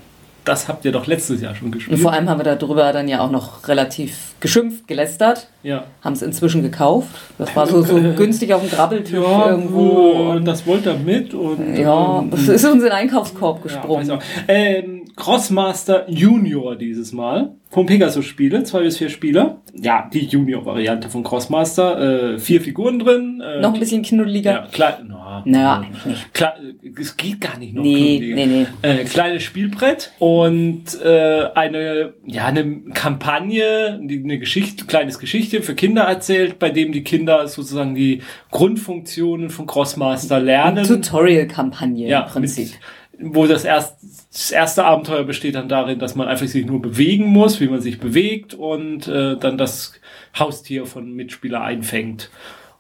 Das 0.47 0.69
habt 0.69 0.85
ihr 0.87 0.93
doch 0.93 1.07
letztes 1.07 1.43
Jahr 1.43 1.55
schon 1.55 1.67
Und 1.67 1.73
gespielt. 1.73 2.01
vor 2.01 2.13
allem 2.13 2.29
haben 2.31 2.39
wir 2.43 2.45
darüber 2.57 2.91
dann 2.93 3.09
ja 3.09 3.21
auch 3.21 3.31
noch 3.31 3.69
relativ 3.69 4.35
geschimpft, 4.41 4.87
gelästert. 4.89 5.49
Ja. 5.63 5.85
Haben 6.03 6.13
es 6.15 6.23
inzwischen 6.23 6.63
gekauft. 6.63 7.09
Das 7.37 7.55
war 7.57 7.67
so, 7.67 7.83
so 7.83 7.95
günstig 8.17 8.55
auf 8.55 8.61
dem 8.63 8.71
Grabbeltisch 8.71 9.13
Ja, 9.15 9.51
irgendwo. 9.51 10.31
und 10.31 10.45
das 10.45 10.67
wollte 10.67 10.91
er 10.91 10.99
mit 10.99 11.35
und 11.35 11.77
Ja, 11.77 11.93
und- 11.93 12.33
es 12.33 12.49
ist 12.49 12.65
uns 12.65 12.75
in 12.77 12.81
den 12.81 12.93
Einkaufskorb 12.93 13.59
Ja, 13.59 13.63
gesprungen. 13.65 14.11
auch. 14.13 14.23
ähm, 14.49 15.03
Crossmaster 15.17 16.09
Junior 16.09 16.77
dieses 16.77 17.13
Mal. 17.13 17.51
Vom 17.77 17.85
Pegasus 17.85 18.25
Spiele, 18.25 18.65
zwei 18.65 18.85
bis 18.85 18.97
vier 18.97 19.11
Spieler. 19.11 19.61
Ja, 19.75 20.09
die 20.11 20.25
Junior-Variante 20.25 21.11
von 21.11 21.23
Crossmaster. 21.23 22.33
Äh, 22.33 22.39
vier 22.39 22.63
Figuren 22.63 22.99
drin. 22.99 23.43
Äh, 23.47 23.61
noch 23.61 23.75
ein 23.75 23.79
bisschen 23.81 24.03
knuddeliger. 24.03 24.51
ja, 24.51 24.69
klein, 24.73 24.95
na, 25.09 25.43
Naja, 25.45 25.81
eigentlich 25.83 26.07
nicht. 26.07 26.33
Kle 26.33 26.55
es 26.99 27.19
geht 27.19 27.39
gar 27.39 27.59
nicht 27.59 27.75
noch. 27.75 27.83
Nee, 27.83 28.17
knuddeliger. 28.17 28.35
nee, 28.35 28.67
nee. 28.83 29.01
Äh, 29.03 29.05
kleines 29.05 29.43
Spielbrett 29.43 30.11
und 30.19 30.85
äh, 31.05 31.49
eine, 31.55 32.15
ja, 32.25 32.47
eine 32.47 32.81
Kampagne, 32.95 34.01
die, 34.03 34.25
eine 34.25 34.39
Geschichte, 34.39 34.87
kleines 34.87 35.19
Geschichte 35.19 35.61
für 35.61 35.75
Kinder 35.75 36.05
erzählt, 36.05 36.59
bei 36.59 36.71
dem 36.71 36.93
die 36.93 37.05
Kinder 37.05 37.47
sozusagen 37.47 37.95
die 37.95 38.23
Grundfunktionen 38.53 39.51
von 39.51 39.67
Crossmaster 39.67 40.41
lernen. 40.41 40.87
Tutorial-Kampagne 40.87 42.09
Ja, 42.09 42.23
im 42.23 42.29
Prinzip. 42.31 42.69
Mit, 42.69 42.79
wo 43.19 43.47
das, 43.47 43.65
erst, 43.65 43.97
das 44.33 44.51
erste 44.51 44.85
Abenteuer 44.85 45.25
besteht 45.25 45.55
dann 45.55 45.69
darin, 45.69 45.99
dass 45.99 46.15
man 46.15 46.29
einfach 46.29 46.47
sich 46.47 46.67
nur 46.67 46.83
bewegen 46.83 47.27
muss, 47.27 47.61
wie 47.61 47.69
man 47.69 47.81
sich 47.81 47.99
bewegt 47.99 48.55
und 48.55 49.09
äh, 49.09 49.37
dann 49.37 49.57
das 49.59 49.95
Haustier 50.39 50.87
von 50.87 51.13
Mitspieler 51.13 51.63
einfängt. 51.63 52.31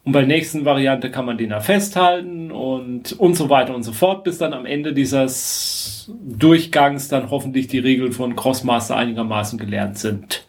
Und 0.04 0.12
bei 0.12 0.20
der 0.20 0.28
nächsten 0.28 0.64
Variante 0.64 1.10
kann 1.10 1.24
man 1.26 1.36
den 1.36 1.50
da 1.50 1.60
festhalten 1.60 2.52
und, 2.52 3.12
und 3.18 3.34
so 3.34 3.50
weiter 3.50 3.74
und 3.74 3.82
so 3.82 3.92
fort, 3.92 4.22
bis 4.22 4.38
dann 4.38 4.52
am 4.52 4.64
Ende 4.64 4.92
dieses 4.92 6.08
Durchgangs 6.24 7.08
dann 7.08 7.30
hoffentlich 7.30 7.66
die 7.66 7.80
Regeln 7.80 8.12
von 8.12 8.36
Crossmaster 8.36 8.94
einigermaßen 8.96 9.58
gelernt 9.58 9.98
sind. 9.98 10.46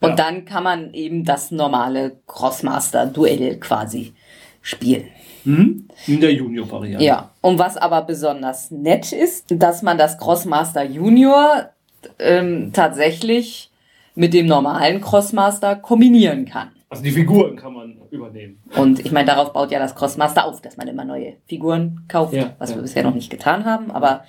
Und 0.00 0.10
Ja. 0.10 0.16
dann 0.16 0.44
kann 0.44 0.64
man 0.64 0.92
eben 0.92 1.24
das 1.24 1.50
normale 1.50 2.18
Crossmaster-Duell 2.26 3.58
quasi 3.58 4.12
spielen. 4.60 5.04
Mhm. 5.44 5.88
In 6.06 6.20
der 6.20 6.32
Junior-Variante. 6.32 7.04
Ja, 7.04 7.30
und 7.40 7.58
was 7.58 7.76
aber 7.76 8.02
besonders 8.02 8.70
nett 8.70 9.12
ist, 9.12 9.46
dass 9.48 9.82
man 9.82 9.98
das 9.98 10.18
Crossmaster 10.18 10.82
Junior 10.84 11.70
ähm, 12.18 12.70
tatsächlich 12.72 13.70
mit 14.14 14.34
dem 14.34 14.46
normalen 14.46 15.00
Crossmaster 15.00 15.76
kombinieren 15.76 16.44
kann. 16.44 16.68
Also 16.88 17.04
die 17.04 17.12
Figuren 17.12 17.54
kann 17.56 17.72
man 17.72 17.98
übernehmen. 18.10 18.60
Und 18.76 18.98
ich 18.98 19.12
meine, 19.12 19.26
darauf 19.26 19.52
baut 19.52 19.70
ja 19.70 19.78
das 19.78 19.94
Crossmaster 19.94 20.44
auf, 20.44 20.60
dass 20.60 20.76
man 20.76 20.88
immer 20.88 21.04
neue 21.04 21.34
Figuren 21.46 22.04
kauft, 22.08 22.34
Ja, 22.34 22.54
was 22.58 22.70
ja. 22.70 22.76
wir 22.76 22.82
bisher 22.82 23.04
noch 23.04 23.14
nicht 23.14 23.30
getan 23.30 23.64
haben. 23.64 23.92
Aber 23.92 24.24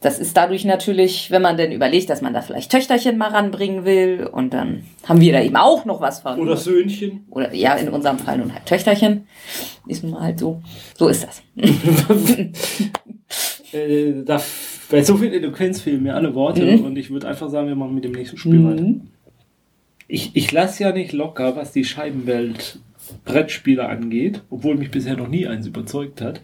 das 0.00 0.20
ist 0.20 0.36
dadurch 0.36 0.64
natürlich, 0.64 1.32
wenn 1.32 1.42
man 1.42 1.56
denn 1.56 1.72
überlegt, 1.72 2.08
dass 2.08 2.22
man 2.22 2.32
da 2.32 2.40
vielleicht 2.40 2.70
Töchterchen 2.70 3.18
mal 3.18 3.30
ranbringen 3.30 3.84
will 3.84 4.28
und 4.30 4.54
dann 4.54 4.84
haben 5.04 5.20
wir 5.20 5.32
da 5.32 5.42
eben 5.42 5.56
auch 5.56 5.84
noch 5.84 6.00
was 6.00 6.20
von. 6.20 6.38
Oder 6.38 6.56
Söhnchen. 6.56 7.24
Oder 7.30 7.52
ja, 7.52 7.74
in 7.74 7.88
unserem 7.88 8.18
Fall 8.18 8.38
nun 8.38 8.54
halt 8.54 8.64
Töchterchen. 8.66 9.26
Ist 9.88 10.04
nun 10.04 10.12
mal 10.12 10.20
halt 10.22 10.38
so. 10.38 10.62
So 10.96 11.08
ist 11.08 11.26
das. 11.26 11.42
äh, 13.72 14.22
da, 14.24 14.40
bei 14.90 15.02
so 15.02 15.16
viel 15.16 15.32
Eloquenz 15.32 15.80
fehlen 15.80 16.02
mir 16.04 16.14
alle 16.14 16.34
Worte 16.34 16.64
Mhm. 16.64 16.84
und 16.84 16.96
ich 16.96 17.10
würde 17.10 17.28
einfach 17.28 17.50
sagen, 17.50 17.68
wir 17.68 17.76
machen 17.76 17.94
mit 17.94 18.04
dem 18.04 18.12
nächsten 18.12 18.38
Spiel 18.38 18.64
weiter. 18.64 18.84
Ich, 20.06 20.30
ich 20.34 20.50
lasse 20.52 20.84
ja 20.84 20.92
nicht 20.92 21.12
locker, 21.12 21.56
was 21.56 21.72
die 21.72 21.84
Scheibenwelt 21.84 22.78
Brettspiele 23.24 23.88
angeht, 23.88 24.42
obwohl 24.48 24.76
mich 24.76 24.90
bisher 24.90 25.16
noch 25.16 25.28
nie 25.28 25.46
eins 25.46 25.66
überzeugt 25.66 26.20
hat. 26.20 26.40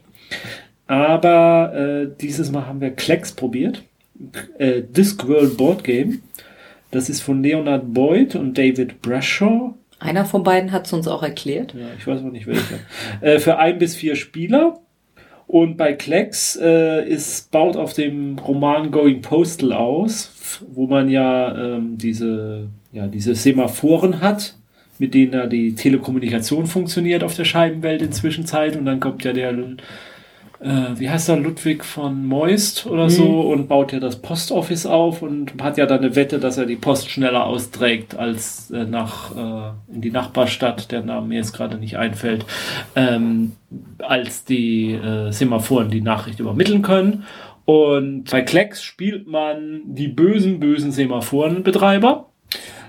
Aber 0.87 1.73
äh, 1.75 2.09
dieses 2.21 2.51
Mal 2.53 2.67
haben 2.67 2.81
wir 2.81 2.91
Klecks 2.91 3.33
probiert. 3.33 3.83
Äh, 4.59 4.83
Discworld 4.83 5.57
Board 5.57 5.85
Game. 5.85 6.23
Das 6.91 7.09
ist 7.09 7.21
von 7.21 7.43
Leonard 7.43 7.93
Boyd 7.93 8.37
und 8.37 8.57
David 8.57 9.03
Brashaw. 9.03 9.75
Einer 9.99 10.25
von 10.25 10.43
beiden 10.43 10.71
hat 10.71 10.87
es 10.87 10.93
uns 10.93 11.09
auch 11.09 11.23
erklärt. 11.23 11.75
Ja, 11.75 11.87
ich 11.99 12.07
weiß 12.07 12.21
auch 12.21 12.31
nicht 12.31 12.47
welcher. 12.47 12.79
äh, 13.21 13.39
für 13.39 13.59
ein 13.59 13.79
bis 13.79 13.97
vier 13.97 14.17
Spieler. 14.17 14.79
Und 15.47 15.77
bei 15.77 15.93
Klecks 15.93 16.57
äh, 16.61 17.07
ist, 17.07 17.51
baut 17.51 17.77
auf 17.77 17.93
dem 17.93 18.39
Roman 18.39 18.91
Going 18.91 19.23
Postal 19.23 19.73
aus, 19.73 20.63
wo 20.73 20.87
man 20.87 21.09
ja, 21.09 21.77
ähm, 21.77 21.99
diese, 21.99 22.69
ja 22.93 23.07
diese 23.07 23.35
Semaphoren 23.35 24.21
hat, 24.21 24.57
mit 24.99 25.15
denen 25.15 25.33
da 25.33 25.47
die 25.47 25.75
Telekommunikation 25.75 26.67
funktioniert 26.67 27.23
auf 27.23 27.35
der 27.35 27.45
Scheibenwelt 27.45 28.01
inzwischen 28.01 28.47
Zeit. 28.47 28.77
Und 28.77 28.87
dann 28.87 29.01
kommt 29.01 29.25
ja 29.25 29.33
der, 29.33 29.53
äh, 30.61 30.99
wie 30.99 31.11
heißt 31.11 31.29
er, 31.29 31.37
Ludwig 31.37 31.85
von 31.85 32.27
Moist 32.27 32.87
oder 32.87 33.11
so 33.11 33.41
und 33.41 33.69
baut 33.69 33.93
ja 33.93 34.01
das 34.01 34.17
Postoffice 34.17 34.87
auf 34.87 35.23
und 35.23 35.63
hat 35.63 35.77
ja 35.77 35.87
dann 35.87 35.99
eine 35.99 36.17
Wette, 36.17 36.39
dass 36.39 36.59
er 36.59 36.67
die 36.67 36.77
Post 36.77 37.11
schneller 37.11 37.45
austrägt 37.45 38.17
als 38.17 38.71
äh, 38.71 38.85
nach 38.85 39.35
äh, 39.37 39.95
in 39.95 40.01
die 40.01 40.11
Nachbarstadt, 40.11 40.91
der 40.91 41.03
Name 41.03 41.29
mir 41.29 41.39
jetzt 41.39 41.53
gerade 41.53 41.77
nicht 41.77 41.97
einfällt, 41.97 42.47
ähm, 42.97 43.53
als 43.99 44.45
die 44.45 44.93
äh, 44.93 45.31
Semaphoren 45.31 45.91
die 45.91 46.01
Nachricht 46.01 46.41
übermitteln 46.41 46.83
können. 46.83 47.25
Und 47.65 48.31
bei 48.31 48.43
Klecks 48.43 48.83
spielt 48.83 49.27
man 49.27 49.83
die 49.87 50.09
bösen, 50.09 50.61
bösen 50.61 50.93
Semaphorenbetreiber 50.93 52.27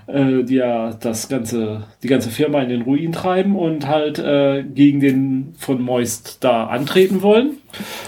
äh, 0.06 0.44
die 0.44 0.56
ja 0.56 0.92
das 0.92 1.28
ganze, 1.28 1.84
die 2.02 2.08
ganze 2.08 2.30
Firma 2.30 2.62
in 2.62 2.68
den 2.68 2.82
Ruin 2.82 3.12
treiben 3.12 3.56
und 3.56 3.86
halt 3.86 4.18
äh, 4.18 4.62
gegen 4.62 5.00
den 5.00 5.54
von 5.58 5.82
Moist 5.82 6.44
da 6.44 6.66
antreten 6.66 7.22
wollen. 7.22 7.58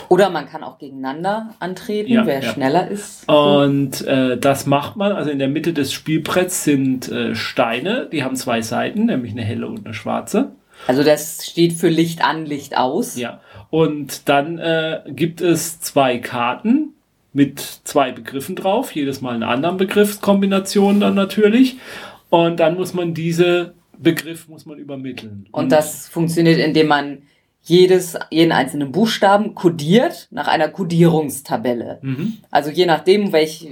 Oder 0.09 0.30
man 0.30 0.49
kann 0.49 0.62
auch 0.62 0.78
gegeneinander 0.78 1.55
antreten, 1.59 2.12
Ja, 2.12 2.26
wer 2.26 2.40
ja. 2.42 2.53
schneller 2.53 2.88
ist. 2.88 3.28
Und 3.28 4.07
äh, 4.07 4.38
das 4.38 4.66
macht 4.66 4.96
man, 4.96 5.12
also 5.12 5.30
in 5.30 5.38
der 5.38 5.49
Mitte 5.49 5.72
des 5.72 5.92
Spielbretts 5.92 6.64
sind 6.64 7.09
äh, 7.09 7.34
Steine, 7.34 8.09
die 8.11 8.22
haben 8.22 8.36
zwei 8.36 8.62
Seiten, 8.62 9.07
nämlich 9.07 9.32
eine 9.32 9.42
helle 9.42 9.66
und 9.66 9.84
eine 9.84 9.94
schwarze. 9.94 10.53
Also 10.86 11.03
das 11.03 11.44
steht 11.44 11.72
für 11.72 11.88
Licht 11.88 12.24
an, 12.24 12.46
Licht 12.46 12.76
aus. 12.76 13.16
Ja. 13.16 13.40
Und 13.70 14.28
dann 14.28 14.59
äh, 14.59 15.01
gibt 15.09 15.40
es 15.40 15.80
zwei 15.80 16.18
Karten 16.18 16.94
mit 17.39 17.61
zwei 17.61 18.11
Begriffen 18.11 18.57
drauf, 18.57 18.91
jedes 18.93 19.20
Mal 19.20 19.36
eine 19.36 19.47
andere 19.47 19.76
Begriffskombination 19.76 20.99
dann 20.99 21.14
natürlich. 21.14 21.76
Und 22.30 22.59
dann 22.59 22.74
muss 22.74 22.95
man 22.95 23.14
diese 23.14 23.74
Begriff 23.97 24.49
muss 24.49 24.66
man 24.66 24.78
übermitteln. 24.78 25.47
Und 25.53 25.70
das 25.70 26.09
funktioniert, 26.09 26.59
indem 26.59 26.89
man 26.89 27.22
jedes, 27.62 28.18
jeden 28.30 28.51
einzelnen 28.51 28.91
Buchstaben 28.91 29.55
kodiert 29.55 30.26
nach 30.32 30.49
einer 30.49 30.68
Kodierungstabelle. 30.68 31.99
Mhm. 32.03 32.39
Also 32.51 32.70
je 32.70 32.86
nachdem, 32.86 33.32
welch, 33.32 33.68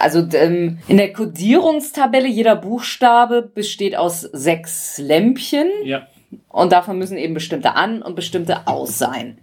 also 0.00 0.26
ähm, 0.32 0.78
in 0.88 0.96
der 0.96 1.12
Kodierungstabelle 1.12 2.26
jeder 2.26 2.56
Buchstabe 2.56 3.42
besteht 3.42 3.96
aus 3.96 4.22
sechs 4.22 4.98
Lämpchen 4.98 5.68
Ja. 5.84 6.08
und 6.48 6.72
davon 6.72 6.98
müssen 6.98 7.16
eben 7.16 7.34
bestimmte 7.34 7.74
an 7.76 8.02
und 8.02 8.16
bestimmte 8.16 8.66
aus 8.66 8.98
sein. 8.98 9.38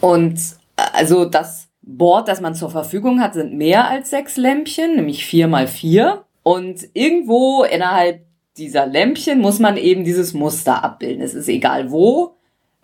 Und 0.00 0.38
äh, 0.76 0.82
also 0.92 1.24
das 1.24 1.67
Board, 1.90 2.28
das 2.28 2.40
man 2.42 2.54
zur 2.54 2.70
Verfügung 2.70 3.20
hat, 3.22 3.32
sind 3.32 3.54
mehr 3.54 3.88
als 3.88 4.10
sechs 4.10 4.36
Lämpchen, 4.36 4.96
nämlich 4.96 5.24
vier 5.24 5.48
mal 5.48 5.66
vier. 5.66 6.24
Und 6.42 6.86
irgendwo 6.92 7.64
innerhalb 7.64 8.26
dieser 8.58 8.86
Lämpchen 8.86 9.40
muss 9.40 9.58
man 9.58 9.76
eben 9.78 10.04
dieses 10.04 10.34
Muster 10.34 10.84
abbilden. 10.84 11.22
Es 11.22 11.32
ist 11.32 11.48
egal 11.48 11.90
wo, 11.90 12.34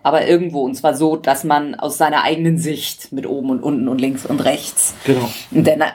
aber 0.02 0.26
irgendwo. 0.26 0.62
Und 0.62 0.74
zwar 0.74 0.94
so, 0.94 1.16
dass 1.16 1.44
man 1.44 1.74
aus 1.74 1.98
seiner 1.98 2.22
eigenen 2.22 2.57
Sicht 2.57 3.12
mit 3.12 3.26
oben 3.26 3.50
und 3.50 3.62
unten 3.62 3.88
und 3.88 4.00
links 4.00 4.24
und 4.24 4.40
rechts 4.44 4.94
Genau. 5.05 5.28
und 5.50 5.66
der 5.66 5.76
äh, 5.78 5.90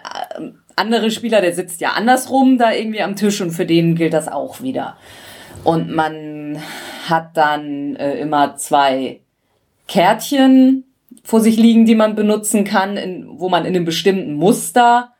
andere 0.75 1.09
Spieler, 1.09 1.41
der 1.41 1.53
sitzt 1.53 1.81
ja 1.81 1.91
andersrum 1.91 2.57
da 2.57 2.71
irgendwie 2.71 3.01
am 3.01 3.15
Tisch 3.15 3.41
und 3.41 3.51
für 3.51 3.65
den 3.65 3.95
gilt 3.95 4.13
das 4.13 4.27
auch 4.27 4.61
wieder. 4.61 4.97
Und 5.63 5.91
man 5.91 6.61
hat 7.09 7.35
dann 7.35 7.95
äh, 7.95 8.19
immer 8.19 8.55
zwei 8.55 9.21
Kärtchen 9.87 10.83
vor 11.29 11.41
sich 11.41 11.57
liegen, 11.57 11.85
die 11.85 11.93
man 11.93 12.15
benutzen 12.15 12.63
kann, 12.63 12.97
in, 12.97 13.27
wo 13.39 13.49
man 13.49 13.63
in 13.63 13.75
einem 13.75 13.85
bestimmten 13.85 14.33
Muster 14.33 15.13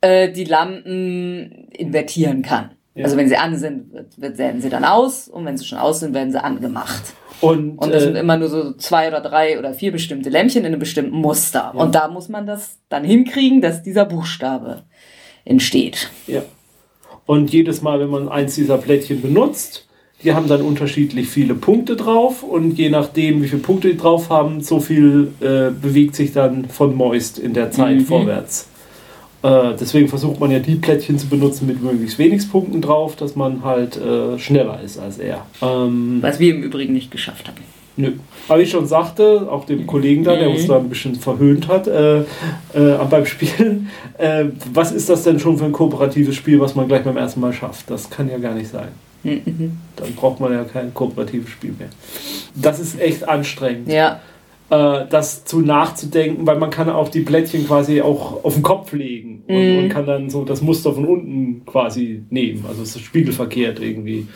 äh, 0.00 0.30
die 0.30 0.44
Lampen 0.44 1.66
invertieren 1.72 2.42
kann. 2.42 2.76
Ja. 2.94 3.02
Also 3.06 3.16
wenn 3.16 3.28
sie 3.28 3.36
an 3.36 3.56
sind, 3.56 3.92
werden 4.18 4.60
sie 4.60 4.68
dann 4.68 4.84
aus 4.84 5.26
und 5.26 5.44
wenn 5.44 5.56
sie 5.56 5.64
schon 5.64 5.78
aus 5.78 5.98
sind, 5.98 6.14
werden 6.14 6.30
sie 6.30 6.40
angemacht. 6.40 7.02
Und, 7.40 7.76
Und 7.76 7.92
das 7.92 8.04
sind 8.04 8.14
äh, 8.14 8.20
immer 8.20 8.36
nur 8.36 8.48
so 8.48 8.74
zwei 8.74 9.08
oder 9.08 9.20
drei 9.20 9.58
oder 9.58 9.74
vier 9.74 9.90
bestimmte 9.90 10.30
Lämpchen 10.30 10.60
in 10.60 10.66
einem 10.66 10.78
bestimmten 10.78 11.16
Muster. 11.16 11.74
Und 11.74 11.96
da 11.96 12.06
muss 12.06 12.28
man 12.28 12.46
das 12.46 12.78
dann 12.88 13.02
hinkriegen, 13.02 13.60
dass 13.60 13.82
dieser 13.82 14.04
Buchstabe 14.04 14.84
entsteht. 15.44 16.08
ja. 16.28 16.42
Und 17.26 17.52
jedes 17.52 17.82
Mal, 17.82 17.98
wenn 17.98 18.10
man 18.10 18.28
eins 18.28 18.54
dieser 18.54 18.78
Plättchen 18.78 19.20
benutzt, 19.20 19.85
die 20.22 20.32
haben 20.34 20.48
dann 20.48 20.62
unterschiedlich 20.62 21.28
viele 21.28 21.54
Punkte 21.54 21.94
drauf 21.96 22.42
und 22.42 22.78
je 22.78 22.88
nachdem, 22.90 23.42
wie 23.42 23.48
viele 23.48 23.62
Punkte 23.62 23.88
die 23.90 23.96
drauf 23.96 24.30
haben, 24.30 24.60
so 24.62 24.80
viel 24.80 25.32
äh, 25.40 25.70
bewegt 25.70 26.14
sich 26.16 26.32
dann 26.32 26.64
von 26.68 26.94
Moist 26.94 27.38
in 27.38 27.52
der 27.52 27.70
Zeit 27.70 27.96
Mhm. 27.98 28.06
vorwärts. 28.06 28.68
Äh, 29.42 29.74
deswegen 29.78 30.08
versucht 30.08 30.40
man 30.40 30.50
ja 30.50 30.58
die 30.58 30.76
Plättchen 30.76 31.18
zu 31.18 31.28
benutzen 31.28 31.66
mit 31.66 31.82
möglichst 31.82 32.18
wenig 32.18 32.50
Punkten 32.50 32.80
drauf, 32.80 33.14
dass 33.16 33.36
man 33.36 33.62
halt 33.62 33.96
äh, 33.98 34.38
schneller 34.38 34.80
ist 34.82 34.98
als 34.98 35.18
er. 35.18 35.46
Ähm, 35.62 36.18
Was 36.22 36.40
wir 36.40 36.54
im 36.54 36.62
Übrigen 36.62 36.94
nicht 36.94 37.10
geschafft 37.10 37.46
haben. 37.48 37.60
Nö. 37.98 38.12
Aber 38.48 38.58
wie 38.58 38.64
ich 38.64 38.70
schon 38.70 38.86
sagte, 38.86 39.48
auch 39.50 39.64
dem 39.64 39.86
Kollegen 39.86 40.22
da, 40.22 40.36
der 40.36 40.48
Mhm. 40.48 40.54
uns 40.56 40.66
da 40.66 40.76
ein 40.76 40.88
bisschen 40.88 41.14
verhöhnt 41.14 41.66
hat 41.68 41.86
äh, 41.86 42.20
äh, 42.20 42.24
beim 43.08 43.24
Spielen, 43.26 43.88
äh, 44.18 44.44
was 44.72 44.92
ist 44.92 45.08
das 45.08 45.22
denn 45.24 45.38
schon 45.38 45.56
für 45.58 45.64
ein 45.64 45.72
kooperatives 45.72 46.34
Spiel, 46.36 46.60
was 46.60 46.74
man 46.74 46.88
gleich 46.88 47.04
beim 47.04 47.16
ersten 47.16 47.40
Mal 47.40 47.52
schafft? 47.52 47.90
Das 47.90 48.08
kann 48.10 48.28
ja 48.30 48.38
gar 48.38 48.54
nicht 48.54 48.68
sein. 48.70 48.88
Mhm. 49.24 49.78
Dann 49.96 50.14
braucht 50.14 50.40
man 50.40 50.52
ja 50.52 50.64
kein 50.64 50.92
kooperatives 50.94 51.48
Spiel 51.50 51.74
mehr. 51.78 51.88
Das 52.54 52.78
ist 52.78 53.00
echt 53.00 53.26
anstrengend, 53.28 53.88
Ja, 53.88 54.20
das 54.68 55.44
zu 55.44 55.60
nachzudenken, 55.60 56.46
weil 56.46 56.58
man 56.58 56.70
kann 56.70 56.88
auch 56.90 57.08
die 57.08 57.20
Plättchen 57.20 57.66
quasi 57.66 58.00
auch 58.02 58.42
auf 58.44 58.54
den 58.54 58.62
Kopf 58.64 58.92
legen 58.92 59.44
und, 59.46 59.54
Mhm. 59.54 59.78
und 59.78 59.88
kann 59.90 60.06
dann 60.06 60.28
so 60.28 60.44
das 60.44 60.60
Muster 60.60 60.92
von 60.92 61.04
unten 61.04 61.64
quasi 61.66 62.24
nehmen. 62.30 62.64
Also 62.68 62.82
es 62.82 62.96
ist 62.96 63.02
spiegelverkehrt 63.04 63.78
irgendwie. 63.80 64.26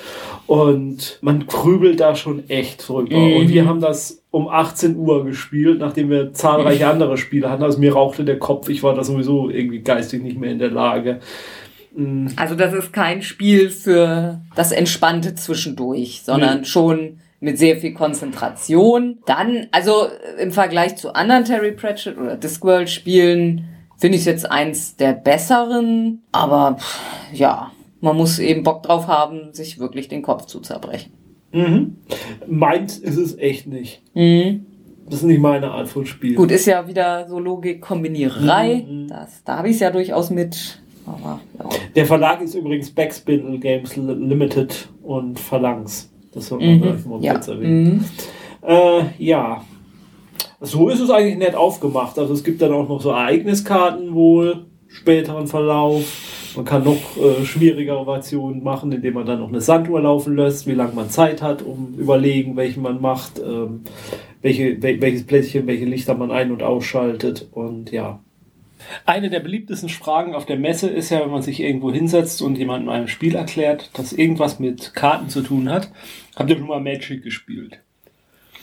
Und 0.46 1.18
man 1.20 1.46
grübelt 1.46 2.00
da 2.00 2.14
schon 2.14 2.48
echt 2.48 2.88
drüber. 2.88 3.16
Mhm. 3.16 3.36
Und 3.36 3.48
wir 3.48 3.66
haben 3.66 3.80
das 3.80 4.22
um 4.30 4.46
18 4.48 4.96
Uhr 4.96 5.24
gespielt, 5.24 5.80
nachdem 5.80 6.10
wir 6.10 6.32
zahlreiche 6.32 6.86
andere 6.86 7.16
Spiele 7.16 7.50
hatten. 7.50 7.62
Also 7.64 7.78
mir 7.80 7.92
rauchte 7.94 8.24
der 8.24 8.38
Kopf, 8.38 8.68
ich 8.68 8.82
war 8.84 8.94
da 8.94 9.02
sowieso 9.02 9.50
irgendwie 9.50 9.80
geistig 9.80 10.22
nicht 10.22 10.38
mehr 10.38 10.52
in 10.52 10.60
der 10.60 10.70
Lage. 10.70 11.18
Mm, 11.96 12.28
also 12.36 12.54
das 12.54 12.72
ist 12.72 12.92
kein 12.92 13.22
Spiel 13.22 13.70
für 13.70 14.40
das 14.54 14.70
entspannte 14.70 15.34
Zwischendurch, 15.34 16.22
sondern 16.24 16.60
Nee. 16.60 16.64
schon 16.66 17.18
mit 17.40 17.58
sehr 17.58 17.76
viel 17.76 17.94
Konzentration. 17.94 19.18
Dann, 19.26 19.66
also 19.72 20.04
äh, 20.04 20.42
im 20.42 20.52
Vergleich 20.52 20.96
zu 20.96 21.14
anderen 21.14 21.44
Terry 21.44 21.72
Pratchett 21.72 22.18
oder 22.18 22.36
Discworld 22.36 22.90
Spielen, 22.90 23.64
finde 23.98 24.16
ich 24.16 24.22
es 24.22 24.26
jetzt 24.26 24.50
eins 24.50 24.96
der 24.96 25.12
besseren. 25.14 26.22
Aber 26.32 26.76
pff, 26.78 27.00
ja, 27.32 27.70
man 28.00 28.16
muss 28.16 28.38
eben 28.38 28.62
Bock 28.62 28.82
drauf 28.82 29.06
haben, 29.08 29.52
sich 29.52 29.78
wirklich 29.78 30.08
den 30.08 30.22
Kopf 30.22 30.46
zu 30.46 30.60
zerbrechen. 30.60 31.12
Mhm. 31.52 31.96
Meins 32.46 32.98
ist 32.98 33.16
es 33.16 33.36
echt 33.38 33.66
nicht. 33.66 34.02
Mhm. 34.14 34.66
Das 35.06 35.20
ist 35.20 35.24
nicht 35.24 35.40
meine 35.40 35.70
Art 35.72 35.88
von 35.88 36.06
Spiel. 36.06 36.36
Gut, 36.36 36.52
ist 36.52 36.66
ja 36.66 36.86
wieder 36.86 37.26
so 37.28 37.38
Logik-Kombiniererei. 37.40 38.84
Mhm. 38.88 39.08
Das, 39.08 39.42
da 39.44 39.58
habe 39.58 39.68
ich 39.68 39.74
es 39.74 39.80
ja 39.80 39.90
durchaus 39.90 40.30
mit. 40.30 40.78
Aber 41.06 41.40
ja. 41.58 41.68
Der 41.96 42.06
Verlag 42.06 42.40
ist 42.42 42.54
übrigens 42.54 42.90
Backspindle 42.90 43.58
Games 43.58 43.96
Li- 43.96 44.12
Limited 44.14 44.88
und 45.02 45.40
Phalanx. 45.40 46.09
Das 46.32 46.46
soll 46.46 46.58
man 46.60 46.76
Mhm. 46.76 46.82
vielleicht 46.82 47.06
mal 47.06 47.22
Ja. 47.22 47.32
kurz 47.34 47.48
erwähnen. 47.48 47.84
Mhm. 47.94 48.04
Äh, 48.68 49.02
ja. 49.18 49.64
So 50.60 50.88
ist 50.90 51.00
es 51.00 51.10
eigentlich 51.10 51.38
nett 51.38 51.54
aufgemacht. 51.54 52.18
Also 52.18 52.34
es 52.34 52.44
gibt 52.44 52.60
dann 52.60 52.72
auch 52.72 52.88
noch 52.88 53.00
so 53.00 53.10
Ereigniskarten 53.10 54.14
wohl, 54.14 54.66
späteren 54.88 55.46
Verlauf. 55.46 56.52
Man 56.56 56.64
kann 56.64 56.84
noch 56.84 56.96
äh, 57.16 57.44
schwierigere 57.44 58.04
Versionen 58.04 58.62
machen, 58.62 58.90
indem 58.92 59.14
man 59.14 59.24
dann 59.24 59.38
noch 59.40 59.48
eine 59.48 59.60
Sanduhr 59.60 60.00
laufen 60.00 60.36
lässt, 60.36 60.66
wie 60.66 60.72
lange 60.74 60.92
man 60.94 61.08
Zeit 61.08 61.40
hat, 61.42 61.62
um 61.62 61.94
überlegen, 61.96 62.56
welchen 62.56 62.82
man 62.82 63.00
macht, 63.00 63.38
ähm, 63.38 63.82
welche, 64.42 64.82
wel 64.82 65.00
welches 65.00 65.24
Plättchen, 65.24 65.66
welche 65.66 65.84
Lichter 65.84 66.14
man 66.14 66.30
ein- 66.30 66.50
und 66.50 66.62
ausschaltet 66.62 67.48
und 67.52 67.92
ja. 67.92 68.20
Eine 69.06 69.30
der 69.30 69.40
beliebtesten 69.40 69.88
Fragen 69.88 70.34
auf 70.34 70.46
der 70.46 70.56
Messe 70.56 70.88
ist 70.88 71.10
ja, 71.10 71.20
wenn 71.20 71.30
man 71.30 71.42
sich 71.42 71.60
irgendwo 71.60 71.92
hinsetzt 71.92 72.42
und 72.42 72.56
jemandem 72.56 72.88
ein 72.90 73.08
Spiel 73.08 73.34
erklärt, 73.34 73.90
das 73.94 74.12
irgendwas 74.12 74.58
mit 74.58 74.94
Karten 74.94 75.28
zu 75.28 75.42
tun 75.42 75.70
hat. 75.70 75.90
Habt 76.36 76.50
ihr 76.50 76.56
schon 76.56 76.66
mal 76.66 76.80
Magic 76.80 77.22
gespielt? 77.22 77.80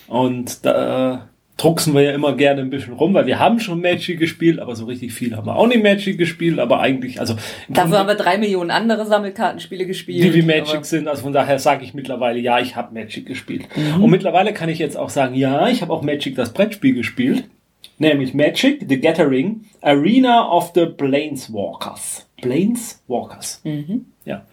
Und 0.08 0.66
da 0.66 1.14
äh, 1.14 1.18
drucksen 1.58 1.94
wir 1.94 2.02
ja 2.02 2.12
immer 2.12 2.36
gerne 2.36 2.62
ein 2.62 2.70
bisschen 2.70 2.94
rum, 2.94 3.14
weil 3.14 3.26
wir 3.26 3.40
haben 3.40 3.60
schon 3.60 3.82
Magic 3.82 4.20
gespielt, 4.20 4.60
aber 4.60 4.76
so 4.76 4.86
richtig 4.86 5.12
viel 5.14 5.36
haben 5.36 5.48
wir 5.48 5.56
auch 5.56 5.68
nicht 5.68 5.84
Magic 5.84 6.18
gespielt, 6.18 6.60
aber 6.60 6.80
eigentlich, 6.80 7.20
also 7.20 7.36
Dafür 7.68 8.00
haben 8.00 8.08
wir 8.08 8.16
drei 8.16 8.38
Millionen 8.38 8.70
andere 8.70 9.06
Sammelkartenspiele 9.06 9.86
gespielt. 9.86 10.24
die 10.24 10.34
wie 10.34 10.44
Magic 10.44 10.86
sind. 10.86 11.08
Also 11.08 11.24
von 11.24 11.34
daher 11.34 11.60
sage 11.60 11.84
ich 11.84 11.94
mittlerweile, 11.94 12.40
ja, 12.40 12.60
ich 12.60 12.76
habe 12.76 12.94
Magic 12.94 13.26
gespielt. 13.26 13.68
Und 14.00 14.10
mittlerweile 14.10 14.54
kann 14.54 14.70
ich 14.70 14.80
jetzt 14.80 14.98
auch 14.98 15.10
sagen, 15.10 15.36
ja, 15.36 15.68
ich 15.68 15.82
habe 15.82 15.92
auch 15.92 16.04
Magic 16.04 16.36
das 16.36 16.54
Brettspiel 16.54 16.94
gespielt. 16.94 17.46
Nämlich 18.00 18.34
Magic, 18.34 18.86
The 18.88 19.00
Gathering, 19.00 19.66
Arena 19.82 20.52
of 20.52 20.72
the 20.76 20.86
Planeswalkers. 20.86 22.28
Planeswalkers. 22.42 23.64
Ja. 24.24 24.46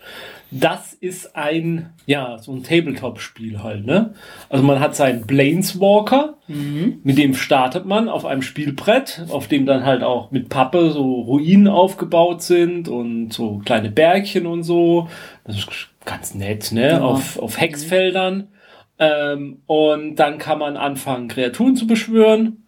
Das 0.50 0.94
ist 0.94 1.36
ein, 1.36 1.90
ja, 2.06 2.38
so 2.38 2.52
ein 2.52 2.62
Tabletop-Spiel 2.62 3.62
halt, 3.62 3.84
ne? 3.84 4.14
Also 4.48 4.64
man 4.64 4.80
hat 4.80 4.94
seinen 4.94 5.26
Planeswalker, 5.26 6.38
mit 6.46 7.18
dem 7.18 7.34
startet 7.34 7.84
man 7.84 8.08
auf 8.08 8.24
einem 8.24 8.40
Spielbrett, 8.40 9.26
auf 9.28 9.48
dem 9.48 9.66
dann 9.66 9.84
halt 9.84 10.02
auch 10.02 10.30
mit 10.30 10.48
Pappe 10.48 10.90
so 10.90 11.22
Ruinen 11.22 11.68
aufgebaut 11.68 12.42
sind 12.42 12.88
und 12.88 13.32
so 13.32 13.60
kleine 13.64 13.90
Bergchen 13.90 14.46
und 14.46 14.62
so. 14.62 15.08
Das 15.44 15.58
ist 15.58 15.68
ganz 16.04 16.34
nett, 16.34 16.72
ne? 16.72 16.90
Ja. 16.90 17.00
Auf, 17.00 17.38
auf 17.38 17.60
Hexfeldern. 17.60 18.48
Ähm, 18.98 19.62
und 19.66 20.16
dann 20.16 20.38
kann 20.38 20.60
man 20.60 20.76
anfangen, 20.76 21.28
Kreaturen 21.28 21.74
zu 21.74 21.86
beschwören 21.86 22.63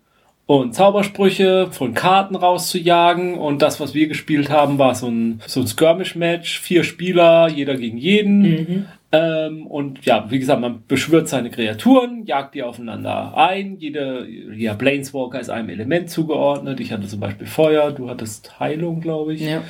und 0.47 0.75
Zaubersprüche 0.75 1.69
von 1.73 1.93
Karten 1.93 2.37
rauszujagen. 2.37 3.35
Und 3.35 3.63
das, 3.63 3.81
was 3.81 3.95
wir 3.95 4.07
gespielt 4.07 4.49
haben, 4.49 4.79
war 4.79 4.95
so 4.95 5.09
ein, 5.09 5.41
so 5.47 5.61
ein 5.61 5.67
Skirmish-Match. 5.67 6.61
Vier 6.61 6.85
Spieler, 6.85 7.49
jeder 7.49 7.77
gegen 7.77 7.99
jeden. 7.99 8.87
Ähm, 9.13 9.67
und 9.67 10.05
ja, 10.05 10.27
wie 10.31 10.39
gesagt, 10.39 10.61
man 10.61 10.85
beschwört 10.87 11.29
seine 11.29 11.51
Kreaturen, 11.51 12.27
jagt 12.27 12.55
die 12.55 12.63
aufeinander 12.63 13.37
ein. 13.37 13.77
Jede, 13.79 14.27
ja, 14.55 14.75
Planeswalker 14.75 15.41
ist 15.41 15.51
einem 15.51 15.69
Element 15.69 16.11
zugeordnet. 16.11 16.79
Ich 16.81 16.93
hatte 16.93 17.07
zum 17.07 17.21
Beispiel 17.21 17.47
Feuer, 17.47 17.91
du 17.91 18.09
hattest 18.09 18.61
Heilung, 18.61 19.01
glaube 19.01 19.35
ich. 19.35 19.41
Ja. 19.41 19.63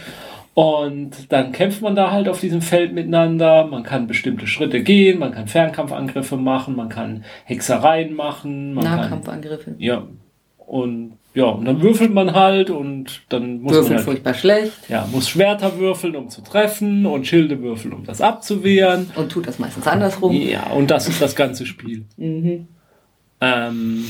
Und 0.53 1.33
dann 1.33 1.53
kämpft 1.53 1.83
man 1.83 1.95
da 1.95 2.11
halt 2.11 2.29
auf 2.29 2.41
diesem 2.41 2.63
Feld 2.63 2.95
miteinander. 2.95 3.67
Man 3.67 3.83
kann 3.83 4.07
bestimmte 4.07 4.47
Schritte 4.47 4.83
gehen, 4.83 5.19
man 5.19 5.33
kann 5.33 5.49
Fernkampfangriffe 5.49 6.39
machen, 6.39 6.77
man 6.77 6.89
kann 6.89 7.25
Hexereien 7.45 8.15
machen, 8.15 8.73
man 8.73 8.85
kann 8.85 9.01
Nahkampfangriffe. 9.01 9.75
ja. 9.79 10.07
Und 10.67 11.15
ja, 11.35 11.45
und 11.45 11.65
dann 11.67 11.81
würfelt 11.83 12.13
man 12.15 12.33
halt 12.35 12.71
und 12.71 13.23
dann 13.29 13.61
muss 13.61 13.73
Würfeln 13.73 13.91
man 13.91 13.97
halt, 13.99 14.05
furchtbar 14.07 14.35
schlecht 14.35 14.73
ja, 14.89 15.07
muss 15.13 15.29
Schwerter 15.29 15.79
würfeln, 15.79 16.17
um 16.17 16.29
zu 16.31 16.41
treffen 16.41 17.05
und 17.07 17.27
Schilde 17.27 17.61
würfeln, 17.63 17.93
um 17.95 18.05
das 18.05 18.21
abzuwehren. 18.21 19.11
und 19.17 19.31
tut 19.31 19.47
das 19.47 19.59
meistens 19.59 19.87
andersrum. 19.87 20.33
Ja, 20.33 20.71
und 20.71 20.91
das 20.91 21.09
ist 21.09 21.21
das 21.23 21.37
ganze 21.37 21.67
Spiel. 21.67 22.07
Mhm. 22.17 22.69
Ähm, 23.41 24.07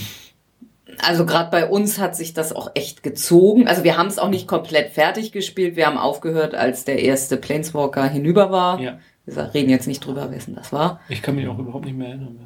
Also 0.98 1.26
gerade 1.26 1.50
bei 1.50 1.68
uns 1.68 1.98
hat 1.98 2.14
sich 2.16 2.32
das 2.32 2.54
auch 2.54 2.70
echt 2.74 3.02
gezogen. 3.02 3.66
Also 3.68 3.82
wir 3.84 3.98
haben 3.98 4.06
es 4.06 4.18
auch 4.18 4.30
nicht 4.30 4.46
komplett 4.46 4.90
fertig 4.92 5.32
gespielt. 5.32 5.76
Wir 5.76 5.86
haben 5.86 5.98
aufgehört, 5.98 6.54
als 6.54 6.84
der 6.84 7.00
erste 7.02 7.36
Planeswalker 7.36 8.08
hinüber 8.08 8.50
war. 8.52 8.80
ja, 8.80 8.98
Wir 9.26 9.52
reden 9.52 9.68
jetzt 9.70 9.88
nicht 9.88 10.06
drüber, 10.06 10.30
wessen 10.30 10.54
das 10.54 10.72
war. 10.72 11.00
ich 11.08 11.20
kann 11.22 11.34
mich 11.34 11.48
auch 11.48 11.58
überhaupt 11.58 11.84
nicht 11.86 11.98
mehr 11.98 12.08
erinnern. 12.08 12.38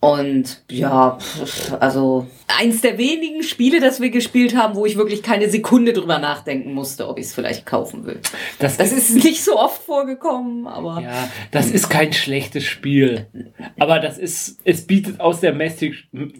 Und 0.00 0.62
ja, 0.70 1.18
also 1.80 2.26
eins 2.48 2.80
der 2.80 2.98
wenigen 2.98 3.42
Spiele, 3.42 3.80
das 3.80 4.00
wir 4.00 4.10
gespielt 4.10 4.56
haben, 4.56 4.74
wo 4.74 4.86
ich 4.86 4.96
wirklich 4.96 5.22
keine 5.22 5.48
Sekunde 5.48 5.92
drüber 5.92 6.18
nachdenken 6.18 6.74
musste, 6.74 7.08
ob 7.08 7.18
ich 7.18 7.26
es 7.26 7.34
vielleicht 7.34 7.66
kaufen 7.66 8.06
will. 8.06 8.20
Das, 8.58 8.76
Das 8.76 8.92
ist 8.92 9.14
nicht 9.14 9.42
so 9.42 9.58
oft 9.58 9.82
vorgekommen, 9.82 10.66
aber 10.66 11.00
Ja, 11.00 11.28
das 11.50 11.70
ist 11.70 11.88
kein 11.88 12.12
schlechtes 12.12 12.64
Spiel. 12.64 13.26
Aber 13.78 13.98
das 13.98 14.18
ist, 14.18 14.58
es 14.64 14.86
bietet 14.86 15.20
aus 15.20 15.40
der 15.40 15.54
Magic, 15.54 15.94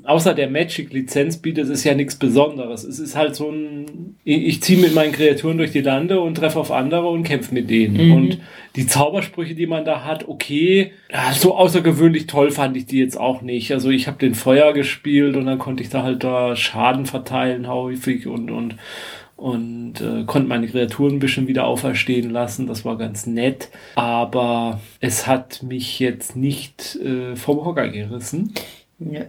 außer 0.05 0.35
der 0.35 0.51
Magic-Lizenz 0.51 1.39
bietet 1.39 1.69
es 1.69 1.83
ja 1.85 1.95
nichts 1.95 2.17
Besonderes. 2.17 2.85
Es 2.85 2.99
ist 2.99 3.17
halt 3.17 3.35
so 3.35 3.51
ein, 3.51 4.17
ich 4.25 4.47
ich 4.47 4.63
ziehe 4.63 4.79
mit 4.79 4.95
meinen 4.95 5.13
Kreaturen 5.13 5.59
durch 5.59 5.73
die 5.73 5.81
Lande 5.81 6.21
und 6.21 6.37
treffe 6.37 6.59
auf 6.59 6.71
andere 6.71 7.09
und 7.09 7.25
kämpfe 7.25 7.53
mit 7.53 7.69
denen. 7.69 8.13
Und 8.13 8.39
die 8.77 8.87
Zaubersprüche, 8.87 9.55
die 9.55 9.67
man 9.67 9.85
da 9.85 10.05
hat, 10.05 10.29
okay, 10.29 10.93
ja, 11.11 11.33
so 11.33 11.57
außergewöhnlich 11.57 12.27
toll 12.27 12.51
fand 12.51 12.77
ich 12.77 12.87
die 12.87 12.99
jetzt 12.99 13.19
auch 13.19 13.43
nicht. 13.43 13.73
Also 13.73 13.91
ich 13.91 14.07
habe 14.07 14.19
den 14.19 14.35
Feuer 14.35 14.73
gespielt 14.73 15.37
und 15.37 15.47
dann 15.47 15.59
konnte 15.59 15.83
ich 15.83 15.89
da 15.89 16.03
halt 16.03 16.23
da 16.23 16.55
Schaden 16.55 17.07
verteilen 17.07 17.69
häufig 17.69 18.27
und, 18.27 18.51
und 18.51 18.77
und 19.37 20.01
äh, 20.01 20.25
konnte 20.25 20.49
meine 20.49 20.67
Kreaturen 20.67 21.17
ein 21.17 21.19
bisschen 21.19 21.47
wieder 21.47 21.67
auferstehen 21.67 22.31
lassen. 22.31 22.67
Das 22.67 22.87
war 22.87 22.97
ganz 22.97 23.27
nett. 23.27 23.69
Aber 23.95 24.81
es 25.01 25.27
hat 25.27 25.63
mich 25.63 25.99
jetzt 25.99 26.37
nicht 26.37 26.97
äh, 26.97 27.37
vom 27.37 27.65
Hocker 27.65 27.89
gerissen. 27.89 28.55
ja. 28.99 29.27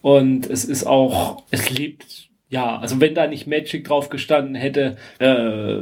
Und 0.00 0.48
es 0.48 0.64
ist 0.64 0.86
auch, 0.86 1.42
es 1.50 1.70
lebt, 1.70 2.27
ja, 2.50 2.78
also 2.78 2.98
wenn 3.00 3.14
da 3.14 3.26
nicht 3.26 3.46
Magic 3.46 3.84
drauf 3.84 4.08
gestanden 4.08 4.54
hätte, 4.54 4.96
äh, 5.18 5.76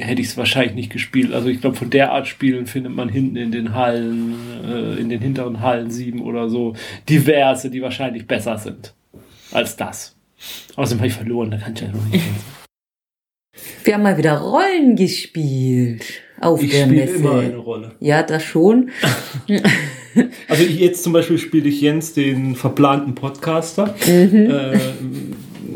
hätte 0.00 0.20
ich 0.20 0.28
es 0.28 0.36
wahrscheinlich 0.36 0.74
nicht 0.74 0.92
gespielt. 0.92 1.32
Also 1.32 1.48
ich 1.48 1.60
glaube, 1.60 1.76
von 1.76 1.90
der 1.90 2.12
Art 2.12 2.28
Spielen 2.28 2.66
findet 2.66 2.94
man 2.94 3.08
hinten 3.08 3.36
in 3.36 3.50
den 3.50 3.74
Hallen, 3.74 4.34
äh, 4.64 5.00
in 5.00 5.08
den 5.08 5.20
hinteren 5.20 5.60
Hallen 5.60 5.90
sieben 5.90 6.22
oder 6.22 6.48
so, 6.48 6.74
diverse, 7.08 7.70
die 7.70 7.82
wahrscheinlich 7.82 8.26
besser 8.26 8.56
sind 8.58 8.94
als 9.50 9.76
das. 9.76 10.14
Außerdem 10.76 10.98
habe 11.00 11.08
ich 11.08 11.14
verloren, 11.14 11.50
da 11.50 11.56
kann 11.56 11.72
ich 11.74 11.80
ja 11.80 11.88
noch 11.88 12.04
nicht. 12.06 12.24
wir 13.84 13.94
haben 13.94 14.02
mal 14.02 14.16
wieder 14.18 14.38
Rollen 14.38 14.94
gespielt 14.94 16.04
auf 16.40 16.62
Ich 16.62 16.70
der 16.70 16.84
spiele 16.84 17.00
Messe. 17.00 17.16
immer 17.16 17.38
eine 17.40 17.56
Rolle. 17.56 17.94
Ja, 18.00 18.22
das 18.22 18.42
schon. 18.44 18.90
Also 20.48 20.62
ich, 20.62 20.78
jetzt 20.78 21.04
zum 21.04 21.12
Beispiel 21.12 21.36
spiele 21.36 21.68
ich 21.68 21.82
Jens 21.82 22.14
den 22.14 22.54
verplanten 22.56 23.14
Podcaster. 23.14 23.94
Mhm. 24.06 24.50
Äh, 24.50 24.78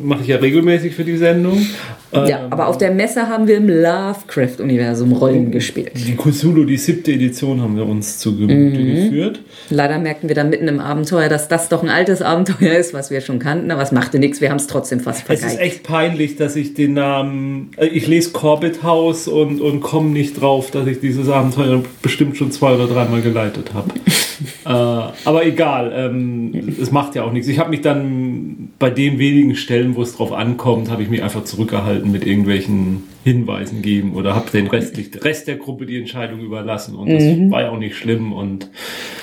Mache 0.02 0.22
ich 0.22 0.28
ja 0.28 0.36
regelmäßig 0.36 0.94
für 0.94 1.04
die 1.04 1.16
Sendung. 1.16 1.58
Ja, 2.12 2.24
Ähm, 2.40 2.52
aber 2.52 2.66
auf 2.68 2.78
der 2.78 2.90
Messe 2.90 3.28
haben 3.28 3.46
wir 3.46 3.56
im 3.58 3.68
Lovecraft-Universum 3.68 5.12
Rollen 5.12 5.50
gespielt. 5.50 5.92
Die 5.94 6.16
Cthulhu, 6.16 6.64
die 6.64 6.76
siebte 6.76 7.12
Edition, 7.12 7.60
haben 7.60 7.76
wir 7.76 7.86
uns 7.86 8.18
zu 8.18 8.36
Gemüte 8.36 8.78
Mhm. 8.80 8.94
geführt. 9.04 9.40
Leider 9.70 9.98
merkten 9.98 10.28
wir 10.28 10.34
dann 10.34 10.50
mitten 10.50 10.66
im 10.68 10.80
Abenteuer, 10.80 11.28
dass 11.28 11.48
das 11.48 11.68
doch 11.68 11.82
ein 11.82 11.88
altes 11.88 12.22
Abenteuer 12.22 12.72
ist, 12.78 12.94
was 12.94 13.10
wir 13.10 13.20
schon 13.20 13.38
kannten, 13.38 13.70
aber 13.70 13.82
es 13.82 13.92
machte 13.92 14.18
nichts, 14.18 14.40
wir 14.40 14.50
haben 14.50 14.56
es 14.56 14.66
trotzdem 14.66 15.00
fast 15.00 15.24
Es 15.28 15.34
ist 15.34 15.40
vergeigt. 15.52 15.60
echt 15.62 15.82
peinlich, 15.84 16.36
dass 16.36 16.56
ich 16.56 16.74
den 16.74 16.94
Namen. 16.94 17.70
äh, 17.76 17.86
Ich 17.86 18.06
lese 18.06 18.30
Corbett 18.30 18.82
House 18.82 19.28
und, 19.28 19.60
und 19.60 19.80
komme 19.80 20.10
nicht 20.10 20.40
drauf, 20.40 20.70
dass 20.70 20.86
ich 20.86 21.00
dieses 21.00 21.28
Abenteuer 21.28 21.82
bestimmt 22.02 22.36
schon 22.36 22.50
zwei 22.50 22.72
oder 22.74 22.86
dreimal 22.86 23.20
geleitet 23.22 23.72
habe. 23.74 23.90
Äh, 24.64 24.68
aber 24.68 25.44
egal, 25.44 25.92
ähm, 25.94 26.74
es 26.80 26.90
macht 26.90 27.14
ja 27.14 27.24
auch 27.24 27.32
nichts. 27.32 27.48
Ich 27.48 27.58
habe 27.58 27.70
mich 27.70 27.80
dann 27.80 28.70
bei 28.78 28.90
den 28.90 29.18
wenigen 29.18 29.54
Stellen, 29.54 29.96
wo 29.96 30.02
es 30.02 30.16
drauf 30.16 30.32
ankommt, 30.32 30.90
habe 30.90 31.02
ich 31.02 31.10
mich 31.10 31.22
einfach 31.22 31.44
zurückgehalten 31.44 32.10
mit 32.10 32.26
irgendwelchen 32.26 33.04
Hinweisen 33.24 33.82
geben 33.82 34.14
oder 34.14 34.34
habe 34.34 34.50
den 34.50 34.66
restlich, 34.66 35.10
Rest 35.24 35.48
der 35.48 35.56
Gruppe 35.56 35.86
die 35.86 35.98
Entscheidung 35.98 36.40
überlassen 36.40 36.94
und 36.94 37.10
das 37.10 37.22
war 37.50 37.62
ja 37.62 37.70
auch 37.70 37.78
nicht 37.78 37.96
schlimm 37.96 38.32
und 38.32 38.70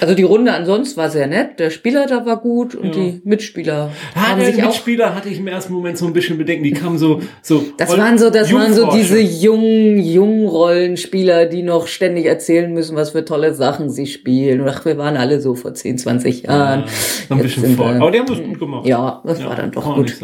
Also 0.01 0.13
die 0.13 0.23
Runde 0.23 0.53
ansonsten 0.53 0.97
war 0.97 1.09
sehr 1.09 1.27
nett, 1.27 1.59
der 1.59 1.69
Spielleiter 1.69 2.25
war 2.25 2.37
gut 2.37 2.75
und 2.75 2.95
die 2.95 3.21
Mitspieler 3.23 3.91
Ah, 4.13 4.29
haben 4.29 4.39
der 4.39 4.51
sich 4.51 4.63
auch 4.63 4.67
Mitspieler 4.67 5.15
hatte 5.15 5.29
ich 5.29 5.39
im 5.39 5.47
ersten 5.47 5.73
Moment 5.73 5.97
so 5.97 6.05
ein 6.05 6.13
bisschen 6.13 6.37
Bedenken. 6.37 6.63
Die 6.63 6.71
kamen 6.71 6.97
so, 6.97 7.21
so. 7.41 7.63
Das 7.77 7.97
waren 7.97 8.17
so, 8.17 8.29
das 8.29 8.51
waren 8.53 8.73
so 8.73 8.89
diese 8.91 9.19
jungen, 9.19 9.99
jungen 9.99 10.47
Rollenspieler, 10.47 11.45
die 11.45 11.63
noch 11.63 11.87
ständig 11.87 12.25
erzählen 12.25 12.71
müssen, 12.73 12.95
was 12.95 13.11
für 13.11 13.25
tolle 13.25 13.53
Sachen 13.53 13.89
sie 13.89 14.07
spielen. 14.07 14.61
Und 14.61 14.69
ach, 14.69 14.85
wir 14.85 14.97
waren 14.97 15.17
alle 15.17 15.41
so 15.41 15.55
vor 15.55 15.73
10, 15.73 15.97
20 15.97 16.43
Jahren. 16.43 16.83
So 17.27 17.35
ein 17.35 17.41
bisschen 17.41 17.75
voll. 17.75 17.95
Aber 17.95 18.11
die 18.11 18.19
haben 18.19 18.27
das 18.27 18.41
gut 18.41 18.59
gemacht. 18.59 18.87
Ja, 18.87 19.21
das 19.25 19.43
war 19.43 19.55
dann 19.55 19.71
doch 19.71 19.95
gut. 19.95 20.15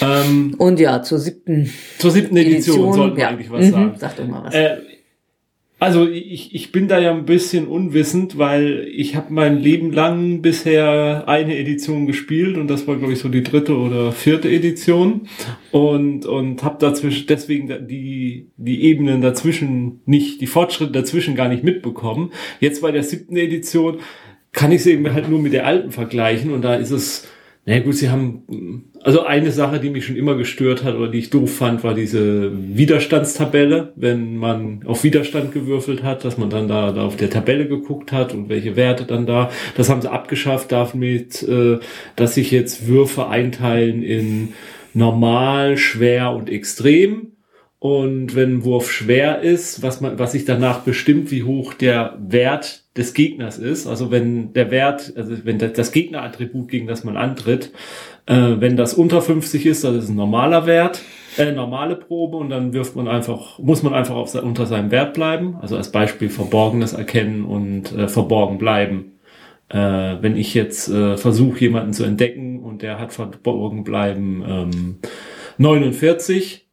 Ähm, 0.00 0.54
Und 0.58 0.80
ja, 0.80 1.02
zur 1.02 1.18
siebten 1.18 1.70
zur 1.98 2.10
siebten 2.10 2.36
Edition, 2.36 2.76
Edition, 2.76 2.92
sollten 2.92 3.16
wir 3.16 3.22
ja. 3.22 3.28
eigentlich 3.30 3.50
was 3.50 3.66
Mhm, 3.66 3.70
sagen. 3.70 3.94
Sag 3.98 4.16
doch 4.16 4.26
mal 4.26 4.44
was. 4.44 4.54
Äh, 4.54 4.76
also 5.78 6.08
ich, 6.08 6.54
ich 6.54 6.70
bin 6.70 6.86
da 6.86 7.00
ja 7.00 7.10
ein 7.10 7.24
bisschen 7.24 7.66
unwissend, 7.66 8.38
weil 8.38 8.86
ich 8.94 9.16
habe 9.16 9.32
mein 9.32 9.58
Leben 9.58 9.92
lang 9.92 10.40
bisher 10.40 11.24
eine 11.26 11.58
Edition 11.58 12.06
gespielt 12.06 12.56
und 12.56 12.68
das 12.68 12.86
war 12.86 12.96
glaube 12.98 13.14
ich 13.14 13.18
so 13.18 13.28
die 13.28 13.42
dritte 13.42 13.76
oder 13.76 14.12
vierte 14.12 14.48
Edition 14.48 15.22
und 15.72 16.24
und 16.24 16.62
habe 16.62 16.76
dazwischen 16.78 17.26
deswegen 17.26 17.88
die 17.88 18.52
die 18.56 18.84
Ebenen 18.84 19.22
dazwischen 19.22 20.02
nicht 20.06 20.40
die 20.40 20.46
Fortschritte 20.46 20.92
dazwischen 20.92 21.34
gar 21.34 21.48
nicht 21.48 21.64
mitbekommen. 21.64 22.30
Jetzt 22.60 22.82
bei 22.82 22.92
der 22.92 23.02
siebten 23.02 23.36
Edition 23.36 23.98
kann 24.52 24.70
ich 24.70 24.84
sie 24.84 24.92
eben 24.92 25.12
halt 25.12 25.28
nur 25.28 25.40
mit 25.40 25.52
der 25.52 25.66
alten 25.66 25.90
vergleichen 25.90 26.52
und 26.52 26.62
da 26.62 26.76
ist 26.76 26.92
es 26.92 27.26
na 27.64 27.78
gut, 27.80 27.96
sie 27.96 28.08
haben 28.10 28.91
also 29.04 29.24
eine 29.24 29.50
Sache, 29.50 29.80
die 29.80 29.90
mich 29.90 30.06
schon 30.06 30.16
immer 30.16 30.36
gestört 30.36 30.84
hat 30.84 30.94
oder 30.94 31.08
die 31.08 31.18
ich 31.18 31.30
doof 31.30 31.56
fand, 31.56 31.82
war 31.82 31.94
diese 31.94 32.52
Widerstandstabelle, 32.54 33.92
wenn 33.96 34.36
man 34.36 34.82
auf 34.84 35.02
Widerstand 35.02 35.52
gewürfelt 35.52 36.02
hat, 36.02 36.24
dass 36.24 36.38
man 36.38 36.50
dann 36.50 36.68
da, 36.68 36.92
da 36.92 37.04
auf 37.04 37.16
der 37.16 37.30
Tabelle 37.30 37.66
geguckt 37.66 38.12
hat 38.12 38.32
und 38.32 38.48
welche 38.48 38.76
Werte 38.76 39.04
dann 39.04 39.26
da. 39.26 39.50
Das 39.76 39.88
haben 39.88 40.02
sie 40.02 40.10
abgeschafft 40.10 40.70
damit, 40.70 41.42
äh, 41.42 41.78
dass 42.16 42.34
sich 42.34 42.50
jetzt 42.50 42.86
Würfe 42.86 43.28
einteilen 43.28 44.02
in 44.02 44.54
normal, 44.94 45.76
schwer 45.76 46.32
und 46.32 46.48
extrem. 46.48 47.32
Und 47.78 48.36
wenn 48.36 48.58
ein 48.58 48.64
Wurf 48.64 48.92
schwer 48.92 49.40
ist, 49.40 49.82
was 49.82 50.00
man, 50.00 50.16
was 50.16 50.30
sich 50.30 50.44
danach 50.44 50.82
bestimmt, 50.82 51.32
wie 51.32 51.42
hoch 51.42 51.74
der 51.74 52.16
Wert 52.20 52.84
des 52.96 53.12
Gegners 53.12 53.58
ist. 53.58 53.88
Also 53.88 54.12
wenn 54.12 54.52
der 54.52 54.70
Wert, 54.70 55.12
also 55.16 55.44
wenn 55.44 55.58
das 55.58 55.90
Gegnerattribut, 55.90 56.68
gegen 56.68 56.86
das 56.86 57.02
man 57.02 57.16
antritt, 57.16 57.72
äh, 58.26 58.60
wenn 58.60 58.76
das 58.76 58.94
unter 58.94 59.20
50 59.20 59.66
ist, 59.66 59.84
das 59.84 59.96
ist 59.96 60.08
ein 60.08 60.16
normaler 60.16 60.66
Wert, 60.66 61.02
äh, 61.38 61.52
normale 61.52 61.96
Probe 61.96 62.36
und 62.36 62.50
dann 62.50 62.72
wirft 62.72 62.94
man 62.94 63.08
einfach, 63.08 63.58
muss 63.58 63.82
man 63.82 63.94
einfach 63.94 64.14
auf, 64.14 64.34
unter 64.34 64.66
seinem 64.66 64.90
Wert 64.90 65.14
bleiben. 65.14 65.56
Also 65.60 65.76
als 65.76 65.90
Beispiel 65.90 66.28
Verborgenes 66.28 66.92
erkennen 66.92 67.44
und 67.44 67.92
äh, 67.92 68.08
verborgen 68.08 68.58
bleiben. 68.58 69.18
Äh, 69.68 69.78
wenn 70.20 70.36
ich 70.36 70.54
jetzt 70.54 70.88
äh, 70.88 71.16
versuche, 71.16 71.60
jemanden 71.60 71.92
zu 71.92 72.04
entdecken 72.04 72.60
und 72.60 72.82
der 72.82 72.98
hat 72.98 73.12
verborgen 73.12 73.84
bleiben 73.84 74.44
ähm, 74.46 74.96
49, 75.58 76.68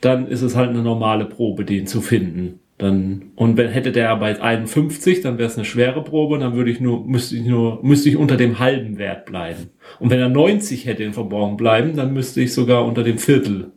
dann 0.00 0.26
ist 0.26 0.42
es 0.42 0.56
halt 0.56 0.70
eine 0.70 0.82
normale 0.82 1.24
Probe, 1.24 1.64
den 1.64 1.86
zu 1.86 2.00
finden. 2.00 2.60
Dann, 2.78 3.32
und 3.36 3.56
wenn 3.56 3.70
hätte 3.70 3.90
der 3.90 4.14
bei 4.16 4.40
51, 4.40 5.22
dann 5.22 5.38
wäre 5.38 5.48
es 5.48 5.56
eine 5.56 5.64
schwere 5.64 6.04
Probe 6.04 6.34
und 6.34 6.40
dann 6.40 6.54
würde 6.54 6.70
ich 6.70 6.78
nur, 6.78 7.06
müsste 7.06 7.36
ich 7.36 7.44
nur, 7.44 7.82
müsste 7.82 8.10
ich 8.10 8.16
unter 8.16 8.36
dem 8.36 8.58
halben 8.58 8.98
Wert 8.98 9.24
bleiben. 9.24 9.70
Und 9.98 10.10
wenn 10.10 10.20
er 10.20 10.28
90 10.28 10.84
hätte 10.84 11.02
in 11.02 11.14
Verborgen 11.14 11.56
bleiben, 11.56 11.96
dann 11.96 12.12
müsste 12.12 12.42
ich 12.42 12.52
sogar 12.52 12.84
unter 12.84 13.02
dem 13.02 13.16
Viertel 13.16 13.72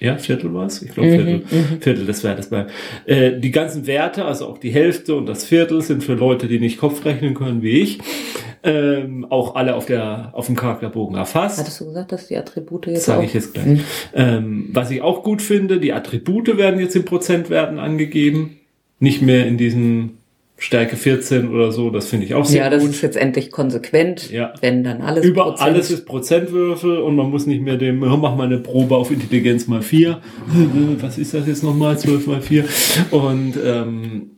ja, 0.00 0.16
Viertel 0.16 0.54
war 0.54 0.66
es? 0.66 0.80
Ich 0.80 0.92
glaube 0.92 1.10
Viertel. 1.10 1.34
Mhm, 1.50 1.58
mhm, 1.74 1.80
Viertel 1.82 2.06
des 2.06 2.24
Wertes 2.24 2.48
bleiben. 2.48 2.70
Äh, 3.04 3.38
die 3.38 3.50
ganzen 3.50 3.86
Werte, 3.86 4.24
also 4.24 4.46
auch 4.46 4.56
die 4.56 4.70
Hälfte 4.70 5.14
und 5.14 5.26
das 5.26 5.44
Viertel, 5.44 5.82
sind 5.82 6.02
für 6.02 6.14
Leute, 6.14 6.48
die 6.48 6.58
nicht 6.58 6.78
Kopf 6.78 7.04
rechnen 7.04 7.34
können 7.34 7.62
wie 7.62 7.80
ich, 7.80 7.98
ähm, 8.62 9.26
auch 9.30 9.54
alle 9.54 9.74
auf 9.74 9.86
der 9.86 10.30
auf 10.32 10.46
dem 10.46 10.56
Charakterbogen 10.56 11.16
erfasst. 11.16 11.58
Hattest 11.58 11.80
du 11.80 11.86
gesagt, 11.86 12.12
dass 12.12 12.28
die 12.28 12.36
Attribute 12.36 12.86
jetzt 12.86 13.04
Sage 13.04 13.24
ich 13.24 13.34
jetzt 13.34 13.54
gleich. 13.54 13.66
Mhm. 13.66 13.80
Ähm, 14.14 14.70
was 14.72 14.90
ich 14.90 15.02
auch 15.02 15.22
gut 15.22 15.42
finde, 15.42 15.80
die 15.80 15.92
Attribute 15.92 16.56
werden 16.56 16.80
jetzt 16.80 16.94
in 16.96 17.04
Prozentwerten 17.04 17.78
angegeben, 17.78 18.58
nicht 18.98 19.22
mehr 19.22 19.46
in 19.46 19.56
diesem 19.56 20.18
Stärke 20.60 20.96
14 20.96 21.48
oder 21.48 21.72
so, 21.72 21.88
das 21.88 22.06
finde 22.06 22.26
ich 22.26 22.34
auch 22.34 22.44
sehr 22.44 22.60
gut. 22.60 22.64
Ja, 22.64 22.70
das 22.70 22.82
gut. 22.82 22.90
ist 22.90 23.00
jetzt 23.00 23.16
endlich 23.16 23.50
konsequent, 23.50 24.30
ja. 24.30 24.52
wenn 24.60 24.84
dann 24.84 25.00
alles 25.00 25.24
Über 25.24 25.44
Prozent. 25.44 25.62
alles 25.62 25.90
ist 25.90 26.04
Prozentwürfel 26.04 26.98
und 26.98 27.16
man 27.16 27.30
muss 27.30 27.46
nicht 27.46 27.62
mehr 27.62 27.78
dem, 27.78 27.98
mach 27.98 28.36
mal 28.36 28.40
eine 28.40 28.58
Probe 28.58 28.94
auf 28.94 29.10
Intelligenz 29.10 29.68
mal 29.68 29.80
4. 29.80 30.20
Was 31.00 31.16
ist 31.16 31.32
das 31.32 31.46
jetzt 31.46 31.64
nochmal? 31.64 31.98
12 31.98 32.26
mal 32.26 32.42
4. 32.42 32.64
Und 33.10 33.54
ähm, 33.64 34.32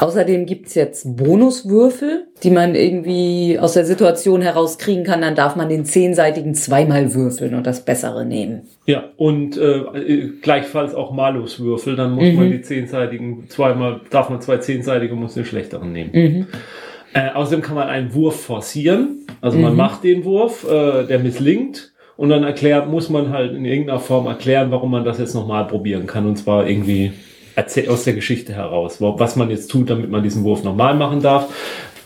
Außerdem 0.00 0.46
gibt's 0.46 0.76
jetzt 0.76 1.16
Bonuswürfel, 1.16 2.28
die 2.44 2.50
man 2.50 2.76
irgendwie 2.76 3.58
aus 3.58 3.72
der 3.72 3.84
Situation 3.84 4.42
herauskriegen 4.42 5.02
kann. 5.02 5.22
Dann 5.22 5.34
darf 5.34 5.56
man 5.56 5.68
den 5.68 5.84
zehnseitigen 5.84 6.54
zweimal 6.54 7.14
würfeln 7.14 7.54
und 7.54 7.66
das 7.66 7.84
Bessere 7.84 8.24
nehmen. 8.24 8.62
Ja, 8.86 9.04
und 9.16 9.58
äh, 9.58 10.28
gleichfalls 10.40 10.94
auch 10.94 11.12
Maluswürfel. 11.12 11.96
Dann 11.96 12.12
muss 12.12 12.28
mhm. 12.28 12.36
man 12.36 12.50
die 12.52 12.62
zehnseitigen 12.62 13.48
zweimal, 13.48 14.00
darf 14.10 14.30
man 14.30 14.40
zwei 14.40 14.58
zehnseitige, 14.58 15.16
muss 15.16 15.34
den 15.34 15.44
schlechteren 15.44 15.92
nehmen. 15.92 16.10
Mhm. 16.12 16.46
Äh, 17.14 17.30
außerdem 17.34 17.62
kann 17.62 17.74
man 17.74 17.88
einen 17.88 18.14
Wurf 18.14 18.40
forcieren. 18.40 19.26
Also 19.40 19.56
mhm. 19.56 19.64
man 19.64 19.76
macht 19.76 20.04
den 20.04 20.24
Wurf, 20.24 20.64
äh, 20.64 21.06
der 21.06 21.18
misslingt. 21.18 21.92
Und 22.16 22.28
dann 22.30 22.44
erklärt, 22.44 22.88
muss 22.88 23.10
man 23.10 23.30
halt 23.30 23.52
in 23.52 23.64
irgendeiner 23.64 24.00
Form 24.00 24.26
erklären, 24.26 24.70
warum 24.70 24.92
man 24.92 25.04
das 25.04 25.18
jetzt 25.18 25.34
nochmal 25.34 25.66
probieren 25.66 26.06
kann. 26.06 26.26
Und 26.26 26.36
zwar 26.36 26.68
irgendwie 26.68 27.12
aus 27.88 28.04
der 28.04 28.14
Geschichte 28.14 28.54
heraus, 28.54 29.00
was 29.00 29.36
man 29.36 29.50
jetzt 29.50 29.70
tut, 29.70 29.90
damit 29.90 30.10
man 30.10 30.22
diesen 30.22 30.44
Wurf 30.44 30.62
normal 30.64 30.94
machen 30.94 31.20
darf. 31.20 31.52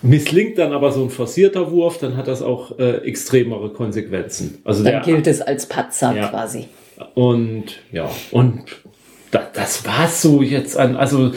Misslingt 0.03 0.59
dann 0.59 0.73
aber 0.73 0.91
so 0.91 1.05
ein 1.05 1.11
forcierter 1.11 1.71
Wurf, 1.71 1.99
dann 1.99 2.17
hat 2.17 2.27
das 2.27 2.43
auch 2.43 2.79
äh, 2.79 2.99
extremere 3.07 3.69
Konsequenzen. 3.71 4.59
Also 4.65 4.83
dann 4.83 4.95
der, 4.95 5.03
gilt 5.03 5.27
es 5.29 5.41
als 5.41 5.67
Patzer 5.67 6.15
ja. 6.17 6.29
quasi. 6.29 6.69
Und 7.15 7.79
ja, 7.93 8.11
und 8.33 8.65
da, 9.31 9.49
das 9.53 9.87
war's 9.87 10.21
so 10.21 10.43
jetzt 10.43 10.77
an, 10.77 10.97
also 10.97 11.33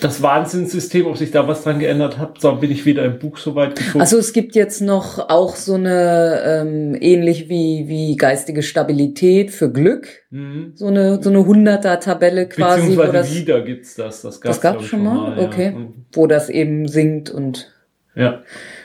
das 0.00 0.22
Wahnsinnssystem, 0.22 1.06
ob 1.06 1.16
sich 1.16 1.30
da 1.30 1.46
was 1.46 1.62
dran 1.62 1.78
geändert 1.78 2.18
hat, 2.18 2.40
so 2.40 2.52
bin 2.56 2.70
ich 2.70 2.84
wieder 2.84 3.04
im 3.04 3.18
Buch 3.18 3.38
so 3.38 3.54
weit 3.54 3.76
gefunden. 3.76 4.00
Also 4.00 4.18
es 4.18 4.32
gibt 4.32 4.54
jetzt 4.54 4.80
noch 4.80 5.28
auch 5.28 5.56
so 5.56 5.74
eine 5.74 6.42
ähm, 6.44 6.96
ähnlich 7.00 7.48
wie 7.48 7.84
wie 7.86 8.16
geistige 8.16 8.62
Stabilität 8.62 9.50
für 9.50 9.70
Glück, 9.70 10.08
mhm. 10.30 10.72
so 10.74 10.86
eine 10.86 11.22
so 11.22 11.30
eine 11.30 11.46
hunderter 11.46 12.00
Tabelle 12.00 12.48
quasi. 12.48 12.80
Beziehungsweise 12.80 13.12
das, 13.12 13.34
wieder 13.34 13.60
gibt's 13.62 13.94
das, 13.94 14.22
das 14.22 14.40
gab's, 14.40 14.56
das 14.56 14.60
gab's 14.60 14.84
schon 14.86 15.04
mal, 15.04 15.14
mal 15.14 15.38
okay, 15.38 15.72
ja. 15.74 15.86
wo 16.12 16.26
das 16.26 16.48
eben 16.50 16.88
sinkt 16.88 17.30
und 17.30 17.72
ja. 18.14 18.42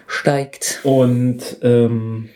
steigt. 0.07 0.79
Und 0.83 1.57
ähm, 1.61 2.29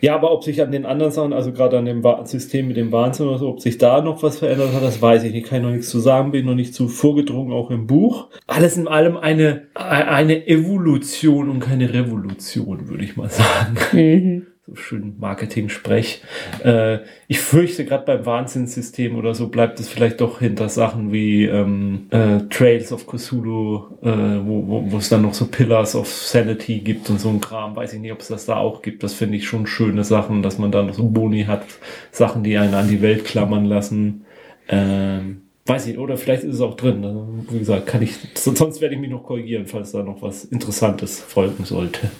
ja, 0.00 0.14
aber 0.14 0.32
ob 0.32 0.44
sich 0.44 0.62
an 0.62 0.72
den 0.72 0.86
anderen 0.86 1.12
Sachen, 1.12 1.32
also 1.32 1.52
gerade 1.52 1.78
an 1.78 1.84
dem 1.84 2.02
System 2.24 2.68
mit 2.68 2.76
dem 2.76 2.92
Wahnsinn 2.92 3.26
oder 3.26 3.38
so, 3.38 3.48
ob 3.48 3.60
sich 3.60 3.78
da 3.78 4.00
noch 4.00 4.22
was 4.22 4.38
verändert 4.38 4.72
hat, 4.72 4.82
das 4.82 5.00
weiß 5.00 5.24
ich 5.24 5.32
nicht. 5.32 5.46
Kann 5.46 5.58
ich 5.58 5.64
noch 5.64 5.72
nichts 5.72 5.90
zu 5.90 6.00
sagen, 6.00 6.32
bin 6.32 6.46
noch 6.46 6.54
nicht 6.54 6.74
zu 6.74 6.88
vorgedrungen, 6.88 7.52
auch 7.52 7.70
im 7.70 7.86
Buch. 7.86 8.28
Alles 8.46 8.76
in 8.76 8.88
allem 8.88 9.16
eine, 9.16 9.68
eine 9.74 10.46
Evolution 10.46 11.50
und 11.50 11.60
keine 11.60 11.92
Revolution, 11.92 12.88
würde 12.88 13.04
ich 13.04 13.16
mal 13.16 13.30
sagen. 13.30 13.76
Mhm 13.92 14.49
so 14.66 14.76
schön 14.76 15.14
Marketing-Sprech. 15.18 16.22
Äh, 16.62 16.98
ich 17.28 17.40
fürchte, 17.40 17.84
gerade 17.84 18.04
beim 18.04 18.26
Wahnsinnssystem 18.26 19.16
oder 19.16 19.34
so 19.34 19.48
bleibt 19.48 19.80
es 19.80 19.88
vielleicht 19.88 20.20
doch 20.20 20.40
hinter 20.40 20.68
Sachen 20.68 21.12
wie 21.12 21.46
ähm, 21.46 22.06
äh, 22.10 22.40
Trails 22.50 22.92
of 22.92 23.06
Cthulhu, 23.06 23.86
äh, 24.02 24.10
wo, 24.44 24.96
es 24.98 25.08
dann 25.08 25.22
noch 25.22 25.34
so 25.34 25.46
Pillars 25.46 25.94
of 25.96 26.08
Sanity 26.08 26.80
gibt 26.80 27.08
und 27.08 27.20
so 27.20 27.30
ein 27.30 27.40
Kram. 27.40 27.74
Weiß 27.74 27.94
ich 27.94 28.00
nicht, 28.00 28.12
ob 28.12 28.20
es 28.20 28.28
das 28.28 28.44
da 28.44 28.56
auch 28.56 28.82
gibt. 28.82 29.02
Das 29.02 29.14
finde 29.14 29.38
ich 29.38 29.48
schon 29.48 29.66
schöne 29.66 30.04
Sachen, 30.04 30.42
dass 30.42 30.58
man 30.58 30.70
dann 30.70 30.86
noch 30.86 30.94
so 30.94 31.08
Boni 31.08 31.44
hat, 31.44 31.64
Sachen, 32.12 32.44
die 32.44 32.58
einen 32.58 32.74
an 32.74 32.88
die 32.88 33.00
Welt 33.00 33.24
klammern 33.24 33.64
lassen. 33.64 34.26
Ähm, 34.68 35.42
weiß 35.64 35.86
ich, 35.86 35.98
oder 35.98 36.18
vielleicht 36.18 36.44
ist 36.44 36.56
es 36.56 36.60
auch 36.60 36.76
drin. 36.76 37.02
Also, 37.04 37.26
wie 37.50 37.58
gesagt, 37.58 37.86
kann 37.86 38.02
ich, 38.02 38.14
sonst 38.34 38.80
werde 38.80 38.94
ich 38.94 39.00
mich 39.00 39.10
noch 39.10 39.22
korrigieren, 39.22 39.66
falls 39.66 39.92
da 39.92 40.02
noch 40.02 40.20
was 40.20 40.44
Interessantes 40.44 41.18
folgen 41.18 41.64
sollte. 41.64 42.10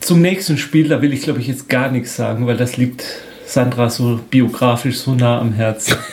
Zum 0.00 0.22
nächsten 0.22 0.56
Spiel, 0.58 0.88
da 0.88 1.02
will 1.02 1.12
ich 1.12 1.22
glaube 1.22 1.40
ich 1.40 1.46
jetzt 1.46 1.68
gar 1.68 1.90
nichts 1.90 2.16
sagen, 2.16 2.46
weil 2.46 2.56
das 2.56 2.76
liegt 2.76 3.04
Sandra 3.46 3.90
so 3.90 4.20
biografisch 4.30 4.98
so 4.98 5.14
nah 5.14 5.40
am 5.40 5.52
Herzen. 5.52 5.96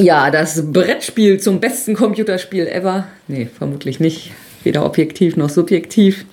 Ja, 0.00 0.30
das 0.30 0.70
Brettspiel 0.72 1.40
zum 1.40 1.58
besten 1.58 1.94
Computerspiel 1.94 2.68
ever. 2.68 3.08
Nee, 3.26 3.48
vermutlich 3.52 3.98
nicht. 3.98 4.30
Weder 4.62 4.86
objektiv 4.86 5.36
noch 5.36 5.50
subjektiv. 5.50 6.24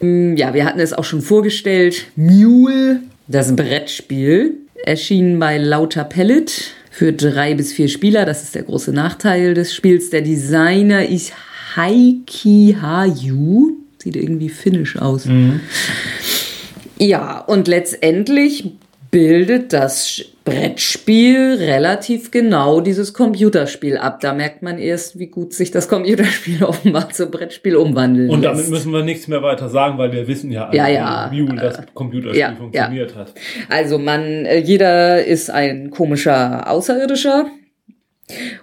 Hm, 0.00 0.36
ja, 0.36 0.52
wir 0.52 0.64
hatten 0.64 0.80
es 0.80 0.92
auch 0.92 1.04
schon 1.04 1.22
vorgestellt. 1.22 2.06
Mule, 2.16 3.02
das 3.28 3.54
Brettspiel, 3.54 4.56
erschien 4.84 5.38
bei 5.38 5.58
Lauter 5.58 6.02
Pellet 6.02 6.72
für 6.90 7.12
drei 7.12 7.54
bis 7.54 7.72
vier 7.72 7.86
Spieler. 7.88 8.24
Das 8.24 8.42
ist 8.42 8.56
der 8.56 8.64
große 8.64 8.92
Nachteil 8.92 9.54
des 9.54 9.72
Spiels. 9.72 10.10
Der 10.10 10.22
Designer 10.22 11.06
ist 11.08 11.32
Heiki 11.76 12.76
Hayu. 12.82 13.76
Sieht 14.02 14.16
irgendwie 14.16 14.48
finnisch 14.48 14.96
aus. 14.96 15.26
Mhm. 15.26 15.60
Ja, 16.98 17.40
und 17.40 17.68
letztendlich 17.68 18.72
bildet 19.10 19.72
das 19.72 20.22
Brettspiel 20.44 21.56
relativ 21.58 22.30
genau 22.30 22.80
dieses 22.80 23.12
Computerspiel 23.12 23.98
ab. 23.98 24.20
Da 24.20 24.32
merkt 24.32 24.62
man 24.62 24.78
erst, 24.78 25.18
wie 25.18 25.26
gut 25.26 25.52
sich 25.52 25.70
das 25.70 25.88
Computerspiel 25.88 26.64
offenbar 26.64 27.10
zum 27.10 27.30
Brettspiel 27.30 27.76
umwandeln 27.76 28.30
Und 28.30 28.42
damit 28.42 28.68
müssen 28.68 28.92
wir 28.92 29.02
nichts 29.02 29.28
mehr 29.28 29.42
weiter 29.42 29.68
sagen, 29.68 29.98
weil 29.98 30.12
wir 30.12 30.26
wissen 30.28 30.50
ja, 30.50 30.72
ja, 30.72 30.88
ja. 30.88 31.28
wie 31.30 31.44
das 31.56 31.80
Computerspiel 31.94 32.40
ja, 32.40 32.54
funktioniert 32.56 33.12
ja. 33.12 33.16
hat. 33.18 33.34
Also 33.68 33.98
man, 33.98 34.22
äh, 34.46 34.58
jeder 34.58 35.24
ist 35.24 35.50
ein 35.50 35.90
komischer 35.90 36.70
Außerirdischer, 36.70 37.46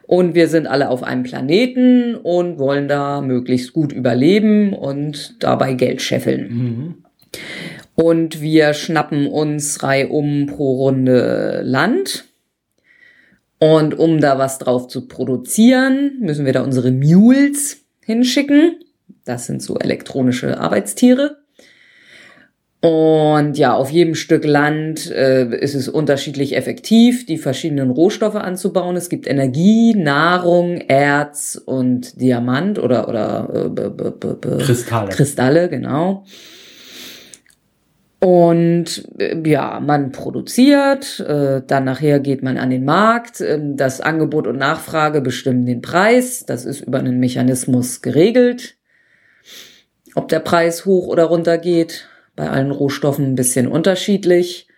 und 0.07 0.35
wir 0.35 0.47
sind 0.47 0.67
alle 0.67 0.89
auf 0.89 1.03
einem 1.03 1.23
Planeten 1.23 2.15
und 2.15 2.57
wollen 2.57 2.87
da 2.87 3.19
möglichst 3.21 3.73
gut 3.73 3.91
überleben 3.91 4.73
und 4.73 5.43
dabei 5.43 5.73
Geld 5.73 6.01
scheffeln. 6.01 6.47
Mhm. 6.49 6.95
Und 7.95 8.41
wir 8.41 8.73
schnappen 8.73 9.27
uns 9.27 9.83
reihum 9.83 10.45
pro 10.45 10.83
Runde 10.83 11.61
Land. 11.63 12.25
Und 13.59 13.97
um 13.99 14.21
da 14.21 14.37
was 14.37 14.59
drauf 14.59 14.87
zu 14.87 15.07
produzieren, 15.07 16.19
müssen 16.21 16.45
wir 16.45 16.53
da 16.53 16.63
unsere 16.63 16.91
Mules 16.91 17.83
hinschicken. 17.99 18.79
Das 19.25 19.45
sind 19.45 19.61
so 19.61 19.77
elektronische 19.77 20.57
Arbeitstiere. 20.59 21.37
Und 22.79 23.57
ja, 23.57 23.73
auf 23.73 23.89
jedem 23.89 24.13
Stück 24.13 24.45
Land 24.45 25.09
äh, 25.09 25.49
ist 25.59 25.73
es 25.73 25.89
unterschiedlich 25.89 26.55
effektiv, 26.55 27.25
die 27.25 27.39
verschiedenen 27.39 27.89
Rohstoffe 27.89 28.35
anzubauen. 28.35 28.95
Es 28.95 29.09
gibt 29.09 29.25
Energie, 29.25 29.95
Nahrung, 29.95 30.77
Erz 30.77 31.59
und 31.65 32.21
Diamant 32.21 32.77
oder 32.77 33.09
oder 33.09 33.71
äh, 33.75 34.59
Kristalle. 34.59 35.09
Kristalle, 35.09 35.69
genau. 35.69 36.23
Und 38.19 39.07
äh, 39.19 39.37
ja, 39.47 39.79
man 39.79 40.11
produziert, 40.11 41.19
äh, 41.19 41.61
dann 41.65 41.83
nachher 41.83 42.19
geht 42.19 42.41
man 42.41 42.57
an 42.57 42.69
den 42.69 42.85
Markt. 42.85 43.41
Äh, 43.41 43.59
das 43.75 44.01
Angebot 44.01 44.45
und 44.45 44.57
Nachfrage 44.57 45.21
bestimmen 45.21 45.65
den 45.65 45.81
Preis. 45.81 46.45
Das 46.45 46.65
ist 46.65 46.81
über 46.81 46.99
einen 46.99 47.19
Mechanismus 47.19 48.01
geregelt. 48.01 48.75
Ob 50.15 50.27
der 50.29 50.39
Preis 50.39 50.85
hoch 50.85 51.07
oder 51.07 51.25
runter 51.25 51.57
geht, 51.59 52.07
bei 52.37 52.49
allen 52.49 52.71
Rohstoffen 52.71 53.25
ein 53.25 53.35
bisschen 53.35 53.67
unterschiedlich. 53.67 54.69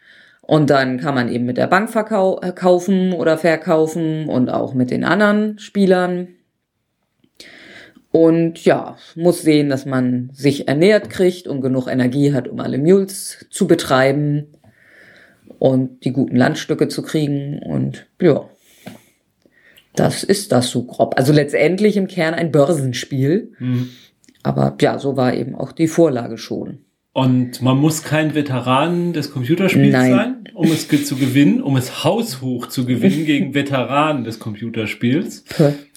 Und 0.41 0.71
dann 0.71 0.99
kann 0.99 1.13
man 1.13 1.31
eben 1.31 1.45
mit 1.45 1.57
der 1.57 1.67
Bank 1.67 1.91
verkaufen 1.91 3.13
oder 3.13 3.37
verkaufen 3.37 4.27
und 4.27 4.49
auch 4.49 4.73
mit 4.73 4.89
den 4.89 5.03
anderen 5.03 5.59
Spielern. 5.59 6.29
Und 8.11 8.65
ja, 8.65 8.97
muss 9.15 9.43
sehen, 9.43 9.69
dass 9.69 9.85
man 9.85 10.31
sich 10.33 10.67
ernährt 10.67 11.11
kriegt 11.11 11.47
und 11.47 11.61
genug 11.61 11.87
Energie 11.87 12.33
hat, 12.33 12.47
um 12.47 12.59
alle 12.59 12.79
Mules 12.79 13.45
zu 13.51 13.67
betreiben 13.67 14.47
und 15.59 16.03
die 16.03 16.13
guten 16.13 16.35
Landstücke 16.35 16.87
zu 16.87 17.03
kriegen. 17.03 17.59
Und 17.59 18.07
ja, 18.19 18.49
das 19.95 20.23
ist 20.23 20.51
das 20.51 20.69
so 20.69 20.83
grob. 20.85 21.15
Also 21.17 21.31
letztendlich 21.33 21.97
im 21.97 22.07
Kern 22.07 22.33
ein 22.33 22.51
Börsenspiel. 22.51 23.51
Mhm. 23.59 23.89
Aber 24.41 24.75
ja, 24.81 24.97
so 24.97 25.15
war 25.15 25.35
eben 25.35 25.53
auch 25.53 25.73
die 25.73 25.87
Vorlage 25.87 26.39
schon. 26.39 26.85
Und 27.19 27.61
man 27.61 27.75
muss 27.75 28.03
kein 28.03 28.33
Veteran 28.33 29.11
des 29.11 29.33
Computerspiels 29.33 29.91
Nein. 29.91 30.11
sein, 30.11 30.43
um 30.53 30.71
es 30.71 30.87
zu 30.87 31.17
gewinnen, 31.17 31.61
um 31.61 31.75
es 31.75 32.05
haushoch 32.05 32.67
zu 32.67 32.85
gewinnen 32.85 33.25
gegen 33.25 33.53
Veteranen 33.53 34.23
des 34.23 34.39
Computerspiels. 34.39 35.43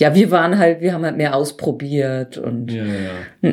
Ja, 0.00 0.16
wir 0.16 0.32
waren 0.32 0.58
halt, 0.58 0.80
wir 0.80 0.92
haben 0.92 1.04
halt 1.04 1.16
mehr 1.16 1.36
ausprobiert 1.36 2.38
und. 2.38 2.72
Ja, 2.72 2.84
ja. 3.40 3.52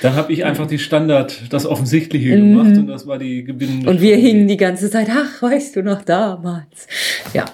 Dann 0.00 0.14
habe 0.14 0.32
ich 0.32 0.44
einfach 0.44 0.68
die 0.68 0.78
Standard, 0.78 1.52
das 1.52 1.66
Offensichtliche 1.66 2.36
mhm. 2.36 2.56
gemacht 2.56 2.78
und 2.78 2.86
das 2.86 3.08
war 3.08 3.18
die 3.18 3.42
gewinnende. 3.42 3.90
Und 3.90 4.00
wir 4.00 4.14
hingen 4.14 4.46
die 4.46 4.56
ganze 4.56 4.88
Zeit, 4.88 5.08
ach, 5.10 5.42
weißt 5.42 5.74
du 5.74 5.82
noch 5.82 6.02
damals. 6.02 6.86
Ja. 7.34 7.46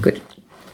Gut. 0.00 0.20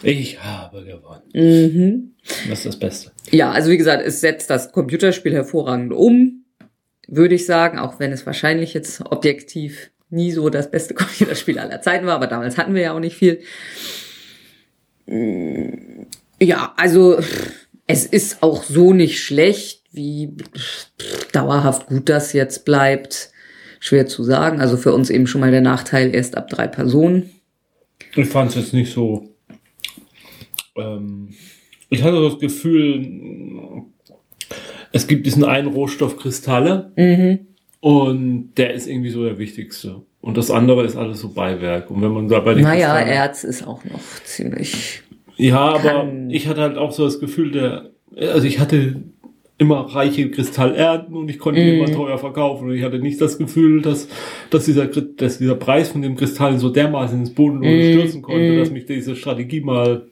Ich 0.03 0.43
habe 0.43 0.85
gewonnen. 0.85 1.23
Mhm. 1.33 2.11
Das 2.51 2.59
ist 2.59 2.67
das 2.67 2.79
Beste. 2.79 3.13
Ja, 3.31 3.51
also 3.51 3.71
wie 3.71 3.79
gesagt, 3.79 4.07
es 4.07 4.21
setzt 4.21 4.51
das 4.51 4.73
Computerspiel 4.73 5.33
hervorragend 5.33 5.95
um 5.95 6.43
würde 7.07 7.35
ich 7.35 7.47
sagen, 7.47 7.79
auch 7.79 7.99
wenn 7.99 8.13
es 8.13 8.27
wahrscheinlich 8.27 8.75
jetzt 8.75 9.03
objektiv 9.11 9.91
nie 10.11 10.33
so 10.33 10.51
das 10.51 10.71
beste 10.71 10.95
Computerspiel 10.95 11.59
aller 11.59 11.81
Zeiten 11.83 12.07
war, 12.07 12.15
aber 12.15 12.27
damals 12.27 12.59
hatten 12.59 12.75
wir 12.75 12.83
ja 12.83 12.93
auch 12.93 13.01
nicht 13.01 13.17
viel. 13.17 13.41
Ja, 16.41 16.75
also 16.77 17.19
es 17.87 18.07
ist 18.07 18.43
auch 18.43 18.63
so 18.65 18.93
nicht 18.93 19.21
schlecht, 19.21 19.83
wie 19.93 20.37
dauerhaft 21.33 21.87
gut 21.87 22.09
das 22.09 22.33
jetzt 22.33 22.65
bleibt. 22.65 23.31
Schwer 23.79 24.07
zu 24.07 24.25
sagen. 24.25 24.61
Also 24.61 24.77
für 24.77 24.93
uns 24.93 25.11
eben 25.11 25.27
schon 25.27 25.41
mal 25.41 25.51
der 25.51 25.61
Nachteil 25.61 26.15
erst 26.15 26.37
ab 26.37 26.49
drei 26.49 26.67
Personen. 26.67 27.31
Ich 28.17 28.27
fand 28.27 28.51
es 28.51 28.57
jetzt 28.57 28.73
nicht 28.73 28.93
so. 28.93 29.29
Ähm, 30.77 31.35
ich 31.89 32.03
hatte 32.03 32.21
das 32.21 32.39
Gefühl, 32.39 33.85
es 34.97 35.07
gibt 35.07 35.27
diesen 35.27 35.45
einen 35.45 35.69
Rohstoff 35.69 36.17
Kristalle 36.17 36.93
mhm. 36.97 37.47
und 37.81 38.55
der 38.57 38.75
ist 38.75 38.89
irgendwie 38.89 39.11
so 39.11 39.25
der 39.25 39.39
wichtigste. 39.39 40.03
Und 40.21 40.37
das 40.37 40.51
andere 40.51 40.85
ist 40.85 40.97
alles 40.97 41.21
so 41.21 41.29
Beiwerk. 41.29 41.91
Und 41.91 42.03
wenn 42.03 42.11
man 42.11 42.29
da 42.29 42.41
bei 42.41 42.55
den 42.55 42.65
Naja, 42.65 42.95
Kristallen, 42.95 43.09
Erz 43.09 43.45
ist 43.45 43.67
auch 43.67 43.85
noch 43.85 44.01
ziemlich. 44.25 45.03
Ja, 45.37 45.75
aber 45.75 46.09
ich 46.31 46.49
hatte 46.49 46.63
halt 46.63 46.79
auch 46.79 46.91
so 46.91 47.05
das 47.05 47.21
Gefühl, 47.21 47.53
der, 47.53 47.91
also 48.17 48.47
ich 48.47 48.59
hatte 48.59 49.03
immer 49.59 49.95
reiche 49.95 50.31
Kristallernten 50.31 51.15
und 51.15 51.31
ich 51.31 51.39
konnte 51.39 51.61
mm. 51.61 51.75
immer 51.75 51.93
teuer 51.93 52.19
verkaufen. 52.19 52.69
Und 52.69 52.75
ich 52.75 52.83
hatte 52.83 52.99
nicht 52.99 53.21
das 53.21 53.39
Gefühl, 53.39 53.83
dass, 53.83 54.09
dass, 54.51 54.65
dieser, 54.65 54.87
dass 54.87 55.39
dieser 55.39 55.55
Preis 55.55 55.91
von 55.91 56.03
dem 56.03 56.17
Kristall 56.17 56.59
so 56.59 56.71
dermaßen 56.71 57.19
ins 57.21 57.35
Boden 57.35 57.61
mm. 57.61 57.93
stürzen 57.93 58.23
konnte, 58.23 58.53
mm. 58.53 58.59
dass 58.59 58.71
mich 58.71 58.87
diese 58.87 59.15
Strategie 59.17 59.61
mal 59.61 60.09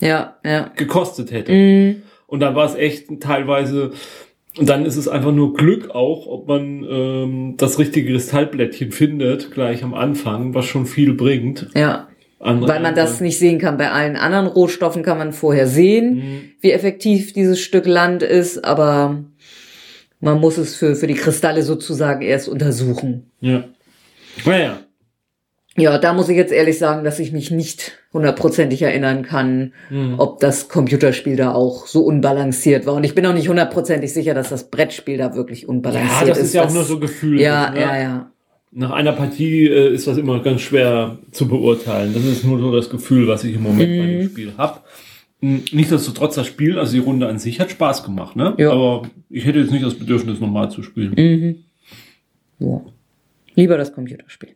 ja, 0.00 0.36
ja. 0.44 0.72
gekostet 0.76 1.30
hätte. 1.30 1.52
Mm. 1.52 2.02
Und 2.32 2.40
dann 2.40 2.54
war 2.54 2.64
es 2.64 2.74
echt 2.76 3.20
teilweise, 3.20 3.90
und 4.56 4.66
dann 4.66 4.86
ist 4.86 4.96
es 4.96 5.06
einfach 5.06 5.32
nur 5.32 5.52
Glück 5.52 5.90
auch, 5.90 6.26
ob 6.26 6.48
man 6.48 6.82
ähm, 6.82 7.54
das 7.58 7.78
richtige 7.78 8.10
Kristallblättchen 8.10 8.90
findet, 8.90 9.50
gleich 9.50 9.84
am 9.84 9.92
Anfang, 9.92 10.54
was 10.54 10.64
schon 10.64 10.86
viel 10.86 11.12
bringt. 11.12 11.68
Ja. 11.74 12.08
Andere 12.40 12.70
Weil 12.70 12.80
man 12.80 12.94
das 12.94 13.20
nicht 13.20 13.38
sehen 13.38 13.58
kann. 13.58 13.76
Bei 13.76 13.90
allen 13.90 14.16
anderen 14.16 14.46
Rohstoffen 14.46 15.02
kann 15.02 15.18
man 15.18 15.34
vorher 15.34 15.66
sehen, 15.66 16.14
mhm. 16.14 16.40
wie 16.62 16.70
effektiv 16.70 17.34
dieses 17.34 17.60
Stück 17.60 17.84
Land 17.84 18.22
ist, 18.22 18.64
aber 18.64 19.22
man 20.20 20.40
muss 20.40 20.56
es 20.56 20.74
für, 20.74 20.96
für 20.96 21.06
die 21.06 21.12
Kristalle 21.12 21.62
sozusagen 21.62 22.22
erst 22.22 22.48
untersuchen. 22.48 23.30
Ja. 23.42 23.64
Naja. 24.46 24.78
Ja, 25.76 25.96
da 25.96 26.12
muss 26.12 26.28
ich 26.28 26.36
jetzt 26.36 26.52
ehrlich 26.52 26.78
sagen, 26.78 27.02
dass 27.02 27.18
ich 27.18 27.32
mich 27.32 27.50
nicht 27.50 27.92
hundertprozentig 28.12 28.82
erinnern 28.82 29.22
kann, 29.22 29.72
mhm. 29.88 30.16
ob 30.18 30.38
das 30.40 30.68
Computerspiel 30.68 31.36
da 31.36 31.52
auch 31.52 31.86
so 31.86 32.02
unbalanciert 32.04 32.84
war. 32.84 32.94
Und 32.94 33.04
ich 33.04 33.14
bin 33.14 33.24
auch 33.24 33.32
nicht 33.32 33.48
hundertprozentig 33.48 34.12
sicher, 34.12 34.34
dass 34.34 34.50
das 34.50 34.70
Brettspiel 34.70 35.16
da 35.16 35.34
wirklich 35.34 35.68
unbalanciert 35.68 36.12
ist. 36.12 36.20
Ja, 36.20 36.28
das 36.28 36.38
ist, 36.38 36.44
ist 36.44 36.54
ja 36.54 36.64
auch 36.64 36.72
nur 36.72 36.84
so 36.84 36.98
Gefühl. 36.98 37.40
Ja, 37.40 37.70
ne? 37.70 37.80
ja, 37.80 37.96
ja. 37.96 38.30
Nach 38.70 38.90
einer 38.90 39.12
Partie 39.12 39.66
äh, 39.66 39.94
ist 39.94 40.06
das 40.06 40.18
immer 40.18 40.42
ganz 40.42 40.60
schwer 40.60 41.18
zu 41.30 41.48
beurteilen. 41.48 42.12
Das 42.12 42.24
ist 42.24 42.44
nur 42.44 42.58
so 42.58 42.74
das 42.74 42.90
Gefühl, 42.90 43.26
was 43.28 43.44
ich 43.44 43.54
im 43.54 43.62
Moment 43.62 43.90
mhm. 43.90 43.98
bei 43.98 44.06
dem 44.06 44.28
Spiel 44.28 44.52
habe. 44.58 44.80
Hm, 45.40 45.64
nichtsdestotrotz 45.72 46.34
das 46.34 46.46
Spiel, 46.46 46.78
also 46.78 46.92
die 46.92 46.98
Runde 46.98 47.28
an 47.28 47.38
sich 47.38 47.60
hat 47.60 47.70
Spaß 47.70 48.04
gemacht, 48.04 48.36
ne? 48.36 48.54
Ja. 48.58 48.72
Aber 48.72 49.02
ich 49.28 49.44
hätte 49.44 49.58
jetzt 49.58 49.72
nicht 49.72 49.84
das 49.84 49.94
Bedürfnis, 49.94 50.38
normal 50.38 50.70
zu 50.70 50.82
spielen. 50.82 51.14
Mhm. 51.16 51.64
Ja. 52.58 52.80
Lieber 53.54 53.76
das 53.76 53.92
Computerspiel. 53.92 54.50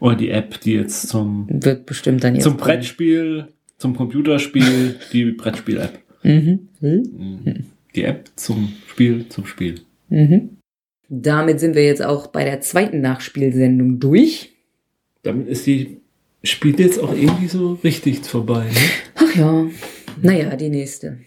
Oder 0.00 0.16
die 0.16 0.30
App, 0.30 0.60
die 0.60 0.74
jetzt 0.74 1.08
zum, 1.08 1.46
wird 1.48 1.86
bestimmt 1.86 2.24
dann 2.24 2.34
jetzt 2.34 2.44
zum 2.44 2.56
Brettspiel, 2.56 3.48
zum 3.76 3.94
Computerspiel, 3.96 4.96
die 5.12 5.26
Brettspiel-App. 5.32 5.98
Mhm. 6.22 6.68
Mhm. 6.80 7.64
Die 7.94 8.04
App 8.04 8.30
zum 8.36 8.72
Spiel, 8.86 9.28
zum 9.28 9.46
Spiel. 9.46 9.80
Mhm. 10.08 10.56
Damit 11.08 11.60
sind 11.60 11.74
wir 11.74 11.84
jetzt 11.84 12.02
auch 12.02 12.28
bei 12.28 12.44
der 12.44 12.60
zweiten 12.60 13.00
Nachspielsendung 13.00 13.98
durch. 14.00 14.52
Damit 15.22 15.48
ist 15.48 15.66
die 15.66 15.98
Spiel 16.42 16.78
jetzt 16.80 16.98
auch 16.98 17.14
irgendwie 17.14 17.48
so 17.48 17.74
richtig 17.84 18.24
vorbei. 18.24 18.64
Ne? 18.64 18.80
Ach 19.16 19.36
ja. 19.36 19.66
Naja, 20.22 20.56
die 20.56 20.70
nächste. 20.70 21.18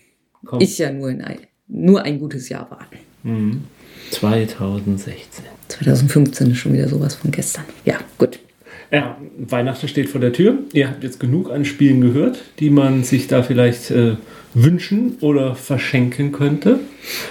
Komm. 0.45 0.61
Ist 0.61 0.77
ja 0.79 0.91
nur, 0.91 1.09
ein, 1.09 1.37
nur 1.67 2.01
ein 2.01 2.19
gutes 2.19 2.49
Jahr 2.49 2.69
warten. 2.71 2.97
Mhm. 3.23 3.63
2016. 4.11 5.45
2015 5.67 6.51
ist 6.51 6.57
schon 6.57 6.73
wieder 6.73 6.87
sowas 6.87 7.15
von 7.15 7.31
gestern. 7.31 7.65
Ja, 7.85 7.99
gut. 8.17 8.39
Ja, 8.93 9.17
Weihnachten 9.39 9.87
steht 9.87 10.07
vor 10.07 10.21
der 10.21 10.33
Tür. 10.33 10.59
Ihr 10.71 10.87
habt 10.87 11.03
jetzt 11.03 11.19
genug 11.19 11.51
an 11.51 11.65
Spielen 11.65 11.99
gehört, 11.99 12.37
die 12.59 12.69
man 12.69 13.03
sich 13.03 13.27
da 13.27 13.41
vielleicht 13.41 13.89
äh, 13.89 14.17
wünschen 14.53 15.17
oder 15.19 15.55
verschenken 15.55 16.31
könnte. 16.31 16.79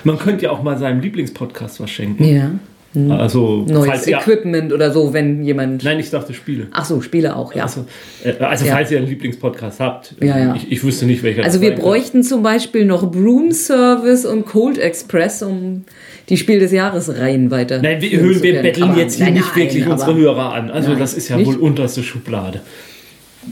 Man 0.03 0.19
könnte 0.19 0.47
ja 0.47 0.51
auch 0.51 0.65
mal 0.65 0.77
seinem 0.77 1.01
Lieblingspodcast 1.01 1.81
was 1.81 1.89
schenken. 1.89 2.25
Ja. 2.25 2.51
Mhm. 2.95 3.13
Also 3.13 3.65
neues 3.69 4.09
Equipment 4.09 4.71
ihr, 4.71 4.75
oder 4.75 4.91
so, 4.91 5.13
wenn 5.13 5.45
jemand. 5.45 5.85
Nein, 5.85 6.01
ich 6.01 6.11
dachte 6.11 6.35
Spiele. 6.35 6.67
Ach 6.73 6.85
so, 6.85 7.01
Spiele 7.01 7.37
auch, 7.37 7.55
ja. 7.55 7.63
Also, 7.63 7.87
äh, 8.25 8.33
also 8.43 8.67
ja. 8.67 8.75
falls 8.75 8.91
ihr 8.91 8.99
einen 8.99 9.07
Lieblingspodcast 9.07 9.79
habt, 9.79 10.17
ja, 10.21 10.39
ja. 10.39 10.55
Ich, 10.57 10.71
ich 10.71 10.85
wüsste 10.85 11.07
nicht 11.07 11.23
welcher. 11.23 11.45
Also 11.45 11.61
wir 11.61 11.77
bräuchten 11.77 12.19
könnte. 12.19 12.29
zum 12.29 12.43
Beispiel 12.43 12.85
noch 12.85 13.11
Broom 13.11 13.53
Service 13.53 14.27
und 14.27 14.47
Cold 14.47 14.79
Express, 14.79 15.43
um 15.43 15.85
die 16.29 16.37
Spiel 16.37 16.59
des 16.59 16.73
Jahres 16.73 17.09
Reihen 17.19 17.51
weiter. 17.51 17.81
Nein, 17.83 18.01
wir, 18.01 18.11
wir 18.43 18.63
betteln 18.63 18.97
jetzt 18.97 19.17
hier 19.17 19.27
nein, 19.27 19.35
nicht 19.35 19.57
nein, 19.57 19.57
wirklich 19.57 19.87
unsere 19.87 20.15
Hörer 20.15 20.55
an. 20.55 20.71
Also 20.71 20.91
nein, 20.91 20.99
das 20.99 21.15
ist 21.15 21.29
ja 21.29 21.37
nicht? 21.37 21.47
wohl 21.47 21.57
unterste 21.57 22.03
Schublade. 22.03 22.61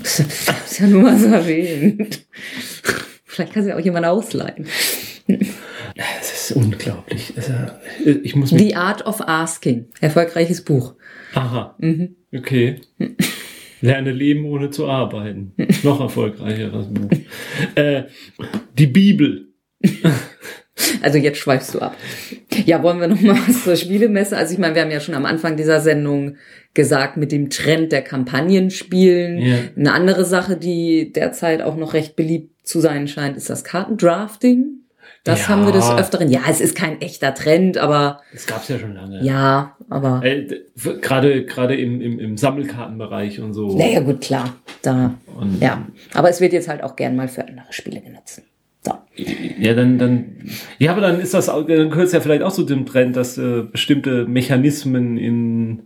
Das 0.02 0.20
ist 0.20 0.78
ja 0.78 0.86
nur 0.86 1.02
mal 1.02 1.18
so 1.18 1.26
erwähnt. 1.26 2.26
Vielleicht 3.24 3.52
kann 3.52 3.64
sie 3.64 3.72
auch 3.72 3.80
jemand 3.80 4.06
ausleihen. 4.06 4.66
Das 5.96 6.32
ist 6.32 6.52
unglaublich. 6.56 7.32
Ich 8.22 8.34
muss 8.36 8.50
The 8.50 8.74
Art 8.76 9.06
of 9.06 9.20
Asking. 9.20 9.86
Erfolgreiches 10.00 10.64
Buch. 10.64 10.94
Aha. 11.34 11.76
Mhm. 11.78 12.16
Okay. 12.34 12.80
Lerne 13.80 14.12
leben 14.12 14.44
ohne 14.44 14.70
zu 14.70 14.88
arbeiten. 14.88 15.52
Noch 15.82 16.00
erfolgreicheres 16.00 16.86
Buch. 16.88 17.10
Äh, 17.74 18.04
die 18.78 18.86
Bibel. 18.86 19.48
Also 21.02 21.18
jetzt 21.18 21.38
schweifst 21.38 21.74
du 21.74 21.80
ab. 21.80 21.96
Ja, 22.66 22.82
wollen 22.82 23.00
wir 23.00 23.08
noch 23.08 23.20
mal 23.20 23.36
was 23.46 23.64
zur 23.64 23.76
Spielemesse? 23.76 24.36
Also 24.36 24.52
ich 24.52 24.58
meine, 24.58 24.74
wir 24.74 24.82
haben 24.82 24.90
ja 24.90 25.00
schon 25.00 25.14
am 25.14 25.26
Anfang 25.26 25.56
dieser 25.56 25.80
Sendung 25.80 26.36
gesagt, 26.74 27.16
mit 27.16 27.32
dem 27.32 27.50
Trend 27.50 27.92
der 27.92 28.02
Kampagnenspielen. 28.02 29.38
Ja. 29.38 29.56
Eine 29.76 29.92
andere 29.92 30.24
Sache, 30.24 30.56
die 30.56 31.12
derzeit 31.12 31.62
auch 31.62 31.76
noch 31.76 31.94
recht 31.94 32.16
beliebt 32.16 32.66
zu 32.66 32.80
sein 32.80 33.08
scheint, 33.08 33.36
ist 33.36 33.50
das 33.50 33.64
Kartendrafting. 33.64 34.80
Das 35.24 35.42
ja. 35.42 35.48
haben 35.48 35.66
wir 35.66 35.72
des 35.72 35.90
Öfteren. 35.90 36.30
Ja, 36.30 36.40
es 36.48 36.62
ist 36.62 36.74
kein 36.74 37.00
echter 37.02 37.34
Trend, 37.34 37.76
aber. 37.76 38.22
Das 38.32 38.46
gab's 38.46 38.68
ja 38.68 38.78
schon 38.78 38.94
lange. 38.94 39.22
Ja, 39.22 39.76
aber. 39.90 40.22
Äh, 40.24 40.46
gerade, 41.02 41.44
gerade 41.44 41.76
im, 41.76 42.00
im, 42.00 42.18
im 42.18 42.36
Sammelkartenbereich 42.38 43.40
und 43.40 43.52
so. 43.52 43.76
Naja, 43.76 44.00
gut, 44.00 44.22
klar. 44.22 44.56
Da. 44.80 45.14
Und 45.38 45.60
ja. 45.60 45.86
Aber 46.14 46.30
es 46.30 46.40
wird 46.40 46.54
jetzt 46.54 46.68
halt 46.68 46.82
auch 46.82 46.96
gern 46.96 47.16
mal 47.16 47.28
für 47.28 47.46
andere 47.46 47.70
Spiele 47.70 48.00
genutzt. 48.00 48.42
Ja, 49.16 49.74
dann, 49.74 49.98
dann, 49.98 50.36
ja, 50.78 50.92
aber 50.92 51.00
dann 51.00 51.20
ist 51.20 51.34
das, 51.34 51.46
dann 51.46 51.66
gehört 51.66 52.06
es 52.06 52.12
ja 52.12 52.20
vielleicht 52.20 52.42
auch 52.42 52.52
zu 52.52 52.62
dem 52.62 52.86
Trend, 52.86 53.16
dass 53.16 53.36
äh, 53.38 53.62
bestimmte 53.70 54.24
Mechanismen 54.26 55.18
in, 55.18 55.82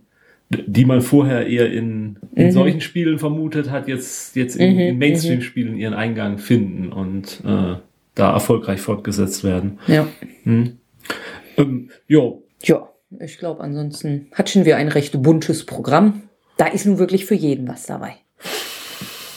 die 0.49 0.85
man 0.85 1.01
vorher 1.01 1.47
eher 1.47 1.71
in, 1.71 2.17
in 2.35 2.51
solchen 2.51 2.81
Spielen 2.81 3.17
vermutet 3.19 3.71
hat, 3.71 3.87
jetzt, 3.87 4.35
jetzt 4.35 4.55
in, 4.55 4.79
in 4.79 4.97
Mainstream-Spielen 4.97 5.75
ihren 5.75 5.93
Eingang 5.93 6.37
finden 6.37 6.91
und 6.91 7.41
äh, 7.45 7.75
da 8.13 8.33
erfolgreich 8.33 8.79
fortgesetzt 8.79 9.43
werden. 9.43 9.79
Ja. 9.87 10.07
Ähm, 10.45 11.89
jo, 12.07 12.43
Ja, 12.63 12.89
ich 13.19 13.37
glaube, 13.37 13.61
ansonsten 13.61 14.27
hatten 14.33 14.65
wir 14.65 14.77
ein 14.77 14.87
recht 14.87 15.21
buntes 15.21 15.65
Programm. 15.65 16.23
Da 16.57 16.67
ist 16.67 16.85
nun 16.85 16.99
wirklich 16.99 17.25
für 17.25 17.35
jeden 17.35 17.67
was 17.67 17.85
dabei. 17.85 18.15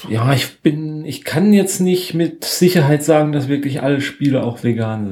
ja, 0.09 0.33
ich 0.33 0.61
bin, 0.61 0.98
ich 1.09 1.25
kann 1.25 1.55
jetzt 1.55 1.81
nicht 1.81 2.13
mit 2.13 2.45
Sicherheit 2.45 3.03
sagen, 3.03 3.33
dass 3.33 3.49
wirklich 3.49 3.83
alle 3.83 4.03
Spiele 4.03 4.43
auch 4.45 4.63
vegan 4.63 5.09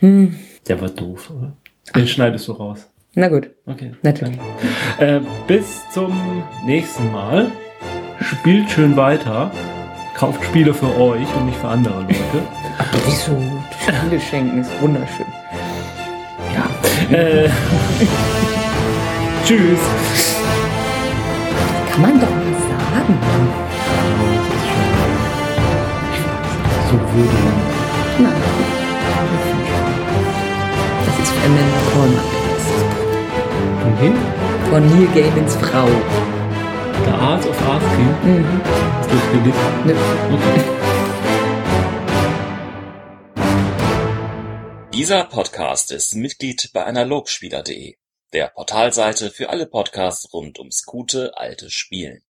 sind. 0.00 0.30
Der 0.68 0.80
war 0.80 0.90
doof, 0.90 1.32
oder? 1.36 1.54
Den 1.96 2.06
schneidest 2.06 2.46
du 2.46 2.52
raus. 2.52 2.88
Na 3.14 3.26
gut, 3.26 3.50
Okay. 3.66 3.92
natürlich. 4.02 4.38
Äh, 4.98 5.18
bis 5.48 5.82
zum 5.92 6.12
nächsten 6.64 7.10
Mal. 7.10 7.50
Spielt 8.20 8.70
schön 8.70 8.96
weiter. 8.96 9.50
Kauft 10.14 10.44
Spiele 10.44 10.72
für 10.72 10.96
euch 10.96 11.26
und 11.34 11.46
nicht 11.46 11.58
für 11.58 11.66
andere 11.68 12.02
Leute. 12.02 12.14
Wieso? 13.06 13.36
Spiele 13.82 14.20
schenken 14.20 14.60
ist 14.60 14.70
wunderschön. 14.80 15.26
Ja. 16.54 17.16
Äh, 17.16 17.48
tschüss. 19.44 19.80
Kann 21.90 22.02
man 22.02 22.20
doch 22.20 22.30
mal 22.30 22.54
sagen. 22.68 23.67
Nein. 27.18 28.42
Das 31.04 31.18
ist 31.18 31.32
für 31.32 31.46
Amanda 31.46 31.80
Cormack. 31.92 32.24
Okay. 33.94 34.12
Von 34.70 34.82
Neil 34.88 35.08
Gaimans 35.14 35.56
Frau. 35.56 35.88
The 37.04 37.10
Art 37.10 37.46
of 37.46 37.60
Asking. 37.62 38.14
Mhm. 38.22 38.60
Ist 39.00 39.10
das 39.10 39.22
für 39.30 39.38
dich? 39.38 39.54
Ne. 39.84 39.94
Okay. 40.32 40.60
Dieser 44.94 45.24
Podcast 45.24 45.90
ist 45.92 46.14
Mitglied 46.14 46.70
bei 46.72 46.84
analogspieler.de, 46.84 47.96
der 48.32 48.48
Portalseite 48.48 49.30
für 49.30 49.48
alle 49.48 49.66
Podcasts 49.66 50.32
rund 50.32 50.58
ums 50.58 50.84
gute 50.84 51.36
alte 51.36 51.70
Spielen. 51.70 52.22